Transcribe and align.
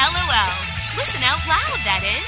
LOL. 0.00 0.56
Listen 0.96 1.20
out 1.28 1.44
loud, 1.44 1.76
that 1.84 2.00
is. 2.00 2.24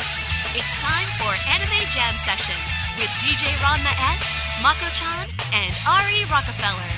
It's 0.52 0.76
time 0.76 1.08
for 1.16 1.32
Anime 1.56 1.80
Jam 1.88 2.12
Session 2.20 2.58
with 3.00 3.08
DJ 3.24 3.48
Ranma 3.64 3.88
S, 4.12 4.20
Mako-chan, 4.60 5.24
and 5.56 5.72
Ari 5.88 6.28
Rockefeller. 6.28 6.92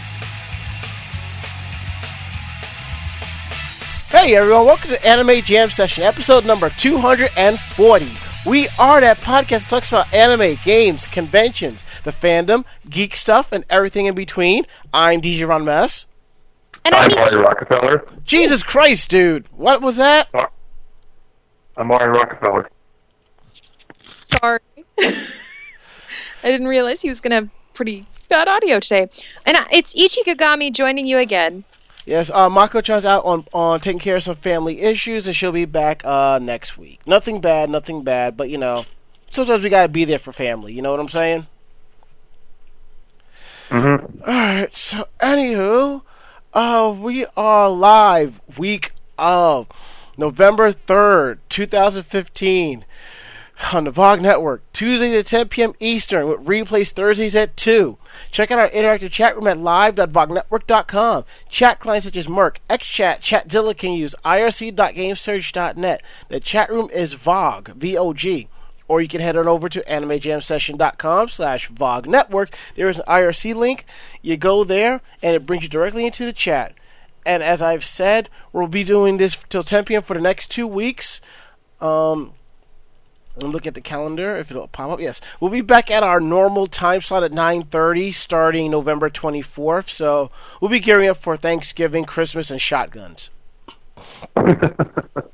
Hey 4.10 4.34
everyone, 4.34 4.66
welcome 4.66 4.90
to 4.90 5.06
Anime 5.06 5.42
Jam 5.42 5.70
Session, 5.70 6.02
episode 6.02 6.44
number 6.44 6.70
240. 6.70 8.06
We 8.44 8.66
are 8.76 9.00
that 9.00 9.18
podcast 9.18 9.48
that 9.48 9.70
talks 9.70 9.88
about 9.90 10.12
anime, 10.12 10.58
games, 10.64 11.06
conventions, 11.06 11.84
the 12.02 12.10
fandom, 12.10 12.64
geek 12.90 13.14
stuff, 13.14 13.52
and 13.52 13.64
everything 13.70 14.06
in 14.06 14.16
between. 14.16 14.66
I'm 14.92 15.22
DJ 15.22 15.46
Ranma 15.46 15.84
S. 15.84 16.06
And 16.84 16.96
I'm 16.96 17.16
Ari 17.16 17.36
Rockefeller. 17.36 18.04
Jesus 18.24 18.64
Christ, 18.64 19.08
dude. 19.08 19.46
What 19.56 19.80
was 19.80 19.98
that? 19.98 20.28
Uh, 20.34 20.46
I'm 21.76 21.90
Ari 21.90 22.10
Rockefeller. 22.10 22.70
Sorry. 24.24 24.60
I 24.98 25.26
didn't 26.42 26.68
realize 26.68 27.00
he 27.00 27.08
was 27.08 27.20
going 27.20 27.30
to 27.30 27.36
have 27.36 27.50
pretty 27.74 28.06
bad 28.28 28.48
audio 28.48 28.78
today. 28.80 29.08
And 29.44 29.56
uh, 29.56 29.64
it's 29.72 29.94
Ichi 29.94 30.22
Kagami 30.22 30.72
joining 30.72 31.06
you 31.06 31.18
again. 31.18 31.64
Yes, 32.06 32.30
uh, 32.30 32.50
Mako-chan's 32.50 33.06
out 33.06 33.24
on, 33.24 33.46
on 33.52 33.80
taking 33.80 33.98
care 33.98 34.16
of 34.16 34.24
some 34.24 34.36
family 34.36 34.82
issues, 34.82 35.26
and 35.26 35.34
she'll 35.34 35.52
be 35.52 35.64
back 35.64 36.04
uh, 36.04 36.38
next 36.40 36.76
week. 36.76 37.00
Nothing 37.06 37.40
bad, 37.40 37.70
nothing 37.70 38.04
bad, 38.04 38.36
but, 38.36 38.50
you 38.50 38.58
know, 38.58 38.84
sometimes 39.30 39.64
we 39.64 39.70
gotta 39.70 39.88
be 39.88 40.04
there 40.04 40.18
for 40.18 40.30
family, 40.30 40.74
you 40.74 40.82
know 40.82 40.90
what 40.90 41.00
I'm 41.00 41.08
saying? 41.08 41.46
Mm-hmm. 43.70 44.20
Alright, 44.22 44.76
so, 44.76 45.08
anywho, 45.20 46.02
uh, 46.52 46.94
we 46.96 47.24
are 47.38 47.70
live 47.70 48.40
week 48.58 48.92
of 49.16 49.66
November 50.16 50.72
3rd, 50.72 51.38
2015 51.48 52.84
on 53.72 53.84
the 53.84 53.92
VOG 53.92 54.20
Network, 54.20 54.62
Tuesdays 54.72 55.14
at 55.14 55.26
10 55.26 55.48
p.m. 55.48 55.72
Eastern, 55.78 56.28
with 56.28 56.44
replays 56.44 56.90
Thursdays 56.90 57.36
at 57.36 57.56
2. 57.56 57.96
Check 58.30 58.50
out 58.50 58.58
our 58.58 58.68
interactive 58.70 59.10
chat 59.10 59.34
room 59.36 59.46
at 59.46 59.58
live.vognetwork.com. 59.58 61.24
Chat 61.48 61.80
clients 61.80 62.06
such 62.06 62.16
as 62.16 62.26
mIRC, 62.26 62.56
XChat, 62.68 63.20
Chatzilla 63.20 63.76
can 63.76 63.92
use 63.92 64.14
irc.gamesurge.net. 64.24 66.02
The 66.28 66.40
chat 66.40 66.70
room 66.70 66.90
is 66.92 67.14
VOG, 67.14 67.68
V-O-G. 67.74 68.48
Or 68.86 69.00
you 69.00 69.08
can 69.08 69.22
head 69.22 69.36
on 69.36 69.48
over 69.48 69.68
to 69.70 69.80
animejamsession.com 69.88 71.28
slash 71.30 71.70
VOG 71.70 72.06
Network. 72.06 72.54
There 72.76 72.88
is 72.88 72.98
an 72.98 73.04
IRC 73.08 73.54
link. 73.54 73.86
You 74.20 74.36
go 74.36 74.62
there, 74.62 75.00
and 75.22 75.34
it 75.34 75.46
brings 75.46 75.62
you 75.62 75.70
directly 75.70 76.04
into 76.04 76.26
the 76.26 76.34
chat. 76.34 76.74
And 77.26 77.42
as 77.42 77.62
I've 77.62 77.84
said, 77.84 78.28
we'll 78.52 78.66
be 78.66 78.84
doing 78.84 79.16
this 79.16 79.36
till 79.48 79.64
10 79.64 79.84
p.m. 79.84 80.02
for 80.02 80.14
the 80.14 80.20
next 80.20 80.50
two 80.50 80.66
weeks. 80.66 81.20
Um, 81.80 82.32
and 83.36 83.52
look 83.52 83.66
at 83.66 83.74
the 83.74 83.80
calendar 83.80 84.36
if 84.36 84.50
it'll 84.50 84.68
pop 84.68 84.90
up. 84.90 85.00
Yes, 85.00 85.20
we'll 85.40 85.50
be 85.50 85.60
back 85.60 85.90
at 85.90 86.02
our 86.02 86.20
normal 86.20 86.66
time 86.66 87.00
slot 87.00 87.24
at 87.24 87.32
9:30, 87.32 88.14
starting 88.14 88.70
November 88.70 89.10
24th. 89.10 89.88
So 89.88 90.30
we'll 90.60 90.70
be 90.70 90.80
gearing 90.80 91.08
up 91.08 91.16
for 91.16 91.36
Thanksgiving, 91.36 92.04
Christmas, 92.04 92.50
and 92.50 92.60
shotguns. 92.60 93.30
mm. 94.36 95.28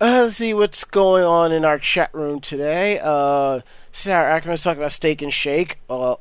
let's 0.00 0.36
see 0.36 0.54
what's 0.54 0.84
going 0.84 1.24
on 1.24 1.50
in 1.50 1.64
our 1.64 1.78
chat 1.78 2.08
room 2.14 2.40
today. 2.40 3.00
Uh, 3.02 3.60
Sarah 3.90 4.32
Ackerman's 4.32 4.62
talking 4.62 4.80
about 4.80 4.92
Steak 4.92 5.22
and 5.22 5.34
Shake. 5.34 5.80
Uh, 5.90 6.14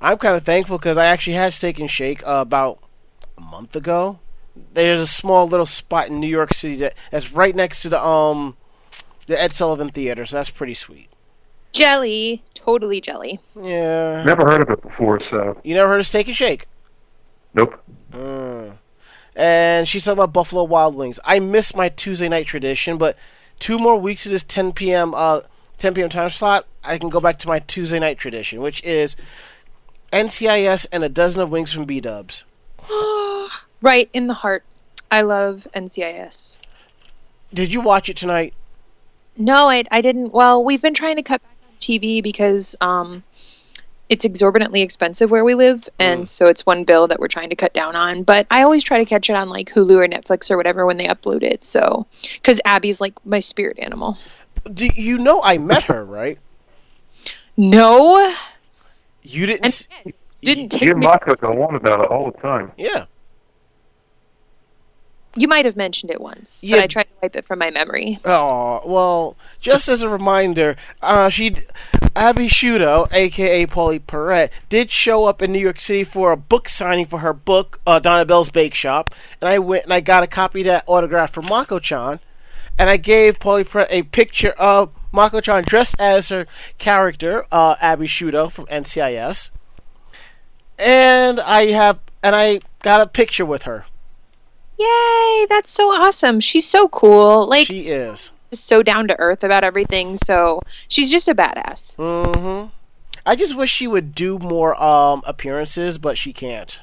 I'm 0.00 0.18
kind 0.18 0.36
of 0.36 0.44
thankful 0.44 0.78
because 0.78 0.96
I 0.96 1.06
actually 1.06 1.34
had 1.34 1.52
Steak 1.52 1.78
and 1.78 1.90
Shake 1.90 2.26
uh, 2.26 2.40
about 2.40 2.78
a 3.36 3.40
month 3.40 3.76
ago 3.76 4.18
there's 4.74 5.00
a 5.00 5.06
small 5.06 5.46
little 5.48 5.66
spot 5.66 6.08
in 6.08 6.20
New 6.20 6.28
York 6.28 6.54
City 6.54 6.76
that, 6.76 6.94
that's 7.10 7.32
right 7.32 7.54
next 7.54 7.82
to 7.82 7.88
the 7.88 8.04
um 8.04 8.56
the 9.26 9.40
Ed 9.40 9.52
Sullivan 9.52 9.90
Theater, 9.90 10.26
so 10.26 10.36
that's 10.36 10.50
pretty 10.50 10.74
sweet. 10.74 11.08
Jelly, 11.72 12.42
totally 12.54 13.00
jelly. 13.00 13.38
Yeah. 13.54 14.24
Never 14.24 14.42
heard 14.44 14.62
of 14.62 14.70
it 14.70 14.82
before, 14.82 15.20
so. 15.30 15.60
You 15.62 15.74
never 15.74 15.88
heard 15.88 16.00
of 16.00 16.06
Steak 16.06 16.26
and 16.26 16.36
Shake? 16.36 16.66
Nope. 17.54 17.80
Mm. 18.10 18.76
And 19.36 19.86
she's 19.86 20.04
talking 20.04 20.18
about 20.18 20.32
Buffalo 20.32 20.64
Wild 20.64 20.96
Wings. 20.96 21.20
I 21.24 21.38
miss 21.38 21.76
my 21.76 21.88
Tuesday 21.88 22.28
night 22.28 22.46
tradition, 22.46 22.98
but 22.98 23.16
two 23.60 23.78
more 23.78 23.96
weeks 23.96 24.26
of 24.26 24.32
this 24.32 24.42
10 24.42 24.72
p.m. 24.72 25.14
uh 25.14 25.42
10 25.78 25.94
p.m. 25.94 26.08
time 26.08 26.28
slot, 26.30 26.66
I 26.82 26.98
can 26.98 27.08
go 27.08 27.20
back 27.20 27.38
to 27.40 27.48
my 27.48 27.60
Tuesday 27.60 28.00
night 28.00 28.18
tradition, 28.18 28.60
which 28.60 28.82
is 28.82 29.16
NCIS 30.12 30.86
and 30.92 31.04
a 31.04 31.08
dozen 31.08 31.40
of 31.40 31.50
wings 31.50 31.72
from 31.72 31.84
B 31.84 32.00
Dubs. 32.00 32.44
Right 33.82 34.10
in 34.12 34.26
the 34.26 34.34
heart. 34.34 34.62
I 35.10 35.22
love 35.22 35.66
NCIS. 35.74 36.56
Did 37.54 37.72
you 37.72 37.80
watch 37.80 38.10
it 38.10 38.16
tonight? 38.16 38.52
No, 39.36 39.70
I, 39.70 39.84
I 39.90 40.02
didn't. 40.02 40.34
Well, 40.34 40.62
we've 40.62 40.82
been 40.82 40.92
trying 40.92 41.16
to 41.16 41.22
cut 41.22 41.42
back 41.42 41.56
on 41.66 41.74
TV 41.80 42.22
because 42.22 42.76
um, 42.82 43.24
it's 44.10 44.24
exorbitantly 44.24 44.82
expensive 44.82 45.30
where 45.30 45.44
we 45.44 45.54
live, 45.54 45.88
and 45.98 46.24
mm. 46.24 46.28
so 46.28 46.44
it's 46.44 46.66
one 46.66 46.84
bill 46.84 47.08
that 47.08 47.18
we're 47.18 47.28
trying 47.28 47.48
to 47.50 47.56
cut 47.56 47.72
down 47.72 47.96
on. 47.96 48.22
But 48.22 48.46
I 48.50 48.62
always 48.62 48.84
try 48.84 48.98
to 48.98 49.04
catch 49.04 49.30
it 49.30 49.34
on 49.34 49.48
like 49.48 49.70
Hulu 49.70 49.96
or 49.96 50.06
Netflix 50.06 50.50
or 50.50 50.56
whatever 50.56 50.84
when 50.84 50.96
they 50.96 51.06
upload 51.06 51.42
it. 51.42 51.64
So, 51.64 52.06
because 52.34 52.60
Abby's 52.64 53.00
like 53.00 53.14
my 53.24 53.40
spirit 53.40 53.78
animal. 53.78 54.18
Do 54.72 54.88
you 54.94 55.16
know 55.16 55.42
I 55.42 55.58
met 55.58 55.84
her, 55.84 56.04
right? 56.04 56.38
No. 57.56 58.34
You 59.22 59.46
didn't. 59.46 59.86
And, 60.04 60.14
didn't 60.42 60.70
take 60.70 60.82
you 60.82 60.92
and 60.92 61.00
Mako 61.00 61.34
go 61.34 61.48
on 61.62 61.74
about 61.74 62.00
it 62.00 62.10
all 62.10 62.30
the 62.30 62.38
time. 62.38 62.72
Yeah. 62.78 63.04
You 65.36 65.46
might 65.46 65.64
have 65.64 65.76
mentioned 65.76 66.10
it 66.10 66.20
once, 66.20 66.58
yeah. 66.60 66.78
but 66.78 66.84
I 66.84 66.86
tried 66.88 67.02
to 67.04 67.14
wipe 67.22 67.36
it 67.36 67.46
from 67.46 67.60
my 67.60 67.70
memory. 67.70 68.18
Oh 68.24 68.82
well, 68.84 69.36
just 69.60 69.88
as 69.88 70.02
a 70.02 70.08
reminder, 70.08 70.74
uh, 71.02 71.28
she, 71.28 71.54
Abby 72.16 72.48
Sciuto, 72.48 73.06
aka 73.12 73.64
Pauley 73.66 74.00
Perrette, 74.00 74.50
did 74.68 74.90
show 74.90 75.26
up 75.26 75.40
in 75.40 75.52
New 75.52 75.60
York 75.60 75.78
City 75.78 76.02
for 76.02 76.32
a 76.32 76.36
book 76.36 76.68
signing 76.68 77.06
for 77.06 77.20
her 77.20 77.32
book, 77.32 77.80
uh, 77.86 78.00
Donna 78.00 78.24
Bell's 78.24 78.50
Bake 78.50 78.74
Shop, 78.74 79.14
and 79.40 79.48
I 79.48 79.60
went 79.60 79.84
and 79.84 79.92
I 79.92 80.00
got 80.00 80.24
a 80.24 80.26
copy 80.26 80.62
of 80.62 80.66
that 80.66 80.84
autograph 80.88 81.32
from 81.32 81.46
Mako-chan, 81.46 82.18
and 82.76 82.90
I 82.90 82.96
gave 82.96 83.38
Pauley 83.38 83.64
Perrette 83.64 83.86
a 83.90 84.02
picture 84.02 84.50
of 84.58 84.90
Mako-chan 85.12 85.64
dressed 85.66 85.96
as 85.98 86.28
her 86.28 86.46
character, 86.78 87.44
uh, 87.50 87.76
Abby 87.80 88.06
Sciuto 88.06 88.50
from 88.50 88.66
NCIS, 88.66 89.50
and 90.78 91.40
I 91.40 91.66
have 91.66 91.98
and 92.22 92.36
I 92.36 92.60
got 92.82 93.00
a 93.00 93.06
picture 93.06 93.46
with 93.46 93.62
her. 93.62 93.86
Yay! 94.78 95.46
That's 95.48 95.72
so 95.72 95.88
awesome. 95.88 96.40
She's 96.40 96.66
so 96.66 96.88
cool. 96.88 97.48
Like 97.48 97.66
she 97.66 97.88
is 97.88 98.32
so 98.52 98.82
down 98.82 99.08
to 99.08 99.18
earth 99.18 99.44
about 99.44 99.64
everything. 99.64 100.18
So 100.24 100.60
she's 100.88 101.10
just 101.10 101.28
a 101.28 101.34
badass. 101.34 101.96
Mm-hmm. 101.96 102.68
I 103.24 103.36
just 103.36 103.56
wish 103.56 103.70
she 103.70 103.86
would 103.86 104.14
do 104.14 104.38
more 104.38 104.80
um, 104.82 105.22
appearances, 105.26 105.98
but 105.98 106.16
she 106.18 106.32
can't. 106.32 106.80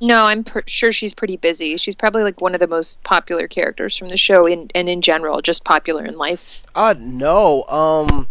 No, 0.00 0.24
I'm 0.24 0.44
per- 0.44 0.62
sure 0.66 0.92
she's 0.92 1.12
pretty 1.12 1.36
busy. 1.36 1.76
She's 1.76 1.96
probably 1.96 2.22
like 2.22 2.40
one 2.40 2.54
of 2.54 2.60
the 2.60 2.66
most 2.66 3.02
popular 3.02 3.48
characters 3.48 3.96
from 3.96 4.10
the 4.10 4.16
show, 4.16 4.46
in, 4.46 4.70
and 4.74 4.88
in 4.88 5.02
general, 5.02 5.42
just 5.42 5.64
popular 5.64 6.04
in 6.04 6.16
life. 6.16 6.60
Uh, 6.74 6.94
no. 6.98 7.64
Um, 7.64 8.28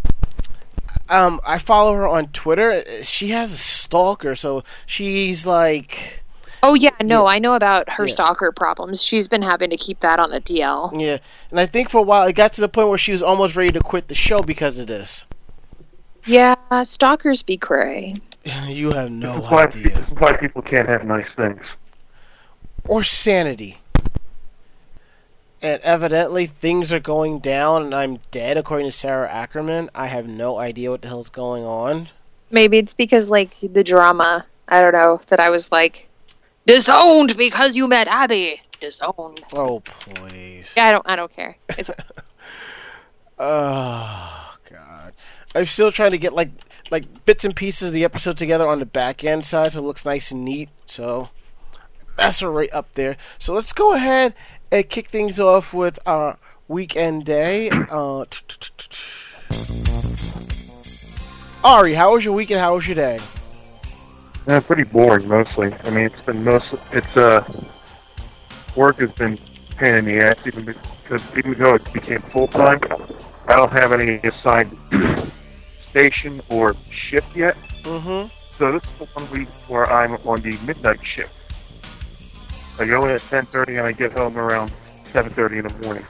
um, 1.10 1.42
I 1.46 1.58
follow 1.58 1.94
her 1.94 2.08
on 2.08 2.28
Twitter. 2.28 2.84
She 3.04 3.30
has 3.30 3.54
a 3.54 3.58
stalker, 3.58 4.36
so 4.36 4.64
she's 4.86 5.46
like 5.46 6.24
Oh 6.64 6.74
yeah, 6.74 6.90
no, 7.02 7.28
yeah. 7.28 7.36
I 7.36 7.40
know 7.40 7.54
about 7.54 7.90
her 7.92 8.06
yeah. 8.08 8.14
stalker 8.14 8.52
problems. 8.52 9.02
She's 9.02 9.28
been 9.28 9.42
having 9.42 9.70
to 9.70 9.78
keep 9.78 10.00
that 10.00 10.20
on 10.20 10.32
the 10.32 10.42
DL. 10.42 11.00
Yeah, 11.00 11.20
and 11.52 11.60
I 11.60 11.66
think 11.66 11.90
for 11.90 12.00
a 12.00 12.04
while 12.04 12.28
it 12.28 12.34
got 12.34 12.54
to 12.54 12.62
the 12.62 12.70
point 12.70 12.90
where 12.90 12.98
she 12.98 13.12
was 13.12 13.22
almost 13.22 13.56
ready 13.56 13.72
to 13.72 13.80
quit 13.80 14.08
the 14.08 14.16
show 14.16 14.42
because 14.42 14.78
of 14.78 14.88
this. 14.88 15.26
Yeah, 16.26 16.56
stalkers 16.84 17.42
be 17.42 17.58
cray. 17.58 18.16
you 18.68 18.92
have 18.92 19.12
no 19.12 19.40
this 19.40 19.52
why, 19.52 19.64
idea. 19.66 19.84
This 19.90 20.00
is 20.00 20.14
why 20.18 20.38
people 20.38 20.62
can't 20.62 20.88
have 20.88 21.06
nice 21.06 21.28
things. 21.36 21.62
Or 22.86 23.04
sanity. 23.04 23.80
And 25.62 25.82
evidently 25.82 26.46
things 26.46 26.94
are 26.94 27.00
going 27.00 27.40
down 27.40 27.84
and 27.84 27.96
I'm 27.96 28.20
dead, 28.32 28.58
according 28.58 28.88
to 28.88 28.92
Sarah 28.92 29.30
Ackerman. 29.30 29.90
I 29.96 30.08
have 30.08 30.28
no 30.28 30.60
idea 30.60 30.92
what 30.92 31.02
the 31.02 31.08
hell's 31.08 31.30
going 31.30 31.64
on. 31.64 32.10
Maybe 32.52 32.78
it's 32.78 32.94
because, 32.94 33.28
like, 33.28 33.56
the 33.62 33.84
drama. 33.84 34.46
I 34.70 34.80
don't 34.80 34.94
know, 34.94 35.20
that 35.30 35.40
I 35.40 35.50
was 35.50 35.72
like, 35.72 36.08
Disowned 36.68 37.38
because 37.38 37.78
you 37.78 37.88
met 37.88 38.10
Abby. 38.10 38.62
Disowned. 38.82 39.42
Oh 39.54 39.80
please. 39.80 40.74
Yeah, 40.76 40.88
I 40.88 40.92
don't. 40.92 41.10
I 41.10 41.16
don't 41.16 41.34
care. 41.34 41.56
It's. 41.70 41.90
oh 43.40 44.56
god. 44.70 45.14
I'm 45.56 45.66
still 45.66 45.94
trying 45.94 46.12
to 46.12 46.18
get 46.18 46.34
like 46.34 46.50
like 46.92 47.26
bits 47.26 47.44
and 47.44 47.56
pieces 47.56 47.90
of 47.90 47.94
the 47.94 48.04
episode 48.04 48.38
together 48.38 48.68
on 48.68 48.80
the 48.80 48.86
back 48.86 49.24
end 49.24 49.46
side 49.46 49.72
so 49.72 49.80
it 49.80 49.84
looks 49.84 50.06
nice 50.06 50.32
and 50.32 50.44
neat. 50.44 50.70
So 50.86 51.30
that's 52.16 52.42
right 52.42 52.74
up 52.74 52.94
there. 52.94 53.18
So 53.38 53.54
let's 53.54 53.74
go 53.74 53.94
ahead 53.94 54.34
and 54.72 54.90
kick 54.90 55.10
things 55.10 55.40
off 55.40 55.74
with 55.74 56.00
our 56.06 56.38
weekend 56.68 57.26
day. 57.26 57.70
Uh, 57.70 58.26
Ari, 61.64 61.94
how 61.94 62.14
was 62.14 62.24
your 62.24 62.34
weekend? 62.34 62.60
How 62.60 62.76
was 62.76 62.88
your 62.88 62.96
day? 62.96 63.20
Yeah, 64.48 64.60
pretty 64.62 64.84
boring 64.84 65.28
mostly. 65.28 65.74
I 65.84 65.90
mean, 65.90 66.06
it's 66.06 66.24
been 66.24 66.44
most. 66.44 66.74
It's 66.94 67.18
uh, 67.18 67.44
work 68.76 68.98
has 68.98 69.12
been 69.12 69.38
pain 69.76 69.96
in 69.96 70.06
the 70.06 70.20
ass, 70.20 70.38
even 70.46 70.64
because 70.64 71.38
even 71.38 71.54
though 71.54 71.76
it 71.76 71.94
became 71.94 72.20
full 72.20 72.48
time, 72.48 72.80
I 73.48 73.56
don't 73.56 73.72
have 73.72 73.92
any 73.92 74.16
assigned 74.16 74.72
station 75.98 76.42
or 76.50 76.76
shift 76.92 77.36
yet. 77.36 77.56
Mm-hmm. 77.84 78.28
So 78.58 78.72
this 78.72 78.84
is 78.84 78.98
the 79.00 79.06
one 79.06 79.32
week 79.32 79.50
where 79.68 79.92
I'm 79.92 80.14
on 80.28 80.42
the 80.42 80.58
midnight 80.66 81.04
shift. 81.04 81.34
I 82.80 82.86
go 82.86 83.06
in 83.06 83.12
at 83.12 83.22
10:30 83.22 83.80
and 83.80 83.88
I 83.88 83.92
get 83.92 84.12
home 84.12 84.38
around 84.38 84.72
7:30 85.14 85.60
in 85.60 85.68
the 85.68 85.74
morning. 85.86 86.06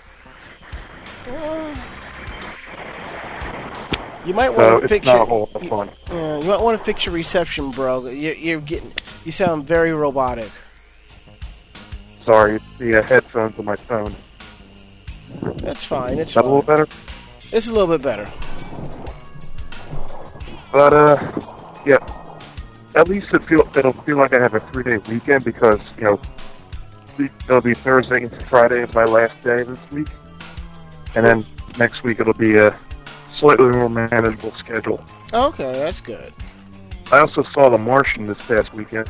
You 4.26 4.34
might 4.34 4.50
want 4.50 4.82
to 4.82 4.88
fix 4.90 5.06
your. 5.06 5.26
whole 5.26 5.50
lot 5.54 5.64
of 5.64 5.70
fun. 5.70 5.90
Yeah, 6.10 6.40
you 6.40 6.48
might 6.48 6.60
want 6.60 6.78
to 6.78 6.84
fix 6.84 7.06
your 7.06 7.16
reception, 7.16 7.72
bro. 7.72 8.08
You're, 8.08 8.34
you're 8.34 8.60
getting. 8.60 8.92
You 9.24 9.32
sound 9.32 9.64
very 9.64 9.94
robotic. 9.94 10.52
Sorry, 12.26 12.56
it's 12.56 12.78
the 12.78 12.98
uh, 12.98 13.08
headphones 13.08 13.58
on 13.58 13.64
my 13.64 13.78
phone. 13.78 14.14
That's 15.64 15.86
fine. 15.86 16.18
It's 16.18 16.32
Is 16.32 16.36
that 16.36 16.44
a 16.44 16.48
little 16.48 16.62
better? 16.62 16.88
It's 17.54 17.68
a 17.68 17.72
little 17.72 17.88
bit 17.88 18.02
better. 18.02 18.28
But 20.72 20.94
uh, 20.94 21.32
yeah. 21.86 21.98
At 22.96 23.08
least 23.08 23.28
it 23.34 23.44
feel 23.44 23.68
it'll 23.76 23.94
feel 23.94 24.18
like 24.18 24.34
I 24.34 24.42
have 24.42 24.56
a 24.56 24.60
three 24.60 24.84
day 24.84 24.98
weekend 25.10 25.46
because 25.46 25.80
you 25.98 26.04
know 26.06 26.20
it'll 27.20 27.62
be 27.62 27.74
Thursday 27.76 28.24
and 28.24 28.42
Friday 28.44 28.82
is 28.84 28.94
my 28.94 29.04
last 29.06 29.40
day 29.42 29.62
this 29.64 29.80
week, 29.92 30.08
and 31.16 31.26
then 31.26 31.46
next 31.78 32.04
week 32.04 32.20
it'll 32.20 32.34
be 32.34 32.58
a 32.58 32.76
slightly 33.38 33.70
more 33.70 33.90
manageable 33.90 34.52
schedule. 34.52 35.04
Okay, 35.34 35.72
that's 35.74 36.02
good. 36.02 36.34
I 37.12 37.20
also 37.20 37.42
saw 37.42 37.70
The 37.70 37.78
Martian 37.78 38.26
this 38.26 38.44
past 38.48 38.74
weekend. 38.74 39.08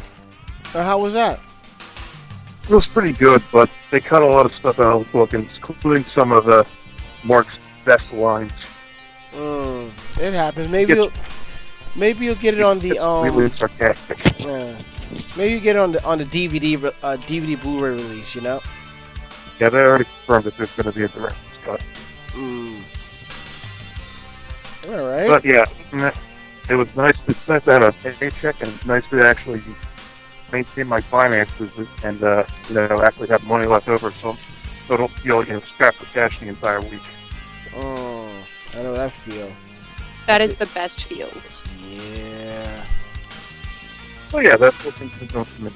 Uh, 0.76 0.84
how 0.84 1.00
was 1.00 1.14
that? 1.14 1.40
It 2.64 2.70
was 2.74 2.86
pretty 2.86 3.14
good, 3.14 3.42
but 3.54 3.70
they 3.90 4.02
cut 4.02 4.22
a 4.22 4.26
lot 4.26 4.46
of 4.46 4.54
stuff 4.54 4.80
out 4.82 5.00
of 5.00 5.06
the 5.06 5.12
book, 5.14 5.34
including 5.34 6.04
some 6.04 6.34
of 6.34 6.50
uh, 6.50 6.66
Mark's 7.24 7.56
best 7.86 8.12
lines. 8.12 8.52
Mm, 9.32 9.90
it 10.20 10.34
happens. 10.34 10.70
Maybe 10.70 10.94
Yes. 10.94 10.98
you'll, 10.98 11.12
maybe 11.98 12.26
you'll 12.26 12.36
get 12.36 12.54
it 12.54 12.62
on 12.62 12.80
the 12.80 12.98
um. 13.00 13.28
uh, 13.28 14.76
maybe 15.36 15.54
you 15.54 15.60
get 15.60 15.76
it 15.76 15.80
on 15.80 15.92
the 15.92 16.04
on 16.06 16.18
the 16.18 16.26
DVD 16.26 16.84
uh, 16.86 17.18
DVD 17.18 17.62
Blu-ray 17.62 17.92
release. 17.92 18.36
You 18.36 18.42
know. 18.42 18.62
Yeah, 19.60 19.70
they 19.70 19.80
already 19.80 20.04
confirmed 20.06 20.46
that 20.46 20.58
there's 20.58 20.72
going 20.76 20.92
to 20.92 20.98
be 20.98 21.04
a 21.04 21.08
director's 21.08 21.58
cut. 21.64 21.82
Mm. 22.30 22.82
All 24.90 25.08
right. 25.10 25.28
But 25.28 25.44
yeah, 25.44 25.66
it 26.70 26.76
was 26.76 26.96
nice. 26.96 27.16
It's 27.28 27.48
nice 27.48 27.64
to 27.64 27.72
have 27.72 27.84
a 27.84 27.92
paycheck, 27.92 28.62
and 28.62 28.72
it's 28.72 28.86
nice 28.86 29.10
to 29.10 29.26
actually 29.26 29.62
maintain 30.52 30.88
my 30.88 31.02
finances 31.02 31.72
and 32.04 32.24
uh, 32.24 32.46
you 32.70 32.76
know 32.76 33.02
actually 33.02 33.28
have 33.28 33.44
money 33.46 33.66
left 33.66 33.90
over, 33.90 34.12
so 34.12 34.38
so 34.88 34.94
I 34.94 34.98
don't 34.98 35.12
feel 35.12 35.44
you 35.44 35.54
know 35.54 35.60
strapped 35.60 35.98
for 35.98 36.06
cash 36.14 36.40
the 36.40 36.48
entire 36.48 36.82
week. 36.82 37.02
Oh, 37.76 38.30
I 38.74 38.84
know 38.84 38.94
that 38.94 39.12
feel. 39.12 39.52
That 40.28 40.42
is 40.42 40.56
the 40.56 40.66
best 40.68 41.06
feels. 41.06 41.64
Yeah. 41.90 42.86
So 44.30 44.40
yeah, 44.40 44.58
that's 44.58 44.84
what 44.84 44.94
things 44.96 45.14
have 45.14 45.32
done 45.32 45.46
for 45.46 45.64
me. 45.64 45.72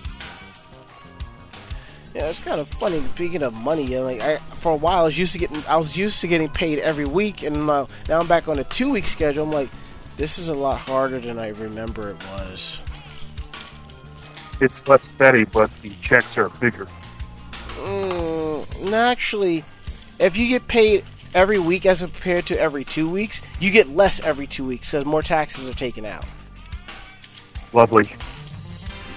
Yeah, 2.14 2.30
it's 2.30 2.40
kind 2.40 2.60
of 2.60 2.68
funny. 2.68 3.02
Speaking 3.16 3.44
of 3.44 3.56
money, 3.56 3.84
you 3.84 4.00
know, 4.00 4.04
like 4.04 4.20
I, 4.20 4.36
for 4.38 4.74
a 4.74 4.76
while, 4.76 5.00
I 5.00 5.04
was 5.04 5.18
used 5.18 5.32
to 5.32 5.40
getting, 5.40 5.64
I 5.70 5.78
was 5.78 5.96
used 5.96 6.20
to 6.22 6.28
getting 6.28 6.50
paid 6.50 6.80
every 6.80 7.06
week, 7.06 7.44
and 7.44 7.70
uh, 7.70 7.88
now 8.10 8.20
I'm 8.20 8.28
back 8.28 8.50
on 8.50 8.60
a 8.60 8.66
two-week 8.66 9.06
schedule. 9.06 9.46
I'm 9.46 9.52
like, 9.52 9.70
this 10.18 10.38
is 10.38 10.50
a 10.50 10.54
lot 10.54 10.80
harder 10.80 11.20
than 11.20 11.40
I 11.40 11.48
remember 11.50 12.10
it 12.10 12.18
was. 12.32 12.80
It's 14.60 14.88
less 14.88 15.02
steady, 15.16 15.46
but 15.46 15.72
the 15.82 15.92
checks 16.02 16.38
are 16.38 16.50
bigger. 16.50 16.86
Mm, 17.78 18.92
no, 18.92 18.98
actually, 18.98 19.64
if 20.20 20.36
you 20.36 20.50
get 20.50 20.68
paid 20.68 21.06
every 21.34 21.60
week 21.60 21.86
as 21.86 22.02
compared 22.02 22.46
to 22.48 22.60
every 22.60 22.84
two 22.84 23.10
weeks, 23.10 23.42
you 23.60 23.72
get 23.72 23.90
less 23.90 24.20
every 24.22 24.48
two 24.48 24.66
weeks 24.66 24.92
because 24.92 25.06
more 25.06 25.22
taxes 25.22 25.70
are 25.70 25.74
taken 25.74 26.06
out. 26.06 26.26
Lovely. 27.74 28.10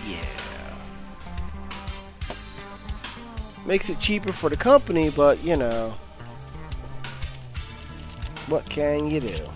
Yeah. 0.08 0.16
Makes 3.66 3.90
it 3.90 3.98
cheaper 4.00 4.32
for 4.32 4.50
the 4.50 4.56
company, 4.56 5.10
but 5.10 5.42
you 5.42 5.56
know, 5.56 5.94
what 8.46 8.68
can 8.68 9.08
you 9.10 9.20
do? 9.20 9.48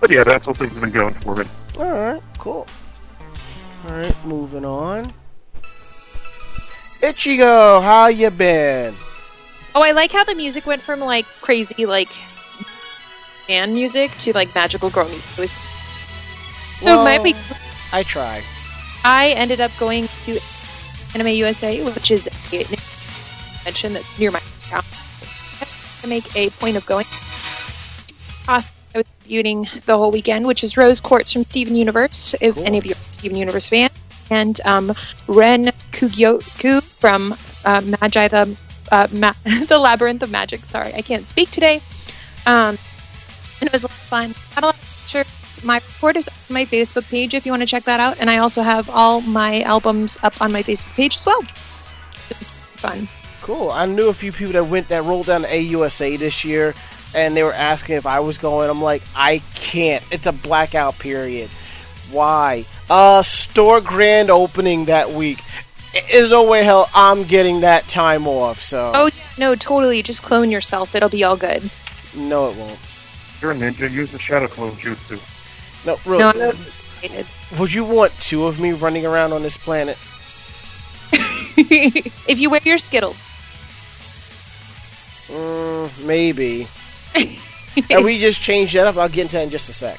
But 0.00 0.10
yeah, 0.10 0.24
that's 0.24 0.46
what 0.46 0.56
things 0.56 0.72
have 0.72 0.80
been 0.80 0.90
going 0.90 1.14
for 1.14 1.36
me. 1.36 1.44
All 1.78 1.90
right, 1.90 2.22
cool. 2.38 2.66
All 3.86 3.96
right, 3.96 4.16
moving 4.24 4.64
on. 4.64 5.12
Ichigo, 7.00 7.82
how 7.82 8.08
you 8.08 8.30
been? 8.30 8.94
Oh, 9.74 9.82
I 9.82 9.92
like 9.92 10.10
how 10.10 10.24
the 10.24 10.34
music 10.34 10.66
went 10.66 10.82
from 10.82 11.00
like 11.00 11.26
crazy 11.40 11.86
like 11.86 12.08
band 13.46 13.72
music 13.74 14.10
to 14.18 14.32
like 14.32 14.54
magical 14.54 14.90
girl 14.90 15.08
music. 15.08 15.28
It 15.36 15.40
was 15.40 15.52
so 15.52 16.96
my 16.96 17.16
Well, 17.16 17.22
week. 17.22 17.36
I 17.92 18.02
try. 18.02 18.42
I 19.04 19.28
ended 19.30 19.60
up 19.60 19.70
going 19.78 20.08
to 20.24 20.38
Anime 21.14 21.28
USA, 21.28 21.82
which 21.84 22.10
is 22.10 22.26
a 22.26 22.64
convention 22.64 23.92
that's 23.94 24.18
near 24.18 24.30
my 24.30 24.40
house. 24.70 26.00
To 26.02 26.08
make 26.08 26.24
a 26.36 26.50
point 26.50 26.76
of 26.76 26.86
going. 26.86 27.04
I 28.48 28.62
was 28.94 29.04
the 29.28 29.96
whole 29.96 30.10
weekend, 30.10 30.46
which 30.46 30.64
is 30.64 30.76
Rose 30.76 31.00
Quartz 31.00 31.32
from 31.32 31.44
Steven 31.44 31.76
Universe, 31.76 32.34
if 32.40 32.54
Cool. 32.54 32.66
any 32.66 32.78
of 32.78 32.86
you 32.86 32.92
are 32.92 33.12
Steven 33.12 33.36
Universe 33.36 33.68
fans, 33.68 33.92
and 34.30 34.60
um, 34.64 34.92
Ren 35.28 35.66
Kougyoku 35.92 36.82
from 36.82 37.34
uh, 37.64 37.82
Magi 38.00 38.28
the 38.28 38.56
uh, 38.90 39.06
Ma- 39.12 39.32
the 39.68 39.78
Labyrinth 39.78 40.22
of 40.22 40.30
Magic. 40.30 40.60
Sorry, 40.60 40.92
I 40.94 41.02
can't 41.02 41.26
speak 41.26 41.50
today. 41.50 41.80
Um, 42.46 42.78
and 43.60 43.68
it 43.68 43.72
was 43.72 43.82
a 43.82 43.86
lot 43.86 43.92
of 43.92 43.96
fun. 43.96 44.34
Had 44.54 44.64
a 44.64 44.66
lot 44.66 44.74
of 44.74 45.02
pictures. 45.02 45.64
My 45.64 45.76
report 45.76 46.16
is 46.16 46.28
on 46.28 46.54
my 46.54 46.64
Facebook 46.64 47.08
page 47.10 47.34
if 47.34 47.44
you 47.44 47.52
want 47.52 47.62
to 47.62 47.66
check 47.68 47.84
that 47.84 48.00
out, 48.00 48.18
and 48.20 48.30
I 48.30 48.38
also 48.38 48.62
have 48.62 48.88
all 48.88 49.20
my 49.20 49.60
albums 49.62 50.18
up 50.22 50.40
on 50.40 50.52
my 50.52 50.62
Facebook 50.62 50.94
page 50.94 51.16
as 51.16 51.26
well. 51.26 51.42
It 51.42 52.38
was 52.38 52.52
fun. 52.52 53.08
Cool. 53.42 53.70
I 53.70 53.86
knew 53.86 54.08
a 54.08 54.14
few 54.14 54.32
people 54.32 54.52
that 54.54 54.66
went 54.66 54.88
that 54.88 55.04
rolled 55.04 55.26
down 55.26 55.42
to 55.42 55.48
AUSA 55.48 56.18
this 56.18 56.44
year, 56.44 56.74
and 57.14 57.36
they 57.36 57.42
were 57.42 57.52
asking 57.52 57.96
if 57.96 58.06
I 58.06 58.20
was 58.20 58.38
going. 58.38 58.70
I'm 58.70 58.82
like, 58.82 59.02
I 59.14 59.42
can't. 59.54 60.04
It's 60.10 60.26
a 60.26 60.32
blackout 60.32 60.98
period. 60.98 61.50
Why? 62.10 62.64
Uh, 62.88 63.22
store 63.22 63.80
grand 63.80 64.30
opening 64.30 64.86
that 64.86 65.10
week. 65.10 65.38
I- 65.94 66.02
There's 66.12 66.30
no 66.30 66.44
way 66.48 66.62
hell 66.64 66.88
I'm 66.94 67.24
getting 67.24 67.60
that 67.62 67.84
time 67.88 68.26
off. 68.26 68.62
So 68.62 68.92
Oh 68.94 69.10
no, 69.38 69.54
totally. 69.54 70.02
Just 70.02 70.22
clone 70.22 70.50
yourself. 70.50 70.94
It'll 70.94 71.08
be 71.08 71.24
all 71.24 71.36
good. 71.36 71.68
no, 72.16 72.50
it 72.50 72.56
won't. 72.56 72.78
You're 73.40 73.52
a 73.52 73.54
ninja. 73.54 73.90
Use 73.90 74.12
the 74.12 74.18
shadow 74.18 74.46
clone 74.48 74.72
jutsu. 74.72 75.18
No, 75.86 75.96
really. 76.06 76.38
No, 76.38 76.50
I'm. 76.50 77.58
Would 77.58 77.72
you 77.72 77.84
want 77.84 78.12
two 78.20 78.44
of 78.44 78.60
me 78.60 78.72
running 78.72 79.06
around 79.06 79.32
on 79.32 79.42
this 79.42 79.56
planet? 79.56 79.96
if 81.12 82.38
you 82.38 82.50
wear 82.50 82.60
your 82.64 82.78
Skittles. 82.78 83.16
Mm, 85.28 86.04
maybe. 86.06 86.66
and 87.90 88.04
we 88.04 88.18
just 88.18 88.40
changed 88.40 88.74
that 88.74 88.86
up. 88.86 88.96
I'll 88.96 89.08
get 89.08 89.22
into 89.22 89.32
that 89.36 89.44
in 89.44 89.50
just 89.50 89.68
a 89.70 89.72
sec. 89.72 89.98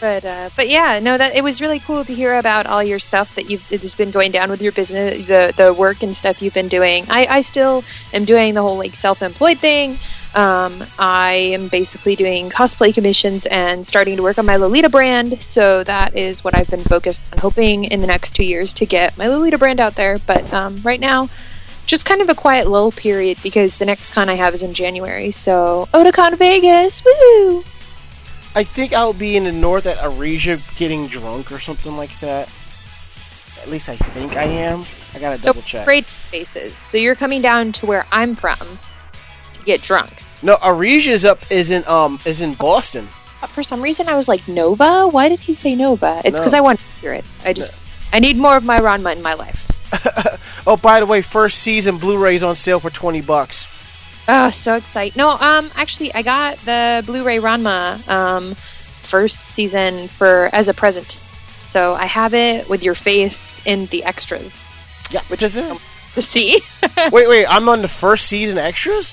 But 0.00 0.24
uh, 0.24 0.48
but 0.56 0.68
yeah, 0.68 0.98
no, 1.00 1.18
that 1.18 1.36
it 1.36 1.44
was 1.44 1.60
really 1.60 1.78
cool 1.78 2.04
to 2.04 2.14
hear 2.14 2.38
about 2.38 2.66
all 2.66 2.82
your 2.82 2.98
stuff 2.98 3.34
that 3.34 3.50
you've 3.50 3.68
that's 3.68 3.94
been 3.94 4.10
going 4.10 4.32
down 4.32 4.50
with 4.50 4.62
your 4.62 4.72
business, 4.72 5.26
the 5.26 5.52
the 5.56 5.74
work 5.74 6.02
and 6.02 6.16
stuff 6.16 6.40
you've 6.40 6.54
been 6.54 6.68
doing. 6.68 7.04
I 7.10 7.26
I 7.28 7.42
still 7.42 7.84
am 8.14 8.24
doing 8.24 8.54
the 8.54 8.62
whole 8.62 8.78
like 8.78 8.94
self-employed 8.94 9.58
thing. 9.58 9.98
Um, 10.34 10.82
I 10.98 11.50
am 11.52 11.68
basically 11.68 12.14
doing 12.14 12.50
cosplay 12.50 12.94
commissions 12.94 13.46
and 13.46 13.86
starting 13.86 14.16
to 14.16 14.22
work 14.22 14.38
on 14.38 14.46
my 14.46 14.56
Lolita 14.56 14.88
brand. 14.88 15.40
So 15.40 15.82
that 15.84 16.16
is 16.16 16.44
what 16.44 16.56
I've 16.56 16.70
been 16.70 16.80
focused 16.80 17.20
on, 17.32 17.38
hoping 17.38 17.84
in 17.84 18.00
the 18.00 18.06
next 18.06 18.36
two 18.36 18.44
years 18.44 18.72
to 18.74 18.86
get 18.86 19.18
my 19.18 19.26
Lolita 19.26 19.58
brand 19.58 19.80
out 19.80 19.96
there. 19.96 20.18
But 20.26 20.52
um, 20.54 20.76
right 20.82 21.00
now, 21.00 21.28
just 21.84 22.06
kind 22.06 22.20
of 22.22 22.28
a 22.28 22.34
quiet 22.34 22.68
lull 22.68 22.92
period 22.92 23.38
because 23.42 23.78
the 23.78 23.84
next 23.84 24.14
con 24.14 24.28
I 24.28 24.34
have 24.34 24.54
is 24.54 24.62
in 24.62 24.72
January. 24.72 25.32
So 25.32 25.88
Otakon 25.92 26.38
Vegas, 26.38 27.04
woo! 27.04 27.64
I 28.54 28.64
think 28.64 28.92
I'll 28.92 29.12
be 29.12 29.36
in 29.36 29.44
the 29.44 29.52
north 29.52 29.86
at 29.86 29.98
Arisia 30.02 30.58
getting 30.76 31.06
drunk 31.06 31.52
or 31.52 31.60
something 31.60 31.96
like 31.96 32.16
that. 32.20 32.48
At 33.62 33.68
least 33.68 33.88
I 33.88 33.96
think 33.96 34.36
I 34.36 34.44
am. 34.44 34.84
I 35.14 35.18
gotta 35.18 35.38
So 35.38 35.46
double 35.48 35.62
check. 35.62 35.84
great 35.84 36.06
faces. 36.06 36.76
So 36.76 36.98
you're 36.98 37.14
coming 37.14 37.42
down 37.42 37.72
to 37.72 37.86
where 37.86 38.06
I'm 38.10 38.34
from 38.34 38.56
to 39.52 39.62
get 39.64 39.82
drunk. 39.82 40.22
No, 40.42 40.58
Arisia's 40.64 41.24
up 41.24 41.38
is 41.50 41.70
in 41.70 41.84
um 41.86 42.18
is 42.24 42.40
in 42.40 42.54
Boston. 42.54 43.06
For 43.48 43.62
some 43.62 43.80
reason, 43.80 44.08
I 44.08 44.16
was 44.16 44.28
like 44.28 44.46
Nova. 44.48 45.08
Why 45.08 45.28
did 45.28 45.40
he 45.40 45.52
say 45.54 45.74
Nova? 45.74 46.20
It's 46.24 46.38
because 46.38 46.52
No. 46.52 46.58
I 46.58 46.60
want 46.60 46.78
to 46.80 46.84
hear 47.00 47.12
it. 47.12 47.24
I 47.44 47.52
just 47.52 47.72
I 48.12 48.18
need 48.18 48.36
more 48.36 48.56
of 48.56 48.64
my 48.64 48.80
Ranma 48.80 49.14
in 49.16 49.22
my 49.22 49.34
life. 49.34 49.66
Oh, 50.66 50.76
by 50.76 51.00
the 51.00 51.06
way, 51.06 51.22
first 51.22 51.58
season 51.60 51.96
Blu-ray's 51.96 52.42
on 52.42 52.54
sale 52.54 52.80
for 52.80 52.90
twenty 52.90 53.22
bucks. 53.22 53.64
Oh, 54.32 54.48
so 54.50 54.74
excited! 54.74 55.16
No, 55.16 55.30
um, 55.30 55.70
actually, 55.74 56.14
I 56.14 56.22
got 56.22 56.56
the 56.58 57.02
Blu-ray 57.04 57.38
Ranma 57.38 58.06
um 58.08 58.54
first 58.54 59.40
season 59.44 60.06
for 60.06 60.48
as 60.52 60.68
a 60.68 60.74
present. 60.74 61.10
So 61.58 61.94
I 61.94 62.06
have 62.06 62.32
it 62.32 62.68
with 62.68 62.82
your 62.84 62.94
face 62.94 63.60
in 63.66 63.86
the 63.86 64.04
extras. 64.04 64.52
Yeah, 65.10 65.22
which 65.28 65.42
is 65.42 65.56
it? 65.56 65.78
to 66.14 66.22
see. 66.34 66.60
wait, 67.12 67.28
wait. 67.28 67.46
I'm 67.46 67.68
on 67.68 67.82
the 67.82 67.88
first 67.88 68.26
season 68.26 68.56
extras. 68.58 69.12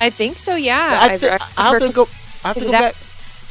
I 0.00 0.10
think 0.10 0.38
so. 0.38 0.54
Yeah. 0.54 0.98
I 1.02 1.16
th- 1.16 1.32
I've- 1.32 1.44
I'll 1.56 1.72
have 1.72 1.88
to 1.88 1.94
go. 1.94 2.08
I 2.44 2.48
have 2.48 2.58
to 2.58 2.64
go 2.64 2.70
that- 2.72 2.94
back. 2.94 2.94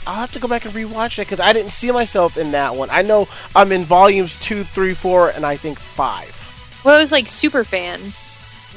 I'll 0.06 0.16
have 0.16 0.32
to 0.34 0.40
go 0.40 0.48
back 0.48 0.64
and 0.66 0.74
rewatch 0.74 1.20
it 1.20 1.28
because 1.28 1.42
I 1.42 1.52
didn't 1.52 1.72
see 1.72 1.92
myself 1.92 2.38
in 2.38 2.52
that 2.52 2.76
one. 2.76 2.90
I 2.90 3.02
know 3.02 3.28
I'm 3.54 3.74
in 3.74 3.84
volumes 3.84 4.38
two, 4.40 4.64
three, 4.64 4.94
four, 4.94 5.32
and 5.32 5.46
I 5.46 5.58
think 5.58 5.80
five. 5.80 6.32
Well, 6.86 6.96
I 6.96 7.00
was 7.00 7.12
like 7.12 7.28
super 7.28 7.64
fan. 7.66 8.00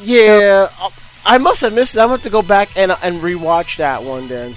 Yeah, 0.03 0.69
I'll- 0.81 0.93
I 1.25 1.39
must 1.39 1.61
have 1.61 1.73
missed 1.73 1.95
it. 1.95 1.99
I'm 1.99 2.07
gonna 2.07 2.17
have 2.17 2.23
to 2.23 2.31
go 2.31 2.43
back 2.43 2.77
and 2.77 2.93
and 3.03 3.19
rewatch 3.19 3.77
that 3.77 4.03
one 4.03 4.29
then. 4.29 4.55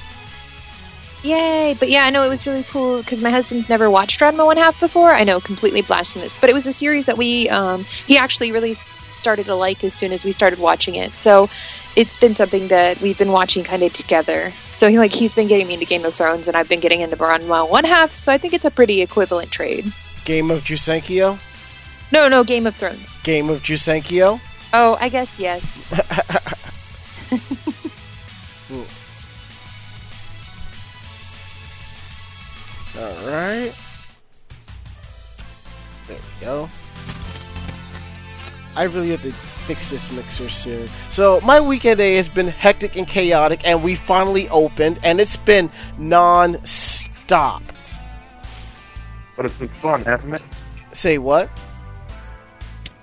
Yay! 1.24 1.76
But 1.80 1.90
yeah, 1.90 2.04
I 2.04 2.10
know 2.10 2.24
it 2.24 2.30
was 2.30 2.46
really 2.46 2.64
cool 2.64 2.98
because 2.98 3.22
my 3.22 3.30
husband's 3.30 3.70
never 3.70 3.90
watched 3.90 4.20
Ranma 4.20 4.46
One 4.46 4.58
Half 4.58 4.80
before. 4.80 5.12
I 5.12 5.24
know, 5.24 5.40
completely 5.40 5.82
blasphemous, 5.82 6.38
but 6.38 6.50
it 6.50 6.54
was 6.54 6.68
a 6.68 6.74
series 6.74 7.06
that 7.06 7.18
we 7.18 7.50
um, 7.50 7.84
he 7.84 8.18
actually 8.18 8.52
really 8.52 8.74
started 8.74 9.46
to 9.46 9.56
like 9.56 9.84
as 9.86 9.94
soon 9.94 10.12
as 10.12 10.26
we 10.26 10.34
started 10.34 10.60
watching 10.60 10.96
it. 10.96 11.12
So 11.12 11.50
it's 11.96 12.18
been 12.18 12.36
something 12.36 12.68
that 12.68 13.00
we've 13.00 13.18
been 13.18 13.32
watching 13.32 13.64
kind 13.64 13.82
of 13.84 13.94
together. 13.94 14.52
So 14.72 14.90
he 14.90 15.00
like 15.00 15.12
he's 15.12 15.34
been 15.34 15.48
getting 15.48 15.68
me 15.68 15.76
into 15.76 15.86
Game 15.86 16.04
of 16.04 16.14
Thrones, 16.14 16.50
and 16.50 16.58
I've 16.58 16.68
been 16.68 16.82
getting 16.82 17.00
into 17.00 17.16
Ranma 17.16 17.70
One 17.70 17.86
Half. 17.86 18.14
So 18.14 18.32
I 18.32 18.38
think 18.38 18.54
it's 18.54 18.66
a 18.66 18.72
pretty 18.72 19.02
equivalent 19.02 19.50
trade. 19.50 19.86
Game 20.26 20.52
of 20.52 20.64
Jusenkyo. 20.64 21.40
No, 22.12 22.28
no, 22.28 22.44
Game 22.44 22.68
of 22.68 22.76
Thrones. 22.76 23.20
Game 23.22 23.50
of 23.50 23.64
Jusenkyo. 23.64 24.42
Oh, 24.74 24.98
I 25.00 25.08
guess 25.08 25.40
yes. 25.40 25.64
right. 33.34 33.74
There 36.08 36.18
we 36.18 36.46
go. 36.46 36.70
I 38.76 38.84
really 38.84 39.12
have 39.12 39.22
to 39.22 39.32
fix 39.32 39.90
this 39.90 40.12
mixer 40.12 40.50
soon. 40.50 40.90
So 41.10 41.40
my 41.42 41.62
weekend 41.62 41.98
day 42.00 42.16
has 42.16 42.28
been 42.28 42.48
hectic 42.48 42.98
and 42.98 43.08
chaotic, 43.08 43.66
and 43.66 43.84
we 43.84 43.96
finally 43.96 44.50
opened, 44.50 45.00
and 45.04 45.22
it's 45.22 45.38
been 45.38 45.70
non-stop. 45.98 47.64
But 49.36 49.46
it's 49.46 49.58
been 49.58 49.68
fun, 49.68 50.02
hasn't 50.02 50.36
it? 50.36 50.42
Say 50.92 51.18
what? 51.18 51.50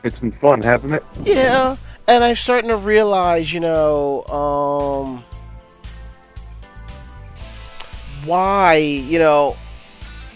It's 0.05 0.19
been 0.19 0.33
fun, 0.33 0.63
hasn't 0.63 0.95
it? 0.95 1.05
Yeah, 1.23 1.77
and 2.07 2.25
I'm 2.25 2.37
starting 2.37 2.71
to 2.71 2.77
realize, 2.77 3.53
you 3.53 3.61
know, 3.61 4.25
um, 4.25 5.25
why, 8.25 8.77
you 8.77 9.19
know, 9.19 9.57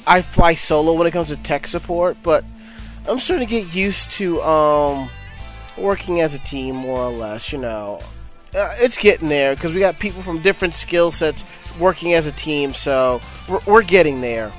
I 0.06 0.22
fly 0.22 0.54
solo 0.54 0.92
when 0.92 1.06
it 1.06 1.12
comes 1.12 1.28
to 1.28 1.36
tech 1.36 1.66
support, 1.66 2.16
but 2.22 2.44
I'm 3.08 3.18
starting 3.20 3.46
to 3.46 3.50
get 3.50 3.74
used 3.74 4.10
to 4.12 4.42
um, 4.42 5.08
working 5.76 6.20
as 6.20 6.34
a 6.34 6.38
team, 6.40 6.76
more 6.76 6.98
or 7.00 7.10
less. 7.12 7.52
You 7.52 7.58
know, 7.58 8.00
uh, 8.54 8.72
it's 8.78 8.98
getting 8.98 9.28
there 9.28 9.54
because 9.54 9.72
we 9.72 9.80
got 9.80 9.98
people 9.98 10.22
from 10.22 10.42
different 10.42 10.74
skill 10.74 11.10
sets 11.12 11.44
working 11.80 12.14
as 12.14 12.26
a 12.26 12.32
team, 12.32 12.72
so 12.74 13.20
we're, 13.48 13.60
we're 13.66 13.82
getting 13.82 14.20
there. 14.20 14.52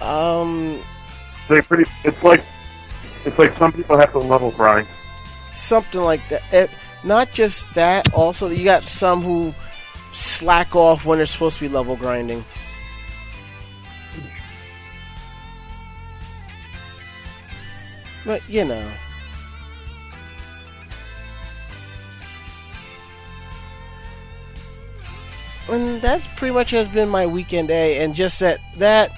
Um, 0.00 0.82
They 1.48 1.60
pretty. 1.62 1.90
It's 2.04 2.22
like. 2.22 2.42
It's 3.24 3.38
like 3.38 3.56
some 3.58 3.72
people 3.72 3.98
have 3.98 4.12
to 4.12 4.18
level 4.20 4.52
grind. 4.52 4.86
something 5.52 6.00
like 6.00 6.20
that. 6.28 6.42
It, 6.52 6.70
not 7.02 7.32
just 7.32 7.66
that, 7.74 8.12
also 8.14 8.48
you 8.48 8.62
got 8.64 8.86
some 8.86 9.20
who 9.22 9.52
slack 10.16 10.74
off 10.74 11.04
when 11.04 11.18
they're 11.18 11.26
supposed 11.26 11.58
to 11.58 11.68
be 11.68 11.68
level 11.68 11.94
grinding. 11.94 12.44
But 18.24 18.48
you 18.48 18.64
know. 18.64 18.88
And 25.68 26.00
that's 26.00 26.26
pretty 26.36 26.54
much 26.54 26.70
has 26.70 26.88
been 26.88 27.08
my 27.08 27.26
weekend 27.26 27.68
day, 27.68 28.02
and 28.02 28.14
just 28.14 28.40
that 28.40 28.60
that 28.76 29.10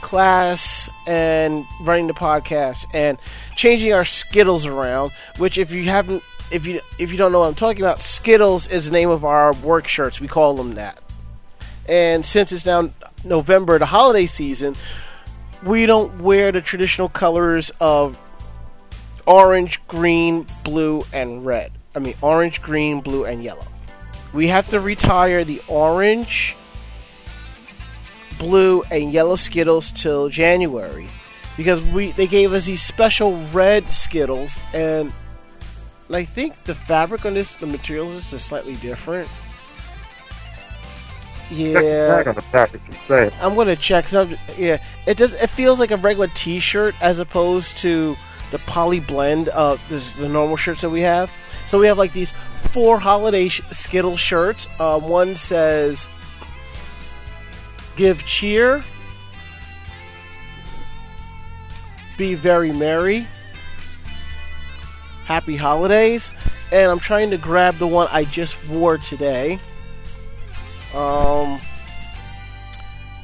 class 0.00 0.90
and 1.06 1.64
running 1.80 2.08
the 2.08 2.12
podcast 2.12 2.84
and 2.92 3.18
changing 3.56 3.92
our 3.92 4.04
Skittles 4.04 4.66
around. 4.66 5.12
Which, 5.38 5.58
if 5.58 5.70
you 5.70 5.84
haven't, 5.84 6.22
if 6.52 6.66
you 6.66 6.80
if 6.98 7.10
you 7.10 7.18
don't 7.18 7.32
know 7.32 7.40
what 7.40 7.48
I'm 7.48 7.54
talking 7.54 7.82
about, 7.82 8.00
Skittles 8.00 8.66
is 8.66 8.86
the 8.86 8.92
name 8.92 9.10
of 9.10 9.24
our 9.24 9.52
work 9.54 9.88
shirts. 9.88 10.20
We 10.20 10.28
call 10.28 10.54
them 10.54 10.74
that. 10.74 11.02
And 11.88 12.24
since 12.24 12.52
it's 12.52 12.66
now 12.66 12.90
November, 13.24 13.78
the 13.78 13.86
holiday 13.86 14.26
season, 14.26 14.76
we 15.64 15.86
don't 15.86 16.20
wear 16.20 16.52
the 16.52 16.60
traditional 16.60 17.08
colors 17.08 17.70
of 17.80 18.18
orange, 19.26 19.80
green, 19.88 20.46
blue, 20.64 21.02
and 21.12 21.44
red. 21.44 21.72
I 21.94 21.98
mean, 21.98 22.14
orange, 22.22 22.62
green, 22.62 23.00
blue, 23.00 23.24
and 23.24 23.42
yellow. 23.42 23.66
We 24.32 24.48
have 24.48 24.68
to 24.70 24.80
retire 24.80 25.44
the 25.44 25.60
orange, 25.68 26.56
blue, 28.38 28.82
and 28.90 29.12
yellow 29.12 29.36
Skittles 29.36 29.90
till 29.90 30.28
January 30.28 31.08
because 31.56 31.80
we 31.80 32.12
they 32.12 32.26
gave 32.26 32.52
us 32.52 32.66
these 32.66 32.82
special 32.82 33.36
red 33.48 33.88
Skittles, 33.88 34.58
and 34.72 35.12
I 36.14 36.24
think 36.24 36.64
the 36.64 36.74
fabric 36.74 37.24
on 37.24 37.34
this, 37.34 37.52
the 37.52 37.66
materials 37.66 38.32
is 38.32 38.42
slightly 38.44 38.74
different. 38.76 39.28
Yeah, 41.50 41.80
tag 42.16 42.28
on 42.28 42.34
the 42.34 42.42
package 42.50 42.80
and 42.86 42.96
say 43.06 43.26
it. 43.26 43.34
I'm 43.42 43.54
gonna 43.54 43.76
check. 43.76 44.06
'cause 44.06 44.14
I'm- 44.14 44.38
yeah, 44.56 44.78
it 45.06 45.16
does. 45.18 45.32
It 45.34 45.50
feels 45.50 45.78
like 45.78 45.90
a 45.90 45.96
regular 45.96 46.28
T-shirt 46.34 46.94
as 47.00 47.18
opposed 47.18 47.76
to 47.78 48.16
the 48.50 48.58
poly 48.60 49.00
blend 49.00 49.48
of 49.48 49.86
this, 49.90 50.08
the 50.12 50.28
normal 50.28 50.56
shirts 50.56 50.80
that 50.80 50.90
we 50.90 51.02
have. 51.02 51.30
So 51.66 51.78
we 51.78 51.86
have 51.88 51.98
like 51.98 52.12
these 52.14 52.32
four 52.72 53.00
holiday 53.00 53.48
sh- 53.48 53.60
Skittle 53.70 54.16
shirts. 54.16 54.66
Uh, 54.78 54.98
one 54.98 55.36
says 55.36 56.06
"Give 57.96 58.24
cheer," 58.26 58.82
"Be 62.16 62.34
very 62.34 62.72
merry," 62.72 63.26
"Happy 65.24 65.56
holidays," 65.56 66.30
and 66.70 66.90
I'm 66.90 67.00
trying 67.00 67.30
to 67.30 67.38
grab 67.38 67.78
the 67.78 67.86
one 67.86 68.08
I 68.10 68.24
just 68.24 68.56
wore 68.68 68.98
today. 68.98 69.58
Um 70.94 71.60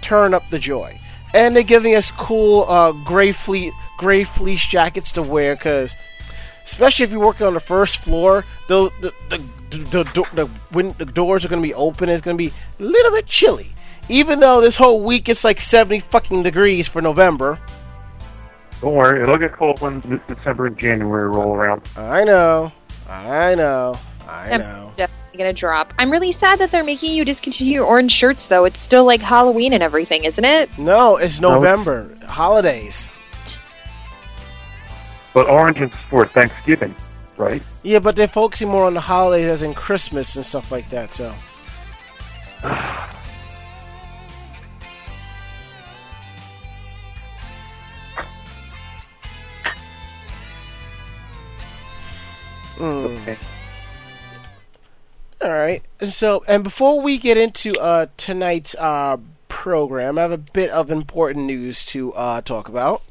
turn 0.09 0.33
up 0.33 0.49
the 0.49 0.59
joy. 0.59 0.99
And 1.35 1.55
they're 1.55 1.63
giving 1.63 1.95
us 1.95 2.11
cool 2.11 2.65
uh, 2.69 2.93
gray 2.93 3.33
fleece 3.33 3.75
gray 3.99 4.25
fleece 4.25 4.65
jackets 4.65 5.13
to 5.13 5.23
wear 5.23 5.55
because, 5.55 5.95
especially 6.65 7.05
if 7.05 7.11
you're 7.11 7.21
working 7.21 7.47
on 7.47 7.55
the 7.55 7.61
first 7.61 7.99
floor, 7.99 8.45
the 8.69 8.91
the 9.03 9.13
the, 9.29 9.39
the, 9.71 10.27
the, 10.33 10.49
the, 10.73 10.95
the 10.95 11.05
doors 11.05 11.45
are 11.45 11.49
going 11.49 11.61
to 11.61 11.69
be 11.69 11.75
open, 11.75 12.09
it's 12.09 12.23
going 12.23 12.39
to 12.39 12.43
be 12.43 12.53
a 12.81 12.83
little 12.83 13.13
bit 13.13 13.27
chilly. 13.27 13.69
Even 14.09 14.41
though 14.41 14.63
this 14.63 14.77
whole 14.77 15.03
week 15.03 15.29
it's 15.29 15.45
like 15.45 15.61
70 15.61 16.01
fucking 16.01 16.43
degrees 16.43 16.89
for 16.89 17.03
November. 17.03 17.59
Don't 18.81 18.95
worry, 18.95 19.23
it'll 19.23 19.39
get 19.39 19.53
cold 19.53 19.81
when 19.81 20.01
December 20.29 20.67
and 20.67 20.79
January 20.79 21.29
roll 21.29 21.55
around. 21.55 21.83
I 21.97 22.23
know, 22.23 22.73
I 23.09 23.55
know, 23.57 23.95
I 24.29 24.53
I'm 24.53 24.61
know. 24.61 24.93
definitely 24.97 25.39
gonna 25.39 25.53
drop. 25.53 25.93
I'm 25.99 26.11
really 26.13 26.31
sad 26.31 26.61
that 26.61 26.71
they're 26.71 26.85
making 26.85 27.13
you 27.13 27.25
discontinue 27.25 27.73
your 27.73 27.87
orange 27.87 28.13
shirts, 28.13 28.47
though. 28.47 28.65
It's 28.65 28.81
still 28.81 29.05
like 29.05 29.21
Halloween 29.21 29.73
and 29.73 29.83
everything, 29.83 30.25
isn't 30.25 30.45
it? 30.45 30.79
No, 30.79 31.17
it's 31.17 31.41
November 31.41 32.15
holidays. 32.27 33.09
But 35.35 35.49
orange 35.49 35.81
is 35.81 35.91
for 36.09 36.27
Thanksgiving, 36.27 36.95
right? 37.37 37.63
Yeah, 37.83 37.99
but 37.99 38.15
they're 38.15 38.29
focusing 38.29 38.69
more 38.69 38.85
on 38.85 38.95
the 38.95 39.01
holidays, 39.01 39.47
as 39.47 39.63
in 39.63 39.75
Christmas 39.75 40.37
and 40.37 40.47
stuff 40.47 40.71
like 40.71 40.89
that. 40.91 41.13
So. 41.13 41.35
Mm. 52.79 53.21
Okay. 53.23 53.37
All 55.41 55.53
right. 55.53 55.83
So, 56.11 56.43
and 56.49 56.65
before 56.65 57.01
we 57.01 57.19
get 57.19 57.37
into 57.37 57.75
uh, 57.79 58.07
tonight's 58.17 58.75
uh, 58.77 59.19
program, 59.49 60.19
I 60.19 60.23
have 60.23 60.33
a 60.33 60.39
bit 60.39 60.71
of 60.71 60.91
important 60.91 61.47
news 61.47 61.85
to 61.87 62.13
uh, 62.15 62.41
talk 62.41 62.69
about. 62.69 63.03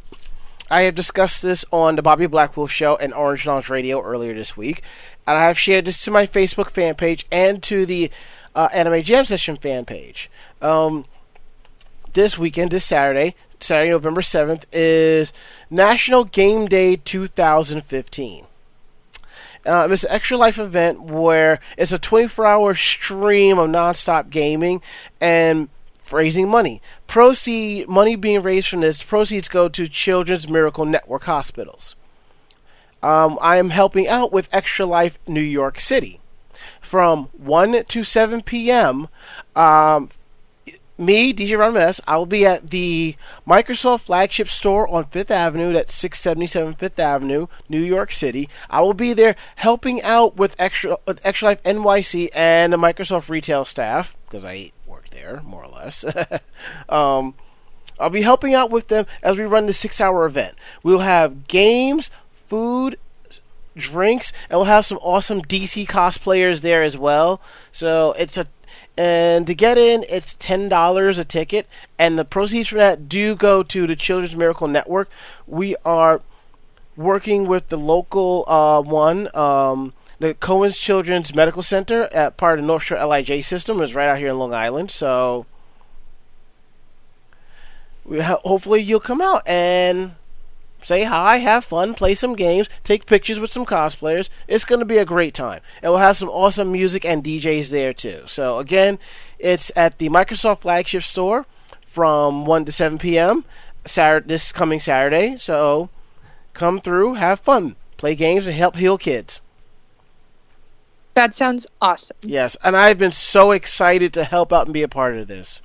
I 0.69 0.81
have 0.81 0.95
discussed 0.95 1.41
this 1.41 1.63
on 1.71 1.95
the 1.95 2.01
Bobby 2.01 2.27
Blackwolf 2.27 2.69
Show 2.69 2.97
and 2.97 3.13
Orange 3.13 3.45
Lounge 3.45 3.69
Radio 3.69 4.01
earlier 4.01 4.33
this 4.33 4.57
week, 4.57 4.81
and 5.25 5.37
I 5.37 5.45
have 5.45 5.57
shared 5.57 5.85
this 5.85 6.03
to 6.03 6.11
my 6.11 6.27
Facebook 6.27 6.71
fan 6.71 6.95
page 6.95 7.25
and 7.31 7.63
to 7.63 7.85
the 7.85 8.11
uh, 8.53 8.67
Anime 8.73 9.03
Jam 9.03 9.23
Session 9.23 9.55
fan 9.55 9.85
page. 9.85 10.29
Um, 10.61 11.05
this 12.11 12.37
weekend, 12.37 12.71
this 12.71 12.83
Saturday, 12.83 13.35
Saturday, 13.61 13.91
November 13.91 14.21
7th, 14.21 14.65
is 14.73 15.31
National 15.69 16.25
Game 16.25 16.65
Day 16.65 16.97
2015. 16.97 18.46
Um, 19.67 19.91
it's 19.91 20.03
an 20.03 20.11
extra 20.11 20.37
life 20.37 20.57
event 20.57 21.01
where 21.01 21.59
it's 21.77 21.91
a 21.91 21.99
24 21.99 22.45
hour 22.45 22.75
stream 22.75 23.59
of 23.59 23.69
nonstop 23.69 24.29
gaming, 24.29 24.81
and 25.19 25.69
raising 26.11 26.49
money. 26.49 26.81
Proceed 27.05 27.87
money 27.87 28.15
being 28.15 28.41
raised 28.41 28.69
from 28.69 28.81
this 28.81 29.03
proceeds 29.03 29.47
go 29.47 29.69
to 29.69 29.87
Children's 29.87 30.47
Miracle 30.47 30.85
Network 30.85 31.23
hospitals. 31.23 31.95
Um, 33.03 33.37
I 33.41 33.57
am 33.57 33.69
helping 33.69 34.07
out 34.07 34.31
with 34.31 34.49
Extra 34.51 34.85
Life 34.85 35.19
New 35.27 35.41
York 35.41 35.79
City 35.79 36.19
from 36.81 37.29
1 37.37 37.83
to 37.85 38.03
7 38.03 38.41
p.m. 38.41 39.07
Um, 39.55 40.09
me, 40.97 41.33
DJ 41.33 41.57
Ron 41.57 41.77
i 42.07 42.17
will 42.17 42.25
be 42.25 42.45
at 42.45 42.69
the 42.69 43.15
Microsoft 43.47 44.01
flagship 44.01 44.49
store 44.49 44.87
on 44.87 45.05
Fifth 45.05 45.31
Avenue, 45.31 45.73
that's 45.73 45.93
677 45.95 46.75
Fifth 46.75 46.99
Avenue, 46.99 47.47
New 47.69 47.81
York 47.81 48.11
City. 48.11 48.49
I 48.69 48.81
will 48.81 48.93
be 48.93 49.13
there 49.13 49.35
helping 49.57 50.01
out 50.01 50.37
with 50.37 50.55
Extra, 50.57 50.97
with 51.05 51.23
Extra 51.25 51.49
Life 51.49 51.63
NYC 51.63 52.29
and 52.33 52.73
the 52.73 52.77
Microsoft 52.77 53.29
retail 53.29 53.65
staff, 53.65 54.15
because 54.25 54.43
I 54.43 54.71
work 54.85 55.09
there, 55.11 55.41
more 55.45 55.63
or 55.63 55.69
less. 55.69 56.03
um, 56.89 57.35
I'll 57.99 58.09
be 58.09 58.21
helping 58.21 58.53
out 58.53 58.71
with 58.71 58.87
them 58.87 59.05
as 59.23 59.37
we 59.37 59.43
run 59.43 59.65
the 59.65 59.73
six 59.73 59.99
hour 59.99 60.25
event. 60.25 60.55
We'll 60.83 60.99
have 60.99 61.47
games, 61.47 62.09
food, 62.47 62.97
drinks, 63.75 64.33
and 64.49 64.59
we'll 64.59 64.65
have 64.65 64.85
some 64.85 64.99
awesome 64.99 65.41
DC 65.41 65.87
cosplayers 65.87 66.61
there 66.61 66.83
as 66.83 66.97
well. 66.97 67.41
So 67.71 68.13
it's 68.13 68.37
a 68.37 68.47
and 68.97 69.45
to 69.47 69.53
get 69.53 69.77
in, 69.77 70.03
it's 70.09 70.35
ten 70.35 70.69
dollars 70.69 71.19
a 71.19 71.25
ticket, 71.25 71.67
and 71.99 72.17
the 72.17 72.25
proceeds 72.25 72.69
from 72.69 72.79
that 72.79 73.07
do 73.07 73.35
go 73.35 73.63
to 73.63 73.87
the 73.87 73.95
Children's 73.95 74.35
Miracle 74.35 74.67
Network. 74.67 75.09
We 75.45 75.75
are 75.85 76.21
working 76.95 77.47
with 77.47 77.69
the 77.69 77.77
local 77.77 78.43
uh, 78.47 78.81
one, 78.81 79.33
um, 79.35 79.93
the 80.19 80.33
Cohen's 80.33 80.77
Children's 80.77 81.33
Medical 81.35 81.61
Center 81.61 82.03
at 82.11 82.37
part 82.37 82.57
of 82.57 82.63
the 82.63 82.67
North 82.67 82.83
Shore 82.83 82.97
LIJ 83.05 83.45
system, 83.45 83.81
is 83.81 83.93
right 83.93 84.09
out 84.09 84.17
here 84.17 84.29
in 84.29 84.39
Long 84.39 84.53
Island. 84.53 84.89
So, 84.89 85.45
we 88.03 88.21
ha- 88.21 88.39
hopefully 88.43 88.81
you'll 88.81 88.99
come 88.99 89.21
out 89.21 89.47
and 89.47 90.15
say 90.81 91.03
hi, 91.03 91.37
have 91.37 91.65
fun, 91.65 91.93
play 91.93 92.15
some 92.15 92.35
games, 92.35 92.67
take 92.83 93.05
pictures 93.05 93.39
with 93.39 93.51
some 93.51 93.65
cosplayers. 93.65 94.29
It's 94.47 94.65
going 94.65 94.79
to 94.79 94.85
be 94.85 94.97
a 94.97 95.05
great 95.05 95.33
time. 95.33 95.61
And 95.81 95.91
we'll 95.91 95.99
have 95.99 96.17
some 96.17 96.29
awesome 96.29 96.71
music 96.71 97.05
and 97.05 97.23
DJs 97.23 97.69
there 97.69 97.93
too. 97.93 98.23
So, 98.27 98.59
again, 98.59 98.99
it's 99.39 99.71
at 99.75 99.97
the 99.97 100.09
Microsoft 100.09 100.61
flagship 100.61 101.03
store 101.03 101.45
from 101.85 102.45
1 102.45 102.65
to 102.65 102.71
7 102.71 102.97
p.m. 102.97 103.45
Saturday, 103.85 104.27
this 104.27 104.51
coming 104.51 104.79
Saturday. 104.79 105.37
So, 105.37 105.89
come 106.53 106.81
through, 106.81 107.15
have 107.15 107.39
fun, 107.39 107.75
play 107.97 108.15
games, 108.15 108.47
and 108.47 108.55
help 108.55 108.75
heal 108.75 108.97
kids. 108.97 109.41
That 111.15 111.35
sounds 111.35 111.65
awesome. 111.81 112.17
Yes, 112.21 112.55
and 112.63 112.77
I've 112.77 112.99
been 112.99 113.11
so 113.11 113.49
excited 113.49 114.13
to 114.13 114.23
help 114.23 114.53
out 114.53 114.67
and 114.67 114.73
be 114.73 114.83
a 114.83 114.87
part 114.87 115.15
of 115.15 115.27
this. 115.27 115.61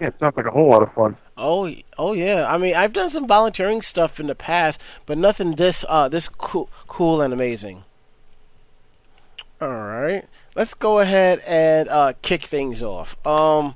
Yeah, 0.00 0.08
it 0.08 0.14
sounds 0.18 0.36
like 0.36 0.46
a 0.46 0.50
whole 0.50 0.70
lot 0.70 0.82
of 0.82 0.92
fun. 0.94 1.16
Oh, 1.36 1.72
oh 1.98 2.12
yeah. 2.14 2.50
I 2.50 2.56
mean, 2.56 2.74
I've 2.74 2.92
done 2.92 3.10
some 3.10 3.26
volunteering 3.26 3.82
stuff 3.82 4.18
in 4.18 4.26
the 4.26 4.34
past, 4.34 4.80
but 5.04 5.18
nothing 5.18 5.56
this 5.56 5.84
uh 5.88 6.08
this 6.08 6.28
cool, 6.28 6.70
cool 6.86 7.20
and 7.20 7.32
amazing. 7.32 7.84
All 9.60 9.68
right, 9.68 10.24
let's 10.54 10.74
go 10.74 10.98
ahead 10.98 11.40
and 11.46 11.88
uh, 11.88 12.12
kick 12.20 12.44
things 12.44 12.82
off. 12.82 13.16
Um, 13.26 13.74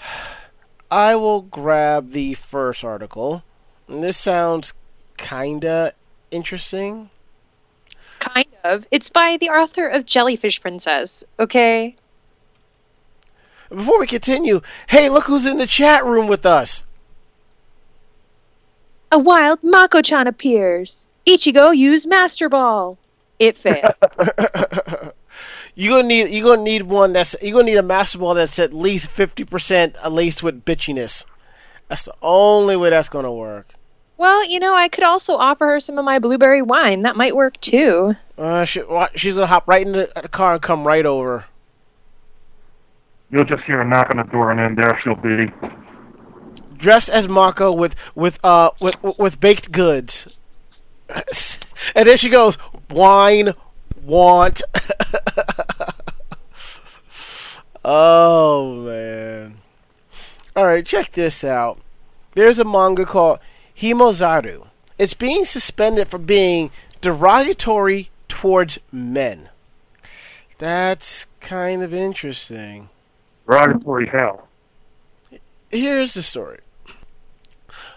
I 0.90 1.16
will 1.16 1.42
grab 1.42 2.12
the 2.12 2.34
first 2.34 2.82
article. 2.82 3.44
And 3.86 4.02
this 4.04 4.16
sounds 4.16 4.74
kinda 5.16 5.92
interesting. 6.30 7.10
Kind 8.20 8.48
of. 8.64 8.84
It's 8.90 9.10
by 9.10 9.38
the 9.40 9.48
author 9.48 9.86
of 9.86 10.06
Jellyfish 10.06 10.60
Princess. 10.60 11.24
Okay. 11.38 11.96
Before 13.68 13.98
we 14.00 14.06
continue, 14.06 14.60
hey, 14.88 15.08
look 15.08 15.24
who's 15.24 15.46
in 15.46 15.58
the 15.58 15.66
chat 15.66 16.04
room 16.04 16.26
with 16.26 16.46
us. 16.46 16.82
A 19.12 19.18
wild 19.18 19.60
Mako-chan 19.62 20.26
appears. 20.26 21.06
Ichigo 21.26 21.76
use 21.76 22.06
Master 22.06 22.48
Ball. 22.48 22.98
It 23.38 23.56
failed. 23.56 23.94
you 25.74 25.90
gonna 25.90 26.02
need 26.08 26.30
you 26.30 26.42
gonna 26.42 26.62
need 26.62 26.82
one 26.82 27.12
that's 27.12 27.36
you 27.42 27.52
gonna 27.52 27.64
need 27.64 27.76
a 27.76 27.82
master 27.82 28.18
ball 28.18 28.34
that's 28.34 28.58
at 28.58 28.72
least 28.72 29.06
fifty 29.06 29.44
percent 29.44 29.96
laced 30.10 30.42
with 30.42 30.64
bitchiness. 30.64 31.24
That's 31.88 32.04
the 32.06 32.14
only 32.20 32.76
way 32.76 32.90
that's 32.90 33.08
gonna 33.08 33.32
work. 33.32 33.72
well, 34.16 34.44
you 34.44 34.58
know, 34.58 34.74
I 34.74 34.88
could 34.88 35.04
also 35.04 35.34
offer 35.34 35.66
her 35.66 35.80
some 35.80 35.96
of 35.98 36.04
my 36.04 36.18
blueberry 36.18 36.62
wine. 36.62 37.02
That 37.02 37.16
might 37.16 37.36
work 37.36 37.60
too. 37.60 38.14
Uh, 38.36 38.64
she, 38.64 38.82
wa- 38.82 39.08
she's 39.14 39.34
gonna 39.34 39.46
hop 39.46 39.68
right 39.68 39.86
into 39.86 40.10
the 40.20 40.28
car 40.28 40.54
and 40.54 40.62
come 40.62 40.86
right 40.86 41.06
over. 41.06 41.44
You'll 43.30 43.44
just 43.44 43.62
hear 43.64 43.82
a 43.82 43.86
knock 43.86 44.08
on 44.10 44.16
the 44.16 44.24
door, 44.32 44.50
and 44.50 44.58
then 44.58 44.74
there 44.74 44.98
she'll 45.02 45.14
be. 45.14 45.52
dressed 46.76 47.10
as 47.10 47.28
Mako 47.28 47.72
with 47.72 47.94
with 48.14 48.38
uh 48.44 48.70
with 48.80 48.94
with 49.18 49.40
baked 49.40 49.72
goods. 49.72 50.28
and 51.94 52.08
then 52.08 52.16
she 52.16 52.30
goes, 52.30 52.56
"Wine, 52.90 53.52
want." 54.02 54.62
oh 57.84 58.82
man! 58.82 59.58
All 60.56 60.66
right, 60.66 60.84
check 60.84 61.12
this 61.12 61.44
out. 61.44 61.78
There's 62.34 62.58
a 62.58 62.64
manga 62.64 63.04
called 63.04 63.38
Himozaru. 63.76 64.66
It's 64.98 65.14
being 65.14 65.44
suspended 65.44 66.08
for 66.08 66.18
being 66.18 66.70
derogatory 67.00 68.10
towards 68.26 68.78
men. 68.90 69.48
That's 70.58 71.26
kind 71.40 71.82
of 71.82 71.94
interesting. 71.94 72.88
Derogatory 73.48 74.08
hell. 74.08 74.46
here's 75.70 76.12
the 76.12 76.22
story. 76.22 76.58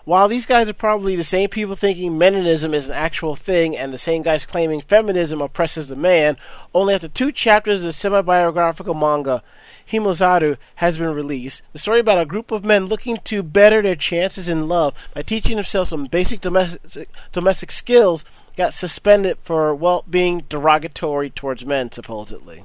While 0.06 0.28
these 0.28 0.46
guys 0.46 0.70
are 0.70 0.74
probably 0.74 1.16
the 1.16 1.24
same 1.24 1.50
people 1.50 1.76
thinking 1.76 2.14
meninism 2.14 2.74
is 2.74 2.88
an 2.88 2.96
actual 2.96 3.36
thing 3.36 3.78
and 3.78 3.94
the 3.94 3.98
same 3.98 4.24
guys 4.24 4.46
claiming 4.46 4.82
feminism 4.82 5.42
oppresses 5.42 5.90
the 5.90 5.96
man, 5.96 6.38
only 6.74 6.94
after 6.94 7.08
two 7.08 7.32
chapters 7.32 7.80
of 7.80 7.84
the 7.84 7.94
semi 7.94 8.22
biographical 8.22 8.94
manga 8.94 9.44
Himozaru 9.92 10.58
has 10.76 10.98
been 10.98 11.14
released, 11.14 11.62
the 11.74 11.80
story 11.80 12.00
about 12.00 12.22
a 12.22 12.26
group 12.26 12.52
of 12.52 12.64
men 12.64 12.86
looking 12.86 13.18
to 13.26 13.44
better 13.44 13.82
their 13.82 13.96
chances 13.96 14.48
in 14.48 14.70
love 14.70 14.94
by 15.14 15.22
teaching 15.22 15.58
themselves 15.58 15.90
some 15.90 16.06
basic 16.06 16.40
domestic, 16.40 17.10
domestic 17.34 17.72
skills 17.72 18.24
got 18.56 18.74
suspended 18.74 19.38
for, 19.44 19.76
well, 19.76 20.06
being 20.10 20.46
derogatory 20.50 21.30
towards 21.30 21.66
men, 21.66 21.92
supposedly. 21.92 22.64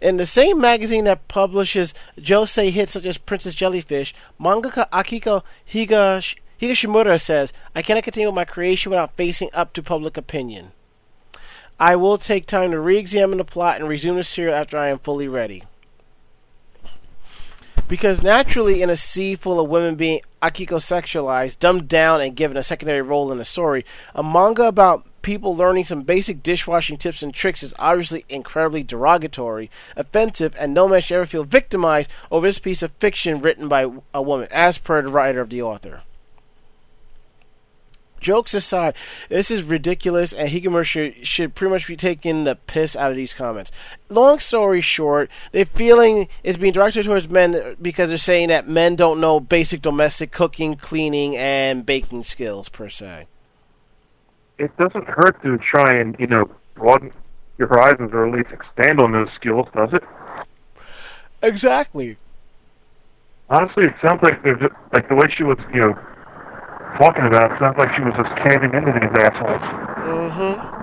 In 0.00 0.16
the 0.16 0.26
same 0.26 0.60
magazine 0.60 1.04
that 1.04 1.26
publishes 1.26 1.92
josei 2.16 2.70
hits 2.70 2.92
such 2.92 3.04
as 3.04 3.18
Princess 3.18 3.54
Jellyfish, 3.54 4.14
mangaka 4.40 4.88
Akiko 4.90 5.42
Higash- 5.72 6.36
Higashimura 6.60 7.20
says, 7.20 7.52
I 7.74 7.82
cannot 7.82 8.04
continue 8.04 8.28
with 8.28 8.34
my 8.34 8.44
creation 8.44 8.90
without 8.90 9.16
facing 9.16 9.50
up 9.52 9.72
to 9.72 9.82
public 9.82 10.16
opinion. 10.16 10.72
I 11.80 11.96
will 11.96 12.18
take 12.18 12.46
time 12.46 12.72
to 12.72 12.80
re 12.80 12.98
examine 12.98 13.38
the 13.38 13.44
plot 13.44 13.80
and 13.80 13.88
resume 13.88 14.16
the 14.16 14.24
serial 14.24 14.54
after 14.54 14.76
I 14.76 14.88
am 14.88 14.98
fully 14.98 15.28
ready. 15.28 15.64
Because 17.88 18.22
naturally, 18.22 18.82
in 18.82 18.90
a 18.90 18.96
sea 18.96 19.34
full 19.34 19.58
of 19.58 19.68
women 19.70 19.94
being 19.94 20.20
Akiko 20.42 20.78
sexualized, 20.78 21.58
dumbed 21.58 21.88
down, 21.88 22.20
and 22.20 22.36
given 22.36 22.56
a 22.56 22.62
secondary 22.62 23.00
role 23.00 23.32
in 23.32 23.38
the 23.38 23.44
story, 23.44 23.84
a 24.14 24.22
manga 24.22 24.64
about 24.64 25.06
people 25.28 25.54
learning 25.54 25.84
some 25.84 26.00
basic 26.00 26.42
dishwashing 26.42 26.96
tips 26.96 27.22
and 27.22 27.34
tricks 27.34 27.62
is 27.62 27.74
obviously 27.78 28.24
incredibly 28.30 28.82
derogatory, 28.82 29.70
offensive, 29.94 30.56
and 30.58 30.72
no 30.72 30.88
man 30.88 31.02
should 31.02 31.16
ever 31.16 31.26
feel 31.26 31.44
victimized 31.44 32.08
over 32.30 32.46
this 32.46 32.58
piece 32.58 32.82
of 32.82 32.90
fiction 32.92 33.42
written 33.42 33.68
by 33.68 33.86
a 34.14 34.22
woman, 34.22 34.48
as 34.50 34.78
per 34.78 35.02
the 35.02 35.10
writer 35.10 35.42
of 35.42 35.50
the 35.50 35.60
author. 35.60 36.00
Jokes 38.22 38.54
aside, 38.54 38.94
this 39.28 39.50
is 39.50 39.62
ridiculous, 39.62 40.32
and 40.32 40.48
Higamura 40.48 40.82
should, 40.82 41.26
should 41.26 41.54
pretty 41.54 41.72
much 41.72 41.86
be 41.86 41.94
taking 41.94 42.44
the 42.44 42.56
piss 42.56 42.96
out 42.96 43.10
of 43.10 43.16
these 43.18 43.34
comments. 43.34 43.70
Long 44.08 44.38
story 44.38 44.80
short, 44.80 45.30
they're 45.52 45.66
feeling 45.66 46.28
is 46.42 46.56
being 46.56 46.72
directed 46.72 47.04
towards 47.04 47.28
men 47.28 47.76
because 47.82 48.08
they're 48.08 48.16
saying 48.16 48.48
that 48.48 48.66
men 48.66 48.96
don't 48.96 49.20
know 49.20 49.40
basic 49.40 49.82
domestic 49.82 50.32
cooking, 50.32 50.74
cleaning, 50.74 51.36
and 51.36 51.84
baking 51.84 52.24
skills 52.24 52.70
per 52.70 52.88
se. 52.88 53.26
It 54.58 54.76
doesn't 54.76 55.06
hurt 55.06 55.40
to 55.42 55.58
try 55.58 55.94
and, 55.94 56.16
you 56.18 56.26
know, 56.26 56.50
broaden 56.74 57.12
your 57.58 57.68
horizons 57.68 58.10
or 58.12 58.26
at 58.26 58.34
least 58.34 58.50
expand 58.52 59.00
on 59.00 59.12
those 59.12 59.28
skills, 59.34 59.66
does 59.74 59.90
it? 59.92 60.02
Exactly. 61.42 62.16
Honestly, 63.50 63.84
it 63.84 63.94
sounds 64.02 64.22
like 64.22 64.42
there's 64.42 64.60
like 64.92 65.08
the 65.08 65.14
way 65.14 65.28
she 65.36 65.42
was, 65.42 65.58
you 65.72 65.80
know, 65.80 65.94
talking 66.98 67.24
about 67.24 67.52
it 67.52 67.58
sounds 67.58 67.78
like 67.78 67.94
she 67.94 68.02
was 68.02 68.14
just 68.16 68.34
caving 68.48 68.74
into 68.74 68.92
these 68.92 69.24
assholes. 69.24 69.62
Mm-hmm. 70.06 70.78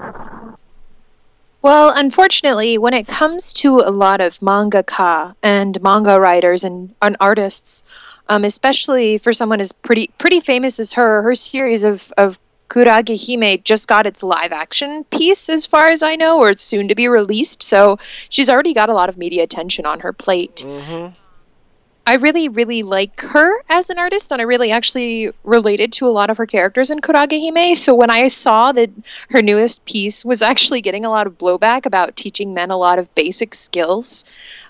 Well, 1.61 1.93
unfortunately, 1.95 2.77
when 2.77 2.93
it 2.93 3.07
comes 3.07 3.51
to 3.53 3.81
a 3.83 3.91
lot 3.91 4.21
of 4.21 4.37
mangaka 4.37 5.35
and 5.41 5.81
manga 5.81 6.19
writers 6.19 6.63
and, 6.63 6.93
and 7.01 7.17
artists, 7.19 7.83
um, 8.29 8.43
especially 8.43 9.17
for 9.17 9.33
someone 9.33 9.59
as 9.59 9.71
pretty 9.71 10.11
pretty 10.19 10.41
famous 10.41 10.79
as 10.79 10.93
her, 10.93 11.21
her 11.23 11.35
series 11.35 11.83
of, 11.83 12.01
of 12.17 12.37
Kurage 12.69 13.27
Hime 13.27 13.61
just 13.63 13.87
got 13.87 14.05
its 14.05 14.23
live 14.23 14.51
action 14.51 15.03
piece, 15.05 15.49
as 15.49 15.65
far 15.65 15.87
as 15.87 16.01
I 16.01 16.15
know, 16.15 16.39
or 16.39 16.49
it's 16.49 16.63
soon 16.63 16.87
to 16.87 16.95
be 16.95 17.07
released. 17.07 17.63
So 17.63 17.99
she's 18.29 18.49
already 18.49 18.73
got 18.73 18.89
a 18.89 18.93
lot 18.93 19.09
of 19.09 19.17
media 19.17 19.43
attention 19.43 19.85
on 19.85 19.99
her 19.99 20.13
plate. 20.13 20.63
Mm-hmm. 20.65 21.13
I 22.07 22.15
really, 22.17 22.49
really 22.49 22.83
like 22.83 23.19
her 23.21 23.63
as 23.67 23.89
an 23.89 23.97
artist, 23.97 24.31
and 24.31 24.39
I 24.39 24.45
really 24.45 24.69
actually 24.69 25.31
related 25.43 25.91
to 25.93 26.05
a 26.05 26.13
lot 26.13 26.29
of 26.29 26.37
her 26.37 26.45
characters 26.45 26.91
in 26.91 26.99
Kuragehime. 26.99 27.75
So 27.75 27.95
when 27.95 28.11
I 28.11 28.27
saw 28.27 28.71
that 28.73 28.91
her 29.29 29.41
newest 29.41 29.83
piece 29.85 30.23
was 30.23 30.43
actually 30.43 30.81
getting 30.81 31.03
a 31.03 31.09
lot 31.09 31.25
of 31.25 31.39
blowback 31.39 31.85
about 31.85 32.15
teaching 32.15 32.53
men 32.53 32.69
a 32.69 32.77
lot 32.77 32.99
of 32.99 33.13
basic 33.15 33.55
skills, 33.55 34.23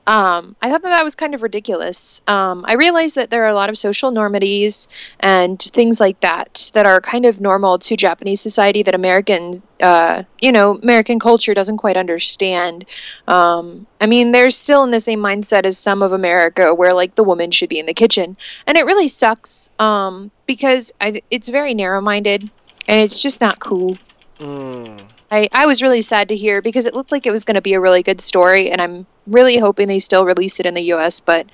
um, 0.07 0.55
I 0.61 0.69
thought 0.69 0.83
that 0.83 0.89
that 0.89 1.03
was 1.03 1.15
kind 1.15 1.33
of 1.33 1.41
ridiculous. 1.41 2.21
Um, 2.27 2.63
I 2.67 2.75
realized 2.75 3.15
that 3.15 3.31
there 3.31 3.43
are 3.45 3.49
a 3.49 3.55
lot 3.55 3.69
of 3.69 3.77
social 3.77 4.11
normities 4.11 4.87
and 5.19 5.59
things 5.59 5.99
like 5.99 6.19
that 6.21 6.69
that 6.73 6.85
are 6.85 7.01
kind 7.01 7.25
of 7.25 7.41
normal 7.41 7.79
to 7.79 7.97
Japanese 7.97 8.39
society 8.39 8.83
that 8.83 8.93
American, 8.93 9.63
uh, 9.81 10.23
you 10.39 10.51
know, 10.51 10.77
American 10.83 11.19
culture 11.19 11.55
doesn't 11.55 11.77
quite 11.77 11.97
understand. 11.97 12.85
Um, 13.27 13.87
I 13.99 14.05
mean, 14.05 14.31
they're 14.31 14.51
still 14.51 14.83
in 14.83 14.91
the 14.91 14.99
same 14.99 15.19
mindset 15.19 15.65
as 15.65 15.79
some 15.79 16.03
of 16.03 16.11
America, 16.11 16.75
where 16.75 16.93
like 16.93 17.15
the 17.15 17.23
woman 17.23 17.49
should 17.49 17.69
be 17.69 17.79
in 17.79 17.87
the 17.87 17.93
kitchen, 17.93 18.37
and 18.67 18.77
it 18.77 18.85
really 18.85 19.07
sucks 19.07 19.71
um, 19.79 20.29
because 20.45 20.91
I, 21.01 21.23
it's 21.31 21.49
very 21.49 21.73
narrow-minded 21.73 22.49
and 22.87 23.03
it's 23.03 23.19
just 23.19 23.41
not 23.41 23.59
cool. 23.59 23.97
Mm. 24.39 25.14
I, 25.35 25.49
I 25.51 25.65
was 25.65 25.81
really 25.81 26.01
sad 26.01 26.29
to 26.29 26.35
hear 26.35 26.61
because 26.61 26.85
it 26.85 26.93
looked 26.93 27.11
like 27.11 27.25
it 27.25 27.31
was 27.31 27.43
going 27.43 27.55
to 27.55 27.61
be 27.61 27.73
a 27.73 27.79
really 27.79 28.01
good 28.01 28.21
story, 28.21 28.71
and 28.71 28.81
I'm 28.81 29.05
really 29.27 29.57
hoping 29.57 29.89
they 29.89 29.99
still 29.99 30.25
release 30.25 30.61
it 30.61 30.65
in 30.65 30.73
the 30.73 30.83
U.S. 30.83 31.19
But 31.19 31.47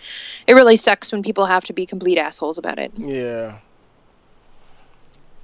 it 0.45 0.53
really 0.53 0.77
sucks 0.77 1.11
when 1.11 1.23
people 1.23 1.47
have 1.47 1.63
to 1.63 1.73
be 1.73 1.87
complete 1.87 2.19
assholes 2.19 2.59
about 2.59 2.77
it. 2.77 2.91
Yeah. 2.95 3.57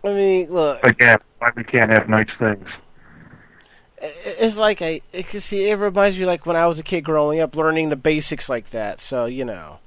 I 0.03 0.13
mean, 0.13 0.51
look. 0.51 0.83
Again, 0.83 1.17
why 1.39 1.51
we 1.55 1.63
can't 1.63 1.89
have 1.89 2.07
nice 2.07 2.29
things. 2.37 2.67
It's 3.99 4.57
like 4.57 4.83
I, 4.83 5.01
it, 5.11 5.25
can 5.25 5.41
see, 5.41 5.71
it 5.71 5.75
reminds 5.75 6.19
me 6.19 6.25
like 6.25 6.45
when 6.45 6.55
I 6.55 6.67
was 6.67 6.77
a 6.77 6.83
kid 6.83 7.01
growing 7.01 7.39
up, 7.39 7.55
learning 7.55 7.89
the 7.89 7.95
basics 7.95 8.47
like 8.47 8.69
that. 8.69 9.01
So 9.01 9.25
you 9.25 9.45
know, 9.45 9.79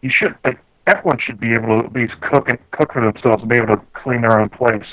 You 0.00 0.10
should. 0.16 0.36
Like, 0.44 0.60
everyone 0.86 1.18
should 1.18 1.40
be 1.40 1.54
able 1.54 1.80
to 1.80 1.86
at 1.86 1.92
least 1.92 2.12
cook 2.20 2.48
and 2.48 2.58
cook 2.70 2.92
for 2.92 3.02
themselves 3.02 3.42
and 3.42 3.48
be 3.48 3.56
able 3.56 3.74
to 3.74 3.82
clean 3.94 4.22
their 4.22 4.38
own 4.38 4.48
place. 4.48 4.86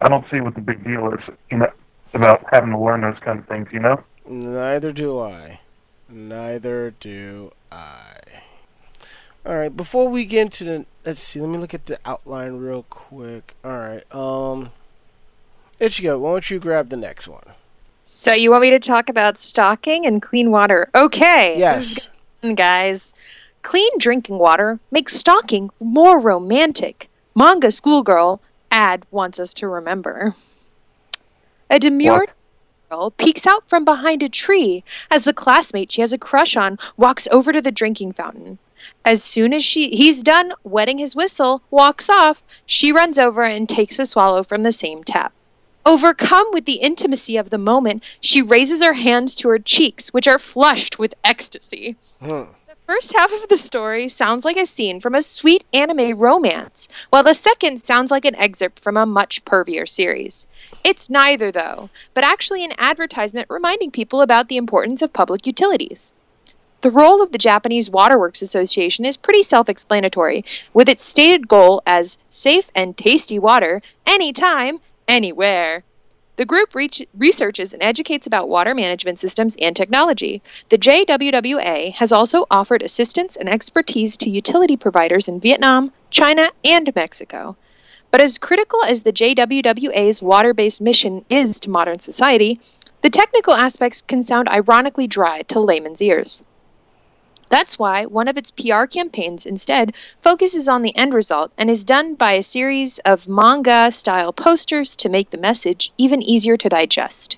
I 0.00 0.08
don't 0.08 0.24
see 0.30 0.40
what 0.40 0.54
the 0.54 0.60
big 0.60 0.84
deal 0.84 1.12
is, 1.12 1.20
you 1.50 1.58
know, 1.58 1.70
about 2.12 2.44
having 2.52 2.70
to 2.70 2.78
learn 2.78 3.00
those 3.00 3.18
kind 3.20 3.38
of 3.38 3.46
things. 3.46 3.68
You 3.72 3.80
know. 3.80 4.02
neither 4.28 4.92
do 4.92 5.18
I. 5.20 5.60
Neither 6.08 6.90
do 6.92 7.52
I. 7.72 8.16
All 9.46 9.56
right, 9.56 9.74
before 9.74 10.08
we 10.08 10.24
get 10.24 10.42
into 10.42 10.64
the, 10.64 10.86
let's 11.04 11.22
see. 11.22 11.40
Let 11.40 11.50
me 11.50 11.58
look 11.58 11.74
at 11.74 11.86
the 11.86 11.98
outline 12.04 12.54
real 12.54 12.84
quick. 12.88 13.54
All 13.64 13.72
right, 13.76 14.04
um, 14.14 14.70
Ichigo, 15.80 16.18
why 16.18 16.32
don't 16.32 16.50
you 16.50 16.58
grab 16.58 16.88
the 16.88 16.96
next 16.96 17.28
one? 17.28 17.44
So 18.04 18.32
you 18.32 18.50
want 18.50 18.62
me 18.62 18.70
to 18.70 18.80
talk 18.80 19.08
about 19.10 19.42
stocking 19.42 20.06
and 20.06 20.22
clean 20.22 20.50
water? 20.50 20.88
Okay. 20.94 21.54
This 21.58 22.08
Yes. 22.42 22.54
guys. 22.56 23.12
Clean 23.62 23.90
drinking 23.98 24.38
water 24.38 24.78
makes 24.90 25.16
stocking 25.16 25.70
more 25.80 26.20
romantic. 26.20 27.08
Manga 27.34 27.70
schoolgirl 27.70 28.40
ad 28.74 29.06
wants 29.12 29.38
us 29.38 29.54
to 29.54 29.68
remember. 29.68 30.34
A 31.70 31.78
demure 31.78 32.26
girl 32.90 33.12
peeks 33.12 33.46
out 33.46 33.62
from 33.68 33.84
behind 33.84 34.20
a 34.20 34.28
tree 34.28 34.82
as 35.12 35.22
the 35.22 35.32
classmate 35.32 35.92
she 35.92 36.00
has 36.00 36.12
a 36.12 36.18
crush 36.18 36.56
on 36.56 36.76
walks 36.96 37.28
over 37.30 37.52
to 37.52 37.62
the 37.62 37.70
drinking 37.70 38.12
fountain. 38.12 38.58
As 39.04 39.22
soon 39.22 39.52
as 39.52 39.64
she 39.64 39.90
he's 39.90 40.24
done 40.24 40.52
wetting 40.64 40.98
his 40.98 41.14
whistle, 41.14 41.62
walks 41.70 42.08
off, 42.08 42.42
she 42.66 42.90
runs 42.90 43.16
over 43.16 43.44
and 43.44 43.68
takes 43.68 44.00
a 44.00 44.06
swallow 44.06 44.42
from 44.42 44.64
the 44.64 44.72
same 44.72 45.04
tap. 45.04 45.32
Overcome 45.86 46.46
with 46.52 46.64
the 46.64 46.80
intimacy 46.82 47.36
of 47.36 47.50
the 47.50 47.58
moment, 47.58 48.02
she 48.20 48.42
raises 48.42 48.82
her 48.82 48.94
hands 48.94 49.36
to 49.36 49.48
her 49.50 49.58
cheeks, 49.60 50.08
which 50.08 50.26
are 50.26 50.38
flushed 50.40 50.98
with 50.98 51.14
ecstasy. 51.22 51.94
Hmm. 52.20 52.44
First 52.86 53.14
half 53.16 53.32
of 53.32 53.48
the 53.48 53.56
story 53.56 54.10
sounds 54.10 54.44
like 54.44 54.58
a 54.58 54.66
scene 54.66 55.00
from 55.00 55.14
a 55.14 55.22
sweet 55.22 55.64
anime 55.72 56.18
romance, 56.18 56.86
while 57.08 57.22
the 57.22 57.32
second 57.32 57.82
sounds 57.82 58.10
like 58.10 58.26
an 58.26 58.34
excerpt 58.34 58.78
from 58.78 58.98
a 58.98 59.06
much 59.06 59.42
pervier 59.46 59.86
series. 59.88 60.46
It's 60.84 61.08
neither, 61.08 61.50
though, 61.50 61.88
but 62.12 62.24
actually 62.24 62.62
an 62.62 62.74
advertisement 62.76 63.48
reminding 63.48 63.90
people 63.90 64.20
about 64.20 64.48
the 64.48 64.58
importance 64.58 65.00
of 65.00 65.14
public 65.14 65.46
utilities. 65.46 66.12
The 66.82 66.90
role 66.90 67.22
of 67.22 67.32
the 67.32 67.38
Japanese 67.38 67.88
Waterworks 67.88 68.42
Association 68.42 69.06
is 69.06 69.16
pretty 69.16 69.44
self 69.44 69.70
explanatory, 69.70 70.44
with 70.74 70.90
its 70.90 71.08
stated 71.08 71.48
goal 71.48 71.82
as 71.86 72.18
safe 72.30 72.70
and 72.74 72.98
tasty 72.98 73.38
water 73.38 73.80
anytime, 74.06 74.80
anywhere. 75.08 75.84
The 76.36 76.44
group 76.44 76.74
researches 77.16 77.72
and 77.72 77.80
educates 77.80 78.26
about 78.26 78.48
water 78.48 78.74
management 78.74 79.20
systems 79.20 79.54
and 79.60 79.76
technology. 79.76 80.42
The 80.68 80.78
JWWA 80.78 81.92
has 81.94 82.10
also 82.10 82.44
offered 82.50 82.82
assistance 82.82 83.36
and 83.36 83.48
expertise 83.48 84.16
to 84.16 84.28
utility 84.28 84.76
providers 84.76 85.28
in 85.28 85.38
Vietnam, 85.38 85.92
China, 86.10 86.50
and 86.64 86.92
Mexico. 86.96 87.56
But 88.10 88.20
as 88.20 88.38
critical 88.38 88.82
as 88.82 89.02
the 89.02 89.12
JWWA's 89.12 90.22
water 90.22 90.52
based 90.52 90.80
mission 90.80 91.24
is 91.30 91.60
to 91.60 91.70
modern 91.70 92.00
society, 92.00 92.60
the 93.02 93.10
technical 93.10 93.54
aspects 93.54 94.02
can 94.02 94.24
sound 94.24 94.48
ironically 94.48 95.06
dry 95.06 95.42
to 95.42 95.60
layman's 95.60 96.02
ears. 96.02 96.42
That's 97.54 97.78
why 97.78 98.04
one 98.04 98.26
of 98.26 98.36
its 98.36 98.50
PR 98.50 98.84
campaigns 98.86 99.46
instead 99.46 99.94
focuses 100.20 100.66
on 100.66 100.82
the 100.82 100.96
end 100.96 101.14
result 101.14 101.52
and 101.56 101.70
is 101.70 101.84
done 101.84 102.16
by 102.16 102.32
a 102.32 102.42
series 102.42 102.98
of 103.04 103.28
manga 103.28 103.92
style 103.92 104.32
posters 104.32 104.96
to 104.96 105.08
make 105.08 105.30
the 105.30 105.36
message 105.36 105.92
even 105.96 106.20
easier 106.20 106.56
to 106.56 106.68
digest. 106.68 107.36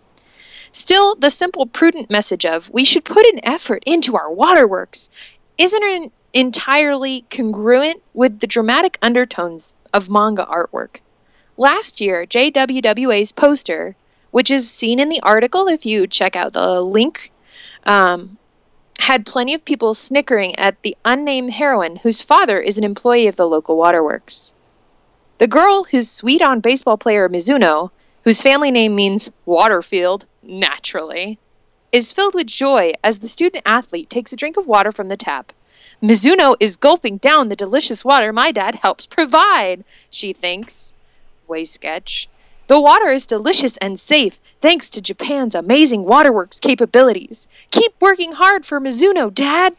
Still, 0.72 1.16
the 1.16 1.29
simple, 1.29 1.66
prudent 1.66 2.11
message 2.11 2.46
of 2.46 2.70
we 2.72 2.83
should 2.83 3.05
put 3.05 3.26
an 3.26 3.40
effort 3.42 3.83
into 3.85 4.16
our 4.16 4.33
waterworks 4.33 5.11
isn't 5.59 5.85
en- 5.85 6.11
entirely 6.33 7.26
congruent 7.31 8.02
with 8.14 8.40
the 8.40 8.46
dramatic 8.46 8.96
undertones 9.02 9.74
of 9.92 10.09
manga 10.09 10.46
artwork. 10.46 11.00
Last 11.59 12.00
year, 12.00 12.24
JWWA's 12.24 13.33
poster, 13.33 13.96
which 14.31 14.50
is 14.50 14.70
seen 14.70 14.98
in 14.98 15.11
the 15.11 15.20
article 15.20 15.68
if 15.68 15.85
you 15.85 16.07
check 16.07 16.35
out 16.35 16.55
the 16.55 16.81
link, 16.81 17.31
um, 17.85 18.38
had 18.98 19.26
plenty 19.26 19.54
of 19.54 19.64
people 19.64 19.94
snickering 19.94 20.56
at 20.56 20.80
the 20.82 20.96
unnamed 21.04 21.52
heroine 21.52 21.96
whose 21.96 22.22
father 22.22 22.61
is 22.61 22.78
an 22.78 22.85
employee 22.85 23.26
of 23.26 23.37
the 23.37 23.46
local 23.46 23.76
waterworks. 23.76 24.54
The 25.38 25.46
girl 25.46 25.85
who's 25.85 26.11
sweet 26.11 26.40
on 26.40 26.61
baseball 26.61 26.96
player 26.96 27.28
Mizuno, 27.28 27.90
whose 28.24 28.42
family 28.42 28.70
name 28.70 28.94
means 28.94 29.30
Waterfield, 29.44 30.24
naturally, 30.42 31.38
is 31.92 32.12
filled 32.12 32.35
with 32.35 32.46
joy 32.46 32.92
as 33.04 33.18
the 33.18 33.28
student 33.28 33.62
athlete 33.66 34.11
takes 34.11 34.32
a 34.32 34.37
drink 34.37 34.56
of 34.56 34.66
water 34.66 34.90
from 34.90 35.09
the 35.09 35.16
tap. 35.16 35.52
Mizuno 36.02 36.56
is 36.59 36.76
gulping 36.76 37.18
down 37.18 37.48
the 37.48 37.56
delicious 37.56 38.04
water 38.04 38.32
my 38.32 38.50
dad 38.50 38.76
helps 38.76 39.06
provide, 39.06 39.85
she 40.11 40.32
thinks. 40.32 40.94
Way 41.46 41.64
sketch. 41.64 42.28
The 42.68 42.81
water 42.81 43.11
is 43.11 43.26
delicious 43.26 43.76
and 43.76 44.00
safe 44.00 44.40
thanks 44.61 44.90
to 44.90 45.00
Japan's 45.00 45.55
amazing 45.55 46.02
waterworks 46.02 46.59
capabilities. 46.59 47.46
Keep 47.70 47.94
working 48.00 48.33
hard 48.33 48.66
for 48.66 48.81
Mizuno, 48.81 49.33
Dad! 49.33 49.76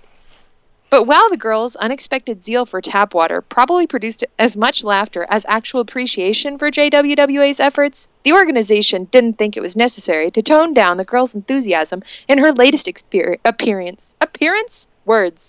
But 0.89 1.05
while 1.05 1.29
the 1.29 1.35
girl's 1.35 1.75
unexpected 1.75 2.45
zeal 2.45 2.65
for 2.65 2.79
tap 2.79 3.13
water 3.13 3.41
probably 3.41 3.87
produced 3.87 4.23
as 4.39 4.55
much 4.55 4.85
laughter 4.85 5.27
as 5.29 5.43
actual 5.49 5.81
appreciation 5.81 6.57
for 6.57 6.71
JWWA's 6.71 7.59
efforts, 7.59 8.07
the 8.23 8.31
organization 8.31 9.09
didn't 9.11 9.33
think 9.33 9.57
it 9.57 9.61
was 9.61 9.75
necessary 9.75 10.31
to 10.31 10.41
tone 10.41 10.73
down 10.73 10.95
the 10.95 11.03
girl's 11.03 11.35
enthusiasm 11.35 12.03
in 12.29 12.37
her 12.37 12.53
latest 12.53 12.85
exper- 12.85 13.39
appearance. 13.43 14.13
Appearance? 14.21 14.87
Words. 15.03 15.41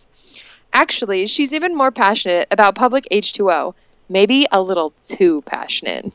Actually, 0.73 1.29
she's 1.29 1.53
even 1.53 1.77
more 1.77 1.93
passionate 1.93 2.49
about 2.51 2.75
public 2.75 3.07
H2O. 3.13 3.75
Maybe 4.09 4.49
a 4.51 4.61
little 4.61 4.93
too 5.07 5.43
passionate. 5.47 6.13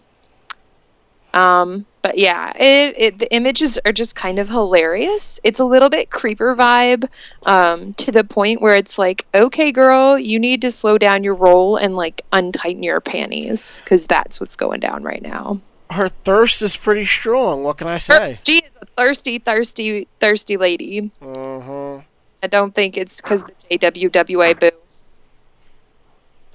Um, 1.33 1.85
but 2.03 2.17
yeah, 2.17 2.51
it, 2.55 2.95
it 2.97 3.17
the 3.17 3.33
images 3.33 3.79
are 3.85 3.91
just 3.91 4.15
kind 4.15 4.37
of 4.37 4.49
hilarious. 4.49 5.39
It's 5.43 5.59
a 5.59 5.65
little 5.65 5.89
bit 5.89 6.11
creeper 6.11 6.55
vibe, 6.55 7.09
um, 7.45 7.93
to 7.95 8.11
the 8.11 8.23
point 8.23 8.61
where 8.61 8.75
it's 8.75 8.97
like, 8.97 9.25
okay, 9.33 9.71
girl, 9.71 10.19
you 10.19 10.37
need 10.37 10.61
to 10.61 10.71
slow 10.71 10.97
down 10.97 11.23
your 11.23 11.35
roll 11.35 11.77
and 11.77 11.95
like 11.95 12.21
untighten 12.33 12.83
your 12.83 13.01
panties 13.01 13.81
because 13.83 14.05
that's 14.05 14.39
what's 14.39 14.55
going 14.55 14.79
down 14.81 15.03
right 15.03 15.21
now. 15.21 15.59
Her 15.89 16.09
thirst 16.09 16.61
is 16.61 16.75
pretty 16.75 17.05
strong. 17.05 17.63
What 17.63 17.77
can 17.77 17.87
I 17.87 17.99
say? 17.99 18.39
She 18.43 18.57
is 18.57 18.71
a 18.81 18.85
thirsty, 18.97 19.39
thirsty, 19.39 20.07
thirsty 20.19 20.57
lady. 20.57 21.11
Uh-huh. 21.21 22.01
I 22.41 22.47
don't 22.47 22.75
think 22.75 22.97
it's 22.97 23.15
because 23.15 23.41
the 23.69 23.77
JWWA 23.77 24.59
boo. 24.59 24.69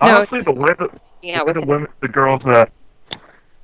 No, 0.02 0.18
Honestly, 0.18 0.42
the 0.42 0.52
way 0.52 0.68
the, 0.78 0.90
Yeah, 1.22 1.38
the, 1.38 1.44
way 1.46 1.52
the 1.54 1.60
women, 1.62 1.88
the 2.00 2.08
girls, 2.08 2.42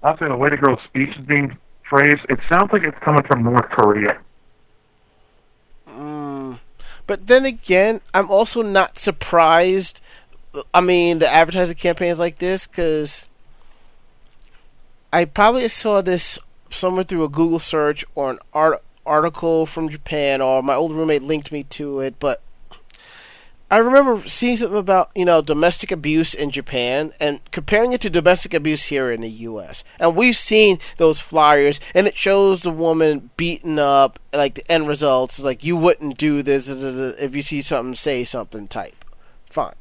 uh, 0.04 0.08
honestly, 0.08 0.28
the 0.28 0.36
way 0.36 0.50
the 0.50 0.56
girl's 0.56 0.80
speech 0.84 1.16
is 1.16 1.24
being 1.24 1.56
phrased, 1.88 2.20
it 2.28 2.38
sounds 2.50 2.70
like 2.72 2.82
it's 2.82 2.98
coming 3.00 3.22
from 3.24 3.42
North 3.42 3.68
Korea. 3.70 4.18
Mm. 5.88 6.58
But 7.06 7.26
then 7.26 7.44
again, 7.44 8.00
I'm 8.12 8.30
also 8.30 8.62
not 8.62 8.98
surprised. 8.98 10.00
I 10.72 10.80
mean, 10.80 11.18
the 11.18 11.28
advertising 11.28 11.76
campaigns 11.76 12.18
like 12.18 12.38
this, 12.38 12.66
because 12.66 13.26
I 15.12 15.24
probably 15.24 15.68
saw 15.68 16.00
this 16.00 16.38
somewhere 16.70 17.04
through 17.04 17.24
a 17.24 17.28
Google 17.28 17.58
search 17.58 18.04
or 18.14 18.30
an 18.30 18.38
art- 18.52 18.82
article 19.06 19.66
from 19.66 19.88
Japan, 19.88 20.40
or 20.40 20.62
my 20.62 20.74
old 20.74 20.92
roommate 20.92 21.22
linked 21.22 21.52
me 21.52 21.64
to 21.64 22.00
it. 22.00 22.18
But 22.18 22.40
I 23.74 23.78
remember 23.78 24.28
seeing 24.28 24.56
something 24.56 24.78
about 24.78 25.10
you 25.16 25.24
know 25.24 25.42
domestic 25.42 25.90
abuse 25.90 26.32
in 26.32 26.52
Japan 26.52 27.12
and 27.18 27.40
comparing 27.50 27.92
it 27.92 28.00
to 28.02 28.08
domestic 28.08 28.54
abuse 28.54 28.84
here 28.84 29.10
in 29.10 29.22
the 29.22 29.28
U.S. 29.28 29.82
And 29.98 30.14
we've 30.14 30.36
seen 30.36 30.78
those 30.96 31.18
flyers, 31.18 31.80
and 31.92 32.06
it 32.06 32.16
shows 32.16 32.60
the 32.60 32.70
woman 32.70 33.30
beaten 33.36 33.80
up. 33.80 34.20
Like 34.32 34.54
the 34.54 34.70
end 34.70 34.86
results, 34.86 35.40
like 35.40 35.64
you 35.64 35.76
wouldn't 35.76 36.18
do 36.18 36.40
this 36.40 36.68
if 36.68 37.34
you 37.34 37.42
see 37.42 37.62
something, 37.62 37.96
say 37.96 38.22
something. 38.22 38.68
Type, 38.68 39.04
fine. 39.50 39.74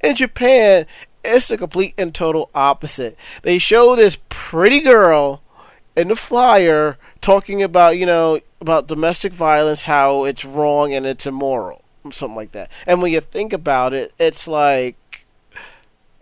In 0.00 0.16
Japan, 0.16 0.84
it's 1.24 1.46
the 1.46 1.56
complete 1.56 1.94
and 1.96 2.12
total 2.12 2.50
opposite. 2.52 3.16
They 3.42 3.58
show 3.58 3.94
this 3.94 4.18
pretty 4.28 4.80
girl 4.80 5.40
in 5.96 6.08
the 6.08 6.16
flyer 6.16 6.98
talking 7.20 7.62
about 7.62 7.96
you 7.96 8.06
know 8.06 8.40
about 8.60 8.88
domestic 8.88 9.32
violence, 9.32 9.82
how 9.82 10.24
it's 10.24 10.44
wrong 10.44 10.92
and 10.92 11.06
it's 11.06 11.26
immoral 11.26 11.84
something 12.12 12.36
like 12.36 12.52
that. 12.52 12.70
And 12.86 13.02
when 13.02 13.12
you 13.12 13.20
think 13.20 13.52
about 13.52 13.92
it, 13.92 14.12
it's 14.18 14.48
like, 14.48 15.26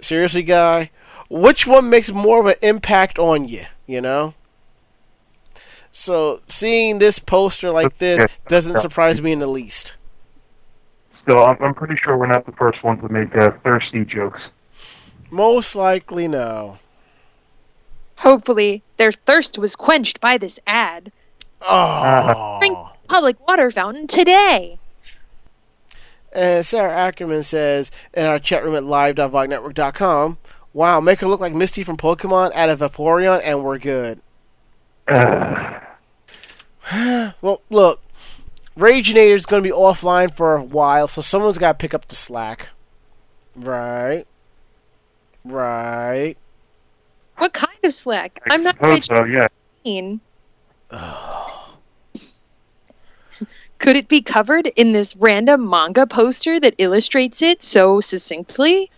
seriously, 0.00 0.42
guy, 0.42 0.90
which 1.28 1.66
one 1.66 1.90
makes 1.90 2.10
more 2.10 2.40
of 2.40 2.46
an 2.46 2.54
impact 2.62 3.18
on 3.18 3.48
you? 3.48 3.66
You 3.86 4.00
know. 4.00 4.34
So 5.92 6.40
seeing 6.48 6.98
this 6.98 7.18
poster 7.18 7.70
like 7.70 7.98
this 7.98 8.30
doesn't 8.48 8.78
surprise 8.78 9.22
me 9.22 9.32
in 9.32 9.38
the 9.38 9.46
least. 9.46 9.94
Still, 11.22 11.44
I'm, 11.44 11.56
I'm 11.62 11.74
pretty 11.74 11.96
sure 12.02 12.16
we're 12.16 12.26
not 12.26 12.46
the 12.46 12.52
first 12.52 12.84
ones 12.84 13.00
to 13.00 13.08
make 13.08 13.34
uh, 13.34 13.52
thirsty 13.64 14.04
jokes. 14.04 14.40
Most 15.30 15.74
likely, 15.74 16.28
no. 16.28 16.78
Hopefully, 18.16 18.82
their 18.98 19.12
thirst 19.12 19.58
was 19.58 19.74
quenched 19.74 20.20
by 20.20 20.38
this 20.38 20.58
ad. 20.66 21.12
Oh. 21.62 22.58
Drink 22.60 22.78
public 23.08 23.48
water 23.48 23.70
fountain 23.70 24.06
today. 24.06 24.78
And 26.36 26.64
Sarah 26.66 26.94
Ackerman 26.94 27.44
says 27.44 27.90
in 28.12 28.26
our 28.26 28.38
chat 28.38 28.62
room 28.62 28.74
at 28.74 28.84
live.vognetwork.com, 28.84 30.36
wow, 30.74 31.00
make 31.00 31.20
her 31.20 31.26
look 31.26 31.40
like 31.40 31.54
Misty 31.54 31.82
from 31.82 31.96
Pokemon 31.96 32.54
out 32.54 32.68
of 32.68 32.80
Vaporeon, 32.80 33.40
and 33.42 33.64
we're 33.64 33.78
good. 33.78 34.20
well, 37.40 37.62
look, 37.70 38.02
Raginator's 38.76 39.46
going 39.46 39.62
to 39.62 39.66
be 39.66 39.74
offline 39.74 40.34
for 40.34 40.56
a 40.56 40.62
while, 40.62 41.08
so 41.08 41.22
someone's 41.22 41.56
got 41.56 41.72
to 41.72 41.82
pick 41.82 41.94
up 41.94 42.08
the 42.08 42.14
slack. 42.14 42.68
Right. 43.54 44.26
Right. 45.42 46.36
What 47.38 47.54
kind 47.54 47.78
of 47.82 47.94
slack? 47.94 48.42
I 48.50 48.54
I'm 48.54 48.62
not 48.62 48.76
suppose 48.76 49.06
so, 49.06 49.24
yeah. 49.24 49.46
mean. 49.86 50.20
Could 53.78 53.96
it 53.96 54.08
be 54.08 54.22
covered 54.22 54.66
in 54.76 54.92
this 54.92 55.14
random 55.16 55.68
manga 55.68 56.06
poster 56.06 56.58
that 56.60 56.74
illustrates 56.78 57.42
it 57.42 57.62
so 57.62 58.00
succinctly? 58.00 58.90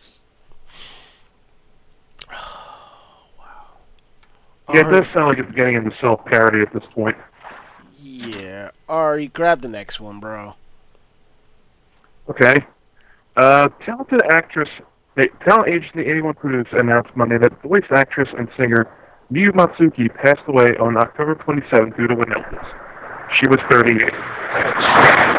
Wow. 2.31 2.38
Yeah, 4.75 4.87
it 4.87 4.93
does 4.93 5.07
sound 5.14 5.29
like 5.29 5.38
it's 5.38 5.57
getting 5.57 5.77
into 5.77 5.91
self 5.99 6.23
parody 6.27 6.61
at 6.61 6.73
this 6.75 6.83
point. 6.93 7.17
Yeah. 8.03 8.71
Ari, 8.88 9.29
grab 9.29 9.62
the 9.62 9.69
next 9.69 9.99
one, 9.99 10.21
bro. 10.21 10.55
Okay. 12.29 12.67
Uh, 13.35 13.69
talented 13.87 14.21
actress, 14.31 14.69
talent 15.47 15.69
agency 15.69 16.01
81 16.01 16.35
Produced 16.35 16.73
announced 16.73 17.11
Monday 17.14 17.38
that 17.38 17.62
voice 17.62 17.85
actress 17.95 18.29
and 18.37 18.49
singer 18.61 18.88
Miyu 19.33 19.53
Matsuki 19.53 20.12
passed 20.14 20.41
away 20.47 20.75
on 20.81 20.97
October 20.97 21.35
27 21.35 21.91
due 21.91 22.07
to 22.07 22.14
an 22.14 22.33
illness. 22.33 22.67
She 23.37 23.49
was 23.49 23.59
38. 23.71 24.01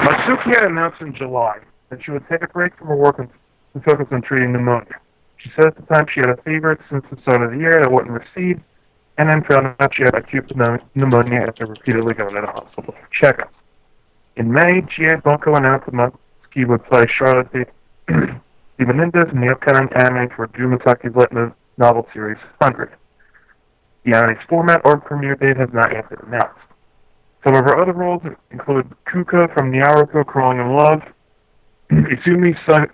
Matsuki 0.05 0.53
had 0.53 0.69
announced 0.69 1.01
in 1.01 1.13
July 1.15 1.59
that 1.89 2.03
she 2.03 2.11
would 2.11 2.27
take 2.29 2.43
a 2.43 2.47
break 2.47 2.75
from 2.77 2.87
her 2.87 2.95
work 2.95 3.19
and 3.19 3.29
focus 3.83 4.07
on 4.11 4.21
treating 4.21 4.51
pneumonia. 4.51 4.95
She 5.37 5.49
said 5.55 5.67
at 5.67 5.75
the 5.75 5.93
time 5.93 6.05
she 6.13 6.19
had 6.19 6.29
a 6.29 6.41
fever 6.43 6.77
since 6.89 7.03
the 7.09 7.19
start 7.21 7.41
of 7.41 7.51
the 7.51 7.57
year 7.57 7.79
that 7.79 7.91
wouldn't 7.91 8.11
recede, 8.11 8.61
and 9.17 9.29
then 9.29 9.43
found 9.43 9.75
out 9.79 9.95
she 9.95 10.03
had 10.03 10.15
acute 10.15 10.47
pneu- 10.49 10.81
pneumonia 10.95 11.47
after 11.47 11.65
repeatedly 11.65 12.13
going 12.13 12.35
to 12.35 12.41
the 12.41 12.47
hospital 12.47 12.93
for 12.93 13.09
checkups. 13.21 13.49
In 14.35 14.51
May, 14.51 14.81
G.A. 14.95 15.17
Bunko 15.17 15.55
announced 15.55 15.85
that 15.87 15.95
Matsuki 15.95 16.67
would 16.67 16.83
play 16.85 17.05
Charlotte 17.17 17.51
De 17.51 17.65
Menendez 18.85 19.29
in 19.33 19.41
the 19.41 19.51
upcoming 19.51 19.89
anime 19.93 20.29
for 20.35 20.47
Drew 20.47 20.77
Masaki's 20.77 21.15
novel 21.77 22.07
series, 22.13 22.37
100. 22.59 22.91
The 24.05 24.15
anime's 24.15 24.43
format 24.47 24.81
or 24.85 24.97
premiere 24.97 25.35
date 25.35 25.57
has 25.57 25.69
not 25.73 25.91
yet 25.91 26.09
been 26.09 26.19
announced. 26.27 26.68
Some 27.43 27.55
of 27.55 27.63
her 27.65 27.79
other 27.81 27.93
roles 27.93 28.21
include 28.51 28.91
Kuka 29.11 29.47
from 29.53 29.71
Nyaruko 29.71 30.25
Crawling 30.25 30.59
in 30.59 30.75
Love, 30.75 31.01
Izumi 31.91 32.53
Sa- 32.65 32.85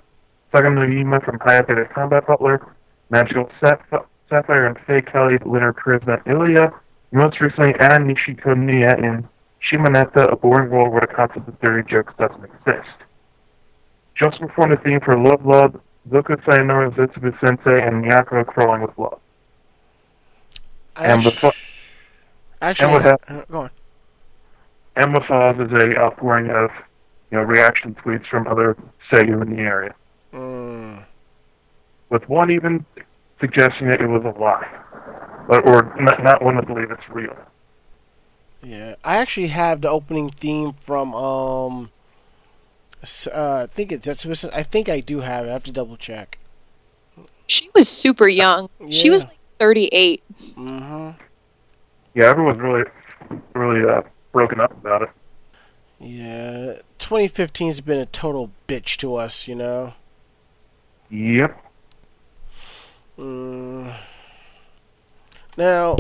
Saganojima 0.54 1.24
from 1.26 1.40
Hayate 1.40 1.68
the 1.68 1.92
Combat 1.94 2.26
Butler, 2.28 2.66
Magical 3.10 3.50
Sapphire 3.60 4.68
and 4.68 4.78
Faye 4.86 5.02
Kelly, 5.02 5.38
Litter 5.46 5.74
Charisma 5.74 6.26
Ilya, 6.28 6.72
and 7.12 7.22
most 7.22 7.42
recently 7.42 7.74
Anne 7.80 8.08
Nishikinomiya 8.08 8.98
in 9.00 9.28
Shimoneta, 9.70 10.32
a 10.32 10.36
boring 10.36 10.70
world 10.70 10.92
where 10.92 11.02
the 11.02 11.08
concept 11.14 11.48
of 11.48 11.60
dirty 11.62 11.90
jokes 11.90 12.14
doesn't 12.20 12.44
exist. 12.44 12.88
She 14.14 14.26
also 14.26 14.38
performed 14.40 14.74
the 14.74 14.78
theme 14.84 15.00
for 15.04 15.18
Love 15.20 15.44
Love, 15.46 15.82
Zoku 16.10 16.38
Sayonara 16.48 16.92
Zetsubou 16.92 17.38
Sensei, 17.40 17.82
and 17.82 18.04
Miyako 18.06 18.46
Crawling 18.46 18.84
with 18.84 18.96
Love. 18.98 19.20
And 20.98 21.20
Actu- 21.26 21.32
before, 21.32 21.54
Actually, 22.62 22.86
and 22.86 22.94
what 22.94 23.02
hap- 23.04 23.22
uh, 23.28 23.42
go 23.52 23.60
on. 23.62 23.70
Emma 24.96 25.20
Falls 25.28 25.58
is 25.60 25.72
a 25.72 25.98
outpouring 26.00 26.50
of 26.50 26.70
you 27.32 27.38
know 27.38 27.44
reaction 27.44 27.96
tweets 27.96 28.28
from 28.28 28.48
other 28.48 28.78
Seiyu 29.12 29.42
in 29.42 29.56
the 29.56 29.62
area, 29.62 29.94
Mm. 30.34 31.04
with 32.10 32.28
one 32.30 32.52
even 32.52 32.86
suggesting 33.40 33.88
that 33.88 34.02
it 34.02 34.08
was 34.08 34.24
a 34.24 34.40
lie, 34.40 34.68
but, 35.48 35.68
or 35.68 35.96
not, 36.00 36.24
not 36.24 36.44
one 36.44 36.56
to 36.56 36.62
believe 36.62 36.92
it's 36.92 37.08
real. 37.10 37.36
Yeah, 38.64 38.96
I 39.04 39.18
actually 39.18 39.48
have 39.48 39.82
the 39.82 39.90
opening 39.90 40.30
theme 40.32 40.74
from 40.74 41.14
um, 41.14 41.92
uh, 43.32 43.64
I 43.64 43.68
think 43.68 43.92
it's 43.92 44.06
that's 44.06 44.46
I 44.46 44.64
think 44.64 44.90
I 44.90 45.00
do 45.02 45.20
have 45.20 45.46
it. 45.46 45.50
I 45.50 45.54
have 45.54 45.64
to 45.66 45.72
double 45.72 45.98
check. 45.98 46.40
She 47.48 47.70
was 47.76 47.88
super 47.88 48.28
young. 48.28 48.70
She 48.90 49.12
was 49.12 49.24
like 49.24 49.38
38. 49.60 50.24
Mm-hmm. 50.58 51.10
Yeah, 52.16 52.26
everyone's 52.26 52.60
really, 52.60 52.84
really 53.54 53.88
uh, 53.88 54.02
broken 54.36 54.60
up 54.60 54.72
about 54.74 55.02
it. 55.02 55.10
Yeah, 55.98 56.82
2015 57.00 57.70
has 57.70 57.80
been 57.80 58.00
a 58.00 58.06
total 58.06 58.52
bitch 58.68 58.98
to 58.98 59.16
us, 59.16 59.48
you 59.48 59.56
know. 59.56 59.94
Yep. 61.10 61.58
Mm. 63.18 63.96
Now, 65.56 65.96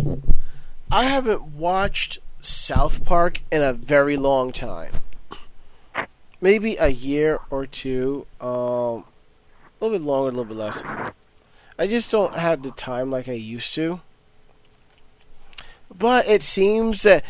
I 0.91 1.05
haven't 1.05 1.43
watched 1.43 2.19
South 2.41 3.05
Park 3.05 3.41
in 3.53 3.63
a 3.63 3.71
very 3.71 4.17
long 4.17 4.51
time. 4.51 4.91
Maybe 6.41 6.75
a 6.75 6.89
year 6.89 7.39
or 7.49 7.65
two. 7.65 8.27
Um, 8.41 8.49
a 8.49 9.05
little 9.79 9.97
bit 9.97 10.01
longer, 10.01 10.27
a 10.27 10.31
little 10.31 10.43
bit 10.43 10.57
less. 10.57 10.83
I 11.79 11.87
just 11.87 12.11
don't 12.11 12.35
have 12.35 12.63
the 12.63 12.71
time 12.71 13.09
like 13.09 13.29
I 13.29 13.33
used 13.33 13.73
to. 13.75 14.01
But 15.97 16.27
it 16.27 16.43
seems 16.43 17.03
that 17.03 17.23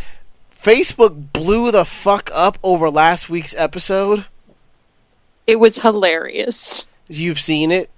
Facebook 0.65 1.31
blew 1.31 1.69
the 1.69 1.85
fuck 1.85 2.31
up 2.33 2.57
over 2.63 2.89
last 2.89 3.29
week's 3.29 3.53
episode. 3.53 4.25
It 5.45 5.59
was 5.59 5.77
hilarious. 5.77 6.87
You've 7.07 7.39
seen 7.39 7.71
it. 7.71 7.91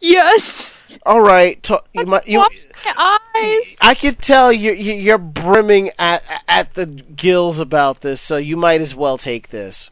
Yes. 0.00 0.82
All 1.04 1.20
right, 1.20 1.68
you, 1.92 2.06
might, 2.06 2.26
you, 2.26 2.40
eyes. 2.40 3.76
I 3.82 3.94
can 4.00 4.14
tell 4.14 4.50
you're 4.50 4.72
you're 4.72 5.18
brimming 5.18 5.90
at 5.98 6.24
at 6.48 6.72
the 6.72 6.86
gills 6.86 7.58
about 7.58 8.00
this, 8.00 8.22
so 8.22 8.38
you 8.38 8.56
might 8.56 8.80
as 8.80 8.94
well 8.94 9.18
take 9.18 9.50
this. 9.50 9.90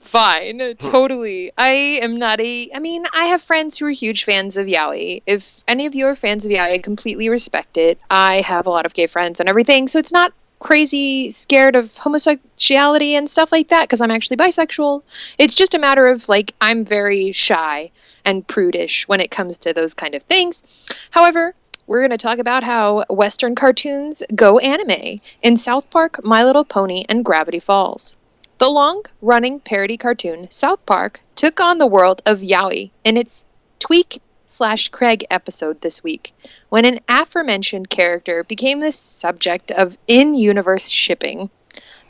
Fine, 0.00 0.76
totally. 0.78 1.52
I 1.58 1.98
am 2.02 2.20
not 2.20 2.40
a. 2.40 2.70
I 2.72 2.78
mean, 2.78 3.04
I 3.12 3.24
have 3.26 3.42
friends 3.42 3.78
who 3.78 3.86
are 3.86 3.90
huge 3.90 4.24
fans 4.24 4.56
of 4.56 4.68
yaoi. 4.68 5.22
If 5.26 5.42
any 5.66 5.86
of 5.86 5.94
you 5.96 6.06
are 6.06 6.14
fans 6.14 6.46
of 6.46 6.52
yaoi, 6.52 6.74
I 6.74 6.78
completely 6.78 7.28
respect 7.28 7.76
it. 7.76 7.98
I 8.08 8.42
have 8.42 8.66
a 8.66 8.70
lot 8.70 8.86
of 8.86 8.94
gay 8.94 9.08
friends 9.08 9.40
and 9.40 9.48
everything, 9.48 9.88
so 9.88 9.98
it's 9.98 10.12
not 10.12 10.32
crazy 10.62 11.28
scared 11.30 11.74
of 11.74 11.92
homosexuality 11.96 13.16
and 13.16 13.28
stuff 13.28 13.50
like 13.50 13.68
that 13.68 13.82
because 13.82 14.00
I'm 14.00 14.12
actually 14.12 14.36
bisexual. 14.36 15.02
It's 15.36 15.54
just 15.54 15.74
a 15.74 15.78
matter 15.78 16.06
of 16.06 16.28
like 16.28 16.54
I'm 16.60 16.84
very 16.84 17.32
shy 17.32 17.90
and 18.24 18.46
prudish 18.46 19.08
when 19.08 19.20
it 19.20 19.30
comes 19.30 19.58
to 19.58 19.72
those 19.72 19.92
kind 19.92 20.14
of 20.14 20.22
things. 20.22 20.62
However, 21.10 21.54
we're 21.86 22.00
going 22.00 22.16
to 22.16 22.16
talk 22.16 22.38
about 22.38 22.62
how 22.62 23.04
Western 23.10 23.56
cartoons 23.56 24.22
go 24.36 24.60
anime 24.60 25.20
in 25.42 25.56
South 25.56 25.90
Park, 25.90 26.24
My 26.24 26.44
Little 26.44 26.64
Pony, 26.64 27.04
and 27.08 27.24
Gravity 27.24 27.58
Falls. 27.58 28.16
The 28.58 28.68
long 28.68 29.02
running 29.20 29.58
parody 29.58 29.96
cartoon 29.96 30.46
South 30.50 30.86
Park 30.86 31.22
took 31.34 31.58
on 31.58 31.78
the 31.78 31.86
world 31.88 32.22
of 32.24 32.38
yaoi 32.38 32.92
in 33.02 33.16
its 33.16 33.44
Tweak 33.80 34.22
slash 34.52 34.88
Craig 34.88 35.26
episode 35.30 35.80
this 35.80 36.02
week, 36.02 36.34
when 36.68 36.84
an 36.84 37.00
aforementioned 37.08 37.88
character 37.88 38.44
became 38.44 38.80
the 38.80 38.92
subject 38.92 39.70
of 39.70 39.96
in 40.06 40.34
universe 40.34 40.90
shipping. 40.90 41.50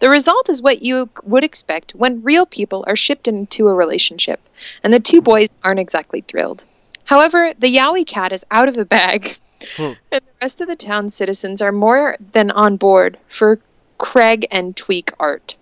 The 0.00 0.10
result 0.10 0.48
is 0.48 0.60
what 0.60 0.82
you 0.82 1.08
would 1.22 1.44
expect 1.44 1.94
when 1.94 2.24
real 2.24 2.44
people 2.44 2.84
are 2.88 2.96
shipped 2.96 3.28
into 3.28 3.68
a 3.68 3.74
relationship, 3.74 4.40
and 4.82 4.92
the 4.92 4.98
two 4.98 5.22
boys 5.22 5.48
aren't 5.62 5.78
exactly 5.78 6.20
thrilled. 6.20 6.64
However, 7.04 7.54
the 7.56 7.72
yaoi 7.72 8.04
cat 8.04 8.32
is 8.32 8.44
out 8.50 8.68
of 8.68 8.74
the 8.74 8.84
bag, 8.84 9.36
hmm. 9.76 9.92
and 10.10 10.22
the 10.22 10.22
rest 10.42 10.60
of 10.60 10.66
the 10.66 10.74
town's 10.74 11.14
citizens 11.14 11.62
are 11.62 11.70
more 11.70 12.16
than 12.32 12.50
on 12.50 12.76
board 12.76 13.18
for 13.28 13.60
Craig 13.98 14.48
and 14.50 14.76
Tweak 14.76 15.12
art. 15.20 15.54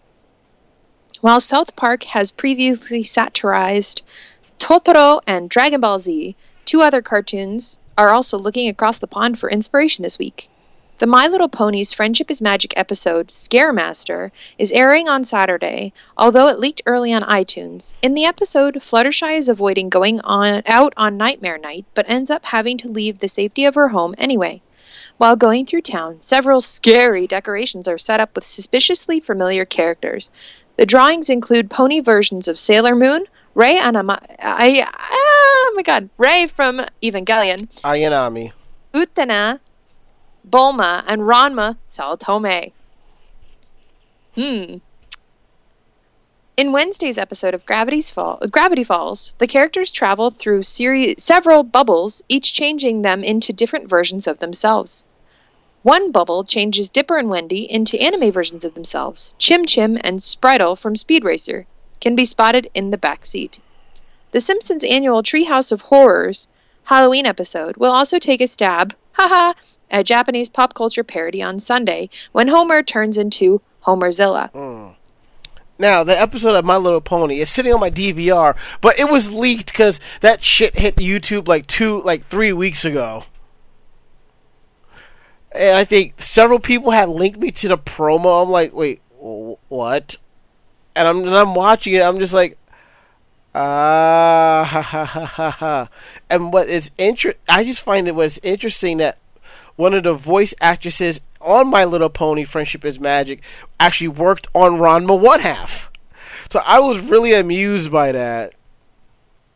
While 1.21 1.41
South 1.41 1.77
Park 1.77 2.05
has 2.05 2.33
previously 2.33 3.03
satirized 3.03 4.01
Totoro 4.59 5.21
and 5.27 5.51
Dragon 5.51 5.83
Ball 5.83 5.99
Z, 5.99 6.35
two 6.71 6.83
other 6.83 7.03
cartoons 7.03 7.81
are 7.99 8.11
also 8.11 8.39
looking 8.39 8.69
across 8.69 8.97
the 9.01 9.07
pond 9.09 9.41
for 9.41 9.51
inspiration 9.51 10.05
this 10.05 10.21
week. 10.21 10.49
The 11.01 11.07
My 11.09 11.27
Little 11.27 11.49
Ponies 11.49 11.93
Friendship 11.93 12.31
is 12.31 12.41
Magic 12.41 12.73
episode, 12.77 13.27
Scaremaster, 13.31 14.31
is 14.57 14.71
airing 14.71 15.09
on 15.09 15.25
Saturday, 15.25 15.93
although 16.17 16.47
it 16.47 16.61
leaked 16.61 16.81
early 16.87 17.13
on 17.13 17.25
iTunes. 17.25 17.93
In 18.03 18.15
the 18.15 18.25
episode, 18.25 18.77
Fluttershy 18.77 19.37
is 19.37 19.49
avoiding 19.49 19.89
going 19.89 20.21
on 20.21 20.63
out 20.65 20.95
on 20.97 21.17
Nightmare 21.17 21.59
Night, 21.59 21.87
but 21.93 22.09
ends 22.09 22.31
up 22.31 22.45
having 22.45 22.79
to 22.79 22.89
leave 22.89 23.19
the 23.19 23.29
safety 23.29 23.65
of 23.65 23.75
her 23.75 23.89
home 23.89 24.15
anyway. 24.17 24.63
While 25.19 25.35
going 25.35 25.67
through 25.67 25.83
town, 25.83 26.19
several 26.21 26.61
scary 26.61 27.27
decorations 27.27 27.89
are 27.89 27.99
set 27.99 28.21
up 28.21 28.37
with 28.37 28.47
suspiciously 28.47 29.19
familiar 29.19 29.65
characters. 29.65 30.31
The 30.77 30.87
drawings 30.87 31.29
include 31.29 31.69
pony 31.69 31.99
versions 31.99 32.47
of 32.47 32.61
Sailor 32.61 32.95
Moon, 32.95 33.27
Ray 33.55 33.79
Anama, 33.81 34.25
I, 34.39 34.87
oh 35.13 35.73
my 35.75 35.83
god, 35.83 36.09
Rei 36.19 36.47
from 36.47 36.81
Evangelion, 37.03 37.69
Ayanami. 37.83 38.53
Utena, 38.95 39.59
Bulma, 40.49 41.05
and 41.07 41.23
Ranma 41.23 41.77
Saotome. 41.93 42.73
Hmm. 44.37 44.77
In 46.57 46.73
Wednesday's 46.73 47.19
episode 47.19 47.55
of 47.55 47.67
Gravity's 47.67 48.13
Fall, 48.13 48.39
Gravity 48.51 48.85
Falls, 48.85 49.33
the 49.39 49.47
characters 49.49 49.91
travel 49.91 50.31
through 50.31 50.63
seri- 50.63 51.17
several 51.19 51.65
bubbles, 51.65 52.23
each 52.29 52.53
changing 52.53 53.03
them 53.03 53.25
into 53.25 53.53
different 53.53 53.89
versions 53.89 54.27
of 54.27 54.39
themselves. 54.39 55.05
One 55.83 56.13
bubble 56.13 56.45
changes 56.45 56.91
Dipper 56.91 57.17
and 57.17 57.31
Wendy 57.31 57.69
into 57.69 58.01
anime 58.01 58.31
versions 58.31 58.65
of 58.65 58.75
themselves. 58.75 59.35
Chim 59.39 59.65
Chim 59.65 59.99
and 60.05 60.21
Spritle 60.21 60.79
from 60.79 60.95
Speed 60.95 61.25
Racer 61.25 61.67
can 62.01 62.15
be 62.15 62.25
spotted 62.25 62.69
in 62.75 62.91
the 62.91 62.99
back 62.99 63.27
seat. 63.27 63.61
The 64.33 64.41
Simpsons 64.41 64.85
annual 64.85 65.23
Treehouse 65.23 65.73
of 65.73 65.83
Horrors 65.83 66.49
Halloween 66.85 67.27
episode 67.27 67.77
will 67.77 67.93
also 67.93 68.19
take 68.19 68.41
a 68.41 68.49
stab, 68.49 68.95
haha, 69.13 69.55
at 69.91 70.07
Japanese 70.07 70.49
pop 70.49 70.75
culture 70.75 71.05
parody 71.05 71.43
on 71.43 71.61
Sunday 71.61 72.09
when 72.33 72.49
Homer 72.49 72.83
turns 72.83 73.19
into 73.19 73.61
Homerzilla. 73.85 74.53
Mm. 74.53 74.95
Now, 75.79 76.05
the 76.05 76.19
episode 76.19 76.55
of 76.55 76.65
My 76.65 76.77
Little 76.77 77.01
Pony 77.01 77.41
is 77.41 77.49
sitting 77.49 77.73
on 77.73 77.81
my 77.81 77.91
DVR, 77.91 78.55
but 78.81 78.99
it 78.99 79.09
was 79.09 79.33
leaked 79.33 79.73
because 79.73 79.99
that 80.21 80.45
shit 80.45 80.79
hit 80.79 80.97
YouTube 80.97 81.49
like 81.49 81.67
two, 81.67 82.03
like 82.03 82.27
three 82.27 82.53
weeks 82.53 82.85
ago. 82.85 83.25
And 85.53 85.77
I 85.77 85.85
think 85.85 86.21
several 86.21 86.59
people 86.59 86.91
had 86.91 87.09
linked 87.09 87.39
me 87.39 87.51
to 87.53 87.69
the 87.69 87.79
promo. 87.79 88.43
I'm 88.43 88.51
like, 88.51 88.75
wait, 88.75 89.01
what? 89.19 90.17
And 90.95 91.09
I'm 91.09 91.19
and 91.19 91.35
I'm 91.35 91.55
watching 91.55 91.95
it. 91.95 92.03
I'm 92.03 92.19
just 92.19 92.35
like, 92.35 92.59
ah, 93.55 94.65
ha 94.69 94.83
ha 94.83 95.05
ha 95.05 95.25
ha 95.25 95.51
ha. 95.51 95.89
And 96.29 96.53
what 96.53 96.69
is 96.69 96.91
inter- 96.99 97.35
I 97.49 97.65
just 97.65 97.83
find 97.83 98.09
it 98.09 98.15
was 98.15 98.39
interesting 98.43 98.99
that 98.99 99.19
one 99.77 99.95
of 99.95 100.05
the 100.05 100.15
voice 100.15 100.55
actresses 100.61 101.21
on 101.41 101.69
My 101.69 101.85
Little 101.85 102.11
Pony 102.11 102.45
Friendship 102.45 102.85
is 102.85 103.01
Magic 103.01 103.43
actually 103.79 104.09
worked 104.09 104.47
on 104.55 104.73
Ranma 104.73 105.19
One 105.19 105.41
Half. 105.41 105.91
So 106.51 106.63
I 106.67 106.81
was 106.81 106.99
really 106.99 107.33
amused 107.33 107.91
by 107.91 108.13
that. 108.13 108.55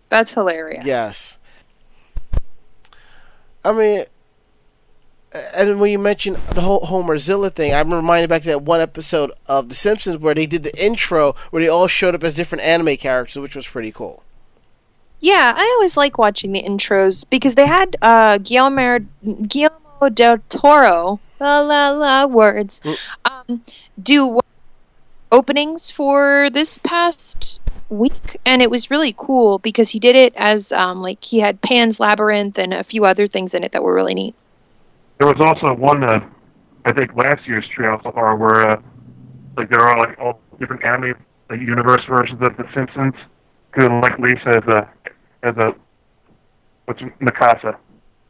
That's 0.08 0.32
hilarious. 0.32 0.86
Yes. 0.86 1.38
I 3.64 3.72
mean, 3.72 4.04
and 5.34 5.80
when 5.80 5.90
you 5.90 5.98
mentioned 5.98 6.36
the 6.54 6.60
whole 6.60 6.82
Homerzilla 6.82 7.52
thing, 7.52 7.74
I'm 7.74 7.92
reminded 7.92 8.30
back 8.30 8.42
to 8.42 8.48
that 8.48 8.62
one 8.62 8.80
episode 8.80 9.32
of 9.46 9.68
The 9.68 9.74
Simpsons 9.74 10.18
where 10.18 10.34
they 10.34 10.46
did 10.46 10.62
the 10.62 10.82
intro 10.82 11.34
where 11.50 11.62
they 11.62 11.68
all 11.68 11.88
showed 11.88 12.14
up 12.14 12.22
as 12.22 12.34
different 12.34 12.62
anime 12.62 12.96
characters, 12.96 13.40
which 13.40 13.56
was 13.56 13.66
pretty 13.66 13.90
cool. 13.90 14.22
Yeah, 15.20 15.52
I 15.56 15.72
always 15.76 15.96
like 15.96 16.18
watching 16.18 16.52
the 16.52 16.62
intros 16.62 17.24
because 17.28 17.54
they 17.54 17.66
had 17.66 17.96
uh, 18.02 18.38
Guillermo, 18.38 19.00
Guillermo 19.48 20.08
del 20.12 20.38
Toro, 20.48 21.18
la 21.40 21.60
la 21.60 21.90
la 21.90 22.26
words, 22.26 22.80
um, 23.24 23.64
do 24.00 24.38
openings 25.32 25.90
for 25.90 26.48
this 26.52 26.78
past 26.78 27.58
week, 27.88 28.38
and 28.44 28.62
it 28.62 28.70
was 28.70 28.90
really 28.90 29.14
cool 29.16 29.58
because 29.58 29.88
he 29.88 29.98
did 29.98 30.14
it 30.14 30.32
as 30.36 30.70
um, 30.72 31.00
like 31.00 31.24
he 31.24 31.40
had 31.40 31.60
Pan's 31.60 31.98
Labyrinth 31.98 32.58
and 32.58 32.74
a 32.74 32.84
few 32.84 33.04
other 33.04 33.26
things 33.26 33.54
in 33.54 33.64
it 33.64 33.72
that 33.72 33.82
were 33.82 33.94
really 33.94 34.14
neat. 34.14 34.34
There 35.18 35.28
was 35.28 35.36
also 35.40 35.74
one, 35.74 36.04
uh, 36.04 36.20
I 36.84 36.92
think, 36.92 37.14
last 37.16 37.46
year's 37.46 37.64
trail 37.74 38.00
so 38.02 38.12
far 38.12 38.36
where, 38.36 38.68
uh, 38.68 38.80
like, 39.56 39.70
there 39.70 39.80
are 39.80 39.98
like 39.98 40.18
all 40.18 40.40
different 40.58 40.84
anime 40.84 41.14
like, 41.50 41.60
universe 41.60 42.02
versions 42.08 42.40
of 42.42 42.56
The 42.56 42.64
Simpsons. 42.74 43.14
Good, 43.72 43.90
like 43.90 44.18
Lisa 44.18 44.48
as 44.48 44.74
a 44.74 44.88
as 45.42 45.56
a 45.56 45.74
what's 46.84 47.00
Mikasa. 47.20 47.76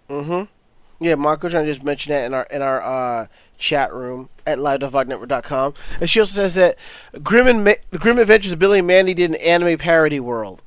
Mm-hmm. 0.09 1.05
Yeah, 1.05 1.16
Marco 1.16 1.49
John 1.49 1.66
just 1.66 1.83
mentioned 1.83 2.14
that 2.14 2.25
in 2.25 2.33
our 2.33 2.47
in 2.51 2.62
our 2.62 2.81
uh, 2.83 3.27
chat 3.59 3.92
room 3.92 4.31
at 4.47 4.59
live.vognetwork.com. 4.59 5.75
And 6.01 6.09
she 6.09 6.20
also 6.20 6.35
says 6.35 6.55
that 6.55 6.79
Grim 7.23 7.47
and 7.47 7.64
Ma- 7.64 7.99
Grim 7.99 8.18
Adventures 8.18 8.53
of 8.53 8.59
Billy 8.59 8.79
and 8.79 8.87
Mandy 8.87 9.12
did 9.12 9.31
an 9.31 9.37
anime 9.37 9.77
parody 9.77 10.20
world. 10.20 10.62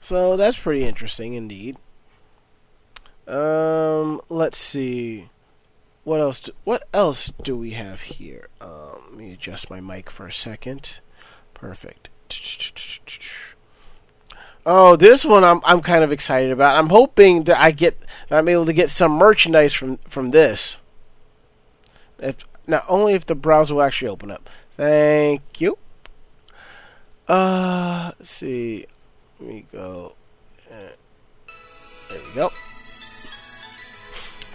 So 0.00 0.36
that's 0.36 0.58
pretty 0.58 0.84
interesting 0.84 1.34
indeed. 1.34 1.76
Um, 3.32 4.20
let's 4.28 4.58
see. 4.58 5.30
What 6.04 6.20
else? 6.20 6.40
Do, 6.40 6.52
what 6.64 6.86
else 6.92 7.32
do 7.42 7.56
we 7.56 7.70
have 7.70 8.02
here? 8.02 8.48
Um, 8.60 9.00
let 9.08 9.14
me 9.16 9.32
adjust 9.32 9.70
my 9.70 9.80
mic 9.80 10.10
for 10.10 10.26
a 10.26 10.32
second. 10.32 11.00
Perfect. 11.54 12.10
Oh, 14.66 14.96
this 14.96 15.24
one 15.24 15.44
I'm 15.44 15.62
I'm 15.64 15.80
kind 15.80 16.04
of 16.04 16.12
excited 16.12 16.50
about. 16.50 16.76
I'm 16.76 16.90
hoping 16.90 17.44
that 17.44 17.58
I 17.58 17.70
get 17.70 18.00
that 18.28 18.38
I'm 18.38 18.48
able 18.48 18.66
to 18.66 18.72
get 18.74 18.90
some 18.90 19.12
merchandise 19.12 19.72
from 19.72 19.96
from 20.08 20.30
this. 20.30 20.76
If 22.18 22.44
not 22.66 22.84
only 22.86 23.14
if 23.14 23.24
the 23.24 23.34
browser 23.34 23.76
will 23.76 23.82
actually 23.82 24.08
open 24.08 24.30
up. 24.30 24.50
Thank 24.76 25.58
you. 25.58 25.78
Uh, 27.26 28.12
let's 28.18 28.30
see. 28.30 28.86
Let 29.40 29.48
me 29.48 29.66
go. 29.72 30.16
Uh, 30.70 30.94
there 32.10 32.20
we 32.28 32.34
go. 32.34 32.50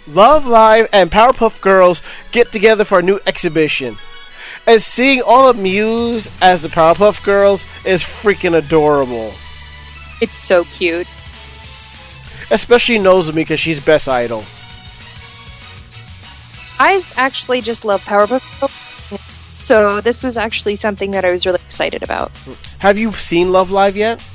Love 0.08 0.46
Live 0.46 0.88
and 0.92 1.10
Powerpuff 1.10 1.60
Girls 1.60 2.02
get 2.32 2.50
together 2.50 2.84
for 2.84 3.00
a 3.00 3.02
new 3.02 3.20
exhibition. 3.26 3.96
And 4.66 4.82
seeing 4.82 5.20
all 5.20 5.48
of 5.48 5.58
Muse 5.58 6.30
as 6.40 6.62
the 6.62 6.68
Powerpuff 6.68 7.24
Girls 7.24 7.64
is 7.84 8.02
freaking 8.02 8.56
adorable. 8.56 9.32
It's 10.20 10.32
so 10.32 10.64
cute. 10.64 11.06
Especially 12.50 12.98
Nozomi 12.98 13.36
because 13.36 13.60
she's 13.60 13.84
best 13.84 14.08
idol. 14.08 14.42
I 16.80 17.02
actually 17.16 17.60
just 17.60 17.84
love 17.84 18.02
Powerpuff 18.04 18.60
Girls, 18.60 19.20
so 19.52 20.00
this 20.00 20.22
was 20.22 20.36
actually 20.36 20.76
something 20.76 21.10
that 21.10 21.24
I 21.24 21.32
was 21.32 21.44
really 21.44 21.60
excited 21.66 22.02
about. 22.02 22.30
Have 22.78 22.98
you 22.98 23.12
seen 23.12 23.52
Love 23.52 23.70
Live 23.70 23.96
yet? 23.96 24.26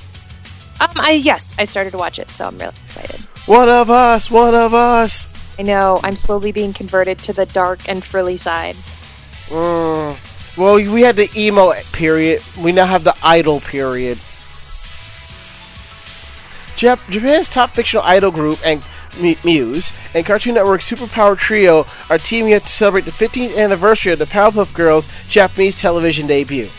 Um, 0.82 0.90
I 0.96 1.14
yes, 1.14 1.54
I 1.58 1.66
started 1.66 1.92
to 1.92 1.98
watch 1.98 2.20
it, 2.20 2.30
so 2.30 2.48
I'm 2.48 2.58
really 2.58 2.76
excited. 2.86 3.22
One 3.48 3.70
of 3.70 3.90
us, 3.90 4.30
one 4.30 4.54
of 4.54 4.74
us. 4.74 5.33
I 5.58 5.64
know 5.64 6.00
I'm 6.04 6.16
slowly 6.16 6.52
being 6.52 6.74
converted 6.74 7.20
to 7.20 7.34
the 7.34 7.46
dark 7.46 7.88
and 7.88 8.04
frilly 8.04 8.38
side. 8.38 8.76
Mm. 9.50 10.58
Well, 10.58 10.76
we 10.76 11.02
had 11.02 11.16
the 11.16 11.30
emo 11.36 11.74
period. 11.92 12.42
We 12.60 12.72
now 12.72 12.86
have 12.86 13.04
the 13.04 13.16
idol 13.24 13.60
period. 13.60 14.18
Jap- 16.76 17.10
Japan's 17.10 17.48
top 17.48 17.72
fictional 17.76 18.04
idol 18.04 18.32
group 18.32 18.60
and 18.66 18.84
M- 19.20 19.36
Muse 19.44 19.92
and 20.14 20.26
Cartoon 20.26 20.56
Network's 20.56 20.90
Superpower 20.90 21.38
Trio 21.38 21.86
are 22.10 22.18
teaming 22.18 22.54
up 22.54 22.64
to 22.64 22.70
celebrate 22.70 23.06
the 23.06 23.12
15th 23.12 23.58
anniversary 23.58 24.12
of 24.12 24.20
the 24.20 24.26
Powerpuff 24.26 24.74
Girls' 24.74 25.08
Japanese 25.30 25.76
television 25.76 26.28
debut. 26.28 26.70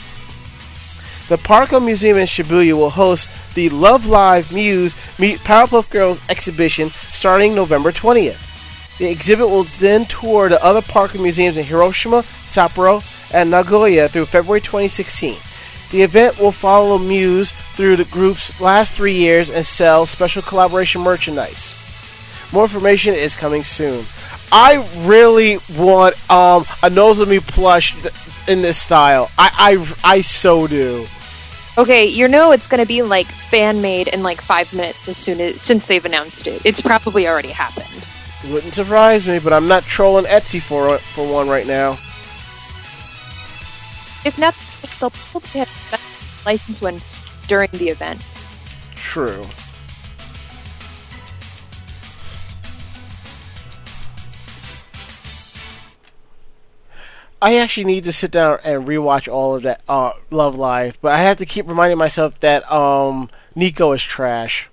The 1.28 1.36
Parco 1.36 1.82
Museum 1.82 2.18
in 2.18 2.26
Shibuya 2.26 2.74
will 2.74 2.90
host 2.90 3.30
the 3.54 3.70
Love 3.70 4.04
Live 4.04 4.52
Muse 4.52 4.94
Meet 5.18 5.38
Powerpuff 5.38 5.88
Girls 5.90 6.20
exhibition 6.28 6.90
starting 6.90 7.54
November 7.54 7.92
20th. 7.92 8.53
The 8.98 9.10
exhibit 9.10 9.48
will 9.48 9.64
then 9.64 10.04
tour 10.04 10.48
the 10.48 10.62
other 10.64 10.80
Parco 10.80 11.20
museums 11.20 11.56
in 11.56 11.64
Hiroshima, 11.64 12.22
Sapporo, 12.22 13.02
and 13.34 13.50
Nagoya 13.50 14.08
through 14.08 14.26
February 14.26 14.60
2016. 14.60 15.36
The 15.90 16.02
event 16.02 16.38
will 16.38 16.52
follow 16.52 16.98
Muse 16.98 17.50
through 17.50 17.96
the 17.96 18.04
group's 18.04 18.60
last 18.60 18.92
three 18.92 19.14
years 19.14 19.50
and 19.50 19.64
sell 19.66 20.06
special 20.06 20.42
collaboration 20.42 21.00
merchandise. 21.00 21.80
More 22.52 22.64
information 22.64 23.14
is 23.14 23.34
coming 23.34 23.64
soon. 23.64 24.04
I 24.52 24.86
really 25.04 25.58
want 25.76 26.14
um, 26.30 26.62
a 26.82 26.90
Nozomi 26.90 27.44
plush 27.44 28.00
th- 28.00 28.14
in 28.48 28.60
this 28.60 28.80
style. 28.80 29.30
I 29.36 29.86
I, 30.04 30.16
I 30.16 30.20
so 30.20 30.68
do. 30.68 31.06
Okay, 31.76 32.06
you 32.06 32.28
know 32.28 32.52
it's 32.52 32.68
going 32.68 32.80
to 32.80 32.86
be 32.86 33.02
like 33.02 33.26
fan 33.26 33.82
made 33.82 34.06
in 34.06 34.22
like 34.22 34.40
five 34.40 34.72
minutes 34.72 35.08
as 35.08 35.16
soon 35.16 35.40
as 35.40 35.60
since 35.60 35.86
they've 35.86 36.04
announced 36.04 36.46
it. 36.46 36.64
It's 36.64 36.80
probably 36.80 37.26
already 37.26 37.48
happened. 37.48 38.06
Wouldn't 38.50 38.74
surprise 38.74 39.26
me, 39.26 39.38
but 39.38 39.52
I'm 39.52 39.66
not 39.68 39.84
trolling 39.84 40.26
Etsy 40.26 40.60
for 40.60 40.98
for 40.98 41.30
one 41.32 41.48
right 41.48 41.66
now. 41.66 41.92
If 44.24 44.38
not, 44.38 44.54
they'll 45.00 45.10
probably 45.10 45.60
have 45.60 45.92
a 45.92 46.48
license 46.48 46.80
one 46.80 47.00
during 47.48 47.70
the 47.72 47.88
event. 47.88 48.24
True. 48.94 49.46
I 57.42 57.56
actually 57.56 57.84
need 57.84 58.04
to 58.04 58.12
sit 58.12 58.30
down 58.30 58.58
and 58.64 58.86
rewatch 58.88 59.30
all 59.30 59.56
of 59.56 59.62
that 59.64 59.82
uh, 59.86 60.12
Love 60.30 60.56
Live, 60.56 60.98
but 61.02 61.12
I 61.12 61.18
have 61.18 61.36
to 61.38 61.46
keep 61.46 61.68
reminding 61.68 61.98
myself 61.98 62.40
that 62.40 62.70
um, 62.72 63.28
Nico 63.54 63.92
is 63.92 64.02
trash. 64.02 64.70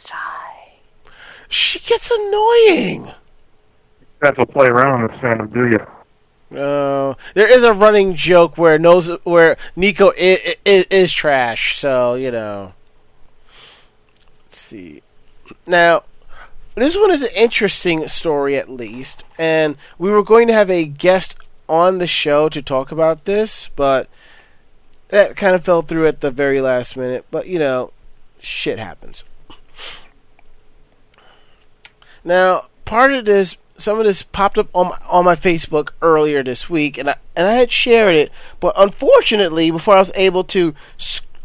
Sigh. 0.00 0.72
She 1.48 1.78
gets 1.80 2.10
annoying. 2.10 3.06
You 3.06 4.26
have 4.26 4.36
to 4.36 4.46
play 4.46 4.66
around 4.66 5.02
with 5.02 5.12
fandom, 5.12 5.52
do 5.52 5.68
you? 5.70 5.86
Uh, 6.56 7.14
there 7.34 7.46
is 7.46 7.62
a 7.62 7.72
running 7.72 8.14
joke 8.14 8.58
where 8.58 8.78
knows 8.78 9.08
where 9.22 9.56
Nico 9.76 10.10
is, 10.16 10.56
is, 10.64 10.84
is 10.90 11.12
trash, 11.12 11.78
so 11.78 12.14
you 12.14 12.30
know. 12.30 12.72
Let's 14.46 14.58
see. 14.58 15.02
Now, 15.66 16.04
this 16.74 16.96
one 16.96 17.10
is 17.10 17.22
an 17.22 17.30
interesting 17.36 18.08
story, 18.08 18.56
at 18.56 18.68
least, 18.68 19.24
and 19.38 19.76
we 19.98 20.10
were 20.10 20.24
going 20.24 20.48
to 20.48 20.54
have 20.54 20.70
a 20.70 20.84
guest 20.84 21.36
on 21.68 21.98
the 21.98 22.08
show 22.08 22.48
to 22.48 22.60
talk 22.60 22.90
about 22.90 23.26
this, 23.26 23.70
but 23.76 24.08
that 25.08 25.36
kind 25.36 25.54
of 25.54 25.64
fell 25.64 25.82
through 25.82 26.08
at 26.08 26.20
the 26.20 26.32
very 26.32 26.60
last 26.60 26.96
minute. 26.96 27.26
But 27.30 27.46
you 27.46 27.58
know, 27.58 27.92
shit 28.40 28.78
happens. 28.78 29.22
Now, 32.24 32.64
part 32.84 33.12
of 33.12 33.24
this, 33.24 33.56
some 33.78 33.98
of 33.98 34.04
this 34.04 34.22
popped 34.22 34.58
up 34.58 34.68
on 34.74 34.88
my, 34.88 34.98
on 35.08 35.24
my 35.24 35.36
Facebook 35.36 35.90
earlier 36.02 36.42
this 36.42 36.68
week, 36.68 36.98
and 36.98 37.10
I 37.10 37.16
and 37.34 37.46
I 37.46 37.54
had 37.54 37.72
shared 37.72 38.14
it, 38.14 38.30
but 38.58 38.74
unfortunately, 38.76 39.70
before 39.70 39.96
I 39.96 40.00
was 40.00 40.12
able 40.14 40.44
to 40.44 40.74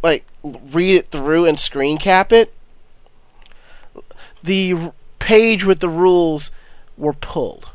like 0.04 0.26
read 0.44 0.96
it 0.96 1.08
through 1.08 1.46
and 1.46 1.60
screen 1.60 1.98
cap 1.98 2.32
it, 2.34 2.54
the 4.44 4.92
page 5.20 5.66
with 5.66 5.80
the 5.80 5.90
rules 5.90 6.52
were 6.98 7.14
pulled. 7.14 7.70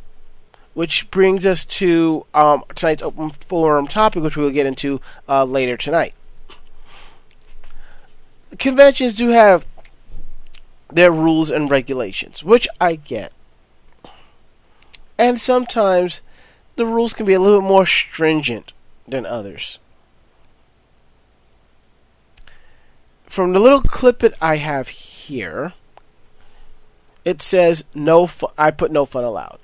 Which 0.72 1.10
brings 1.10 1.44
us 1.44 1.64
to 1.64 2.26
um, 2.32 2.62
tonight's 2.76 3.02
open 3.02 3.30
forum 3.30 3.88
topic, 3.88 4.22
which 4.22 4.36
we'll 4.36 4.50
get 4.50 4.66
into 4.66 5.00
uh, 5.28 5.44
later 5.44 5.76
tonight. 5.76 6.14
Conventions 8.58 9.14
do 9.14 9.28
have 9.28 9.66
their 10.92 11.12
rules 11.12 11.50
and 11.50 11.70
regulations, 11.70 12.42
which 12.42 12.68
I 12.80 12.96
get. 12.96 13.32
And 15.18 15.40
sometimes 15.40 16.20
the 16.76 16.86
rules 16.86 17.12
can 17.12 17.26
be 17.26 17.34
a 17.34 17.40
little 17.40 17.60
bit 17.60 17.68
more 17.68 17.86
stringent 17.86 18.72
than 19.06 19.26
others. 19.26 19.78
From 23.26 23.52
the 23.52 23.60
little 23.60 23.82
clip 23.82 24.20
that 24.20 24.34
I 24.40 24.56
have 24.56 24.88
here, 24.88 25.74
it 27.24 27.42
says 27.42 27.84
no. 27.94 28.26
Fu- 28.26 28.48
I 28.58 28.70
put 28.70 28.90
no 28.90 29.04
fun 29.04 29.24
allowed. 29.24 29.58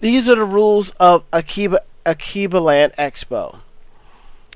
These 0.00 0.28
are 0.28 0.36
the 0.36 0.44
rules 0.44 0.90
of 1.00 1.24
Akiba 1.32 1.80
Akiba 2.06 2.58
Land 2.58 2.92
Expo. 2.98 3.60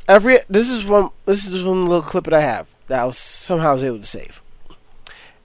Every 0.07 0.39
this 0.49 0.69
is 0.69 0.83
from 0.83 1.11
this 1.25 1.47
is 1.47 1.63
from 1.63 1.83
the 1.83 1.89
little 1.89 2.03
clip 2.03 2.25
that 2.25 2.35
I 2.35 2.43
have 2.43 2.69
that 2.87 3.01
I 3.01 3.05
was 3.07 3.19
somehow 3.19 3.75
was 3.75 3.83
able 3.83 3.99
to 3.99 4.05
save. 4.05 4.41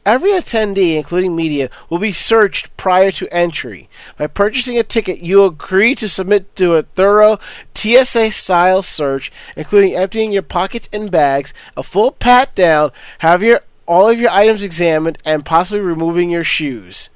Every 0.04 0.32
attendee, 0.32 0.96
including 0.96 1.36
media, 1.36 1.70
will 1.90 2.00
be 2.00 2.12
searched 2.12 2.76
prior 2.76 3.12
to 3.12 3.32
entry. 3.32 3.88
By 4.18 4.28
purchasing 4.28 4.78
a 4.78 4.84
ticket, 4.84 5.22
you 5.22 5.44
agree 5.44 5.94
to 5.96 6.10
submit 6.10 6.56
to 6.56 6.76
a 6.76 6.84
thorough 6.84 7.38
TSA 7.76 8.32
style 8.32 8.82
search, 8.82 9.32
including 9.56 9.96
emptying 9.96 10.32
your 10.32 10.42
pockets 10.42 10.90
and 10.92 11.12
bags, 11.12 11.54
a 11.78 11.84
full 11.84 12.12
pat 12.12 12.56
down, 12.56 12.92
have 13.20 13.44
your 13.44 13.62
all 13.86 14.10
of 14.10 14.20
your 14.20 14.32
items 14.32 14.64
examined, 14.64 15.18
and 15.26 15.46
possibly 15.46 15.82
removing 15.82 16.30
your 16.30 16.46
shoes. 16.46 17.10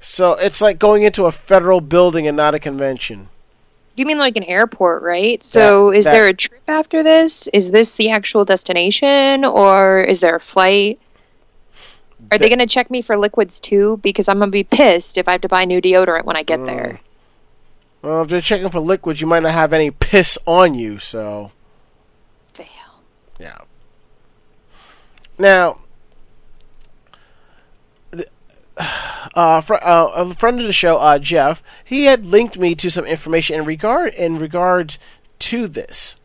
So 0.00 0.32
it's 0.34 0.60
like 0.60 0.78
going 0.78 1.02
into 1.02 1.26
a 1.26 1.32
federal 1.32 1.80
building 1.80 2.26
and 2.26 2.36
not 2.36 2.54
a 2.54 2.58
convention. 2.58 3.28
You 3.96 4.06
mean 4.06 4.18
like 4.18 4.36
an 4.36 4.44
airport, 4.44 5.02
right? 5.02 5.44
So 5.44 5.90
That- 5.90 5.98
is 5.98 6.04
that- 6.06 6.12
there 6.12 6.26
a 6.28 6.34
trip 6.34 6.62
after 6.68 7.02
this? 7.02 7.48
Is 7.48 7.70
this 7.70 7.94
the 7.96 8.10
actual 8.10 8.44
destination 8.44 9.44
or 9.44 10.00
is 10.00 10.20
there 10.20 10.36
a 10.36 10.40
flight? 10.40 10.98
Are 12.32 12.38
they 12.38 12.48
going 12.48 12.60
to 12.60 12.66
check 12.66 12.90
me 12.90 13.02
for 13.02 13.16
liquids 13.18 13.58
too? 13.60 13.98
Because 14.02 14.28
I'm 14.28 14.38
going 14.38 14.48
to 14.50 14.52
be 14.52 14.62
pissed 14.64 15.18
if 15.18 15.26
I 15.26 15.32
have 15.32 15.40
to 15.40 15.48
buy 15.48 15.64
new 15.64 15.80
deodorant 15.80 16.24
when 16.24 16.36
I 16.36 16.42
get 16.42 16.60
Mm. 16.60 16.66
there. 16.66 17.00
Well, 18.02 18.22
if 18.22 18.28
they're 18.28 18.40
checking 18.40 18.68
for 18.70 18.80
liquids, 18.80 19.20
you 19.20 19.26
might 19.26 19.42
not 19.42 19.52
have 19.52 19.72
any 19.72 19.90
piss 19.90 20.38
on 20.46 20.74
you, 20.74 20.98
so. 20.98 21.50
Fail. 22.54 22.66
Yeah. 23.38 23.58
Now, 25.38 25.78
uh, 29.34 29.60
fr- 29.60 29.74
uh, 29.74 30.06
a 30.14 30.34
friend 30.34 30.60
of 30.60 30.66
the 30.66 30.72
show, 30.72 30.96
uh, 30.96 31.18
Jeff, 31.18 31.62
he 31.84 32.04
had 32.06 32.26
linked 32.26 32.58
me 32.58 32.74
to 32.74 32.90
some 32.90 33.04
information 33.04 33.58
in 33.58 33.64
regard 33.64 34.14
in 34.14 34.38
regards 34.38 34.98
to 35.40 35.68
this. 35.68 36.16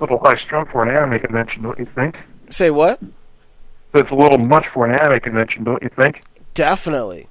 little 0.00 0.18
high 0.18 0.38
strung 0.44 0.66
for 0.66 0.82
an 0.82 0.94
anime 0.94 1.18
convention, 1.20 1.62
don't 1.62 1.78
you 1.78 1.86
think? 1.86 2.16
Say 2.50 2.70
what? 2.70 3.00
It's 3.94 4.10
a 4.10 4.14
little 4.14 4.38
much 4.38 4.64
for 4.72 4.86
an 4.86 4.98
anime 4.98 5.20
convention, 5.20 5.64
don't 5.64 5.82
you 5.82 5.90
think? 6.00 6.22
Definitely. 6.54 7.28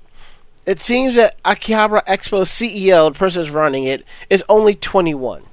It 0.65 0.81
seems 0.81 1.15
that 1.15 1.41
Akihabara 1.43 2.03
Expo 2.05 2.41
CEO, 2.41 3.13
the 3.13 3.17
person 3.17 3.41
who's 3.41 3.51
running 3.51 3.85
it, 3.85 4.03
is 4.29 4.43
only 4.49 4.75
21. 4.75 5.43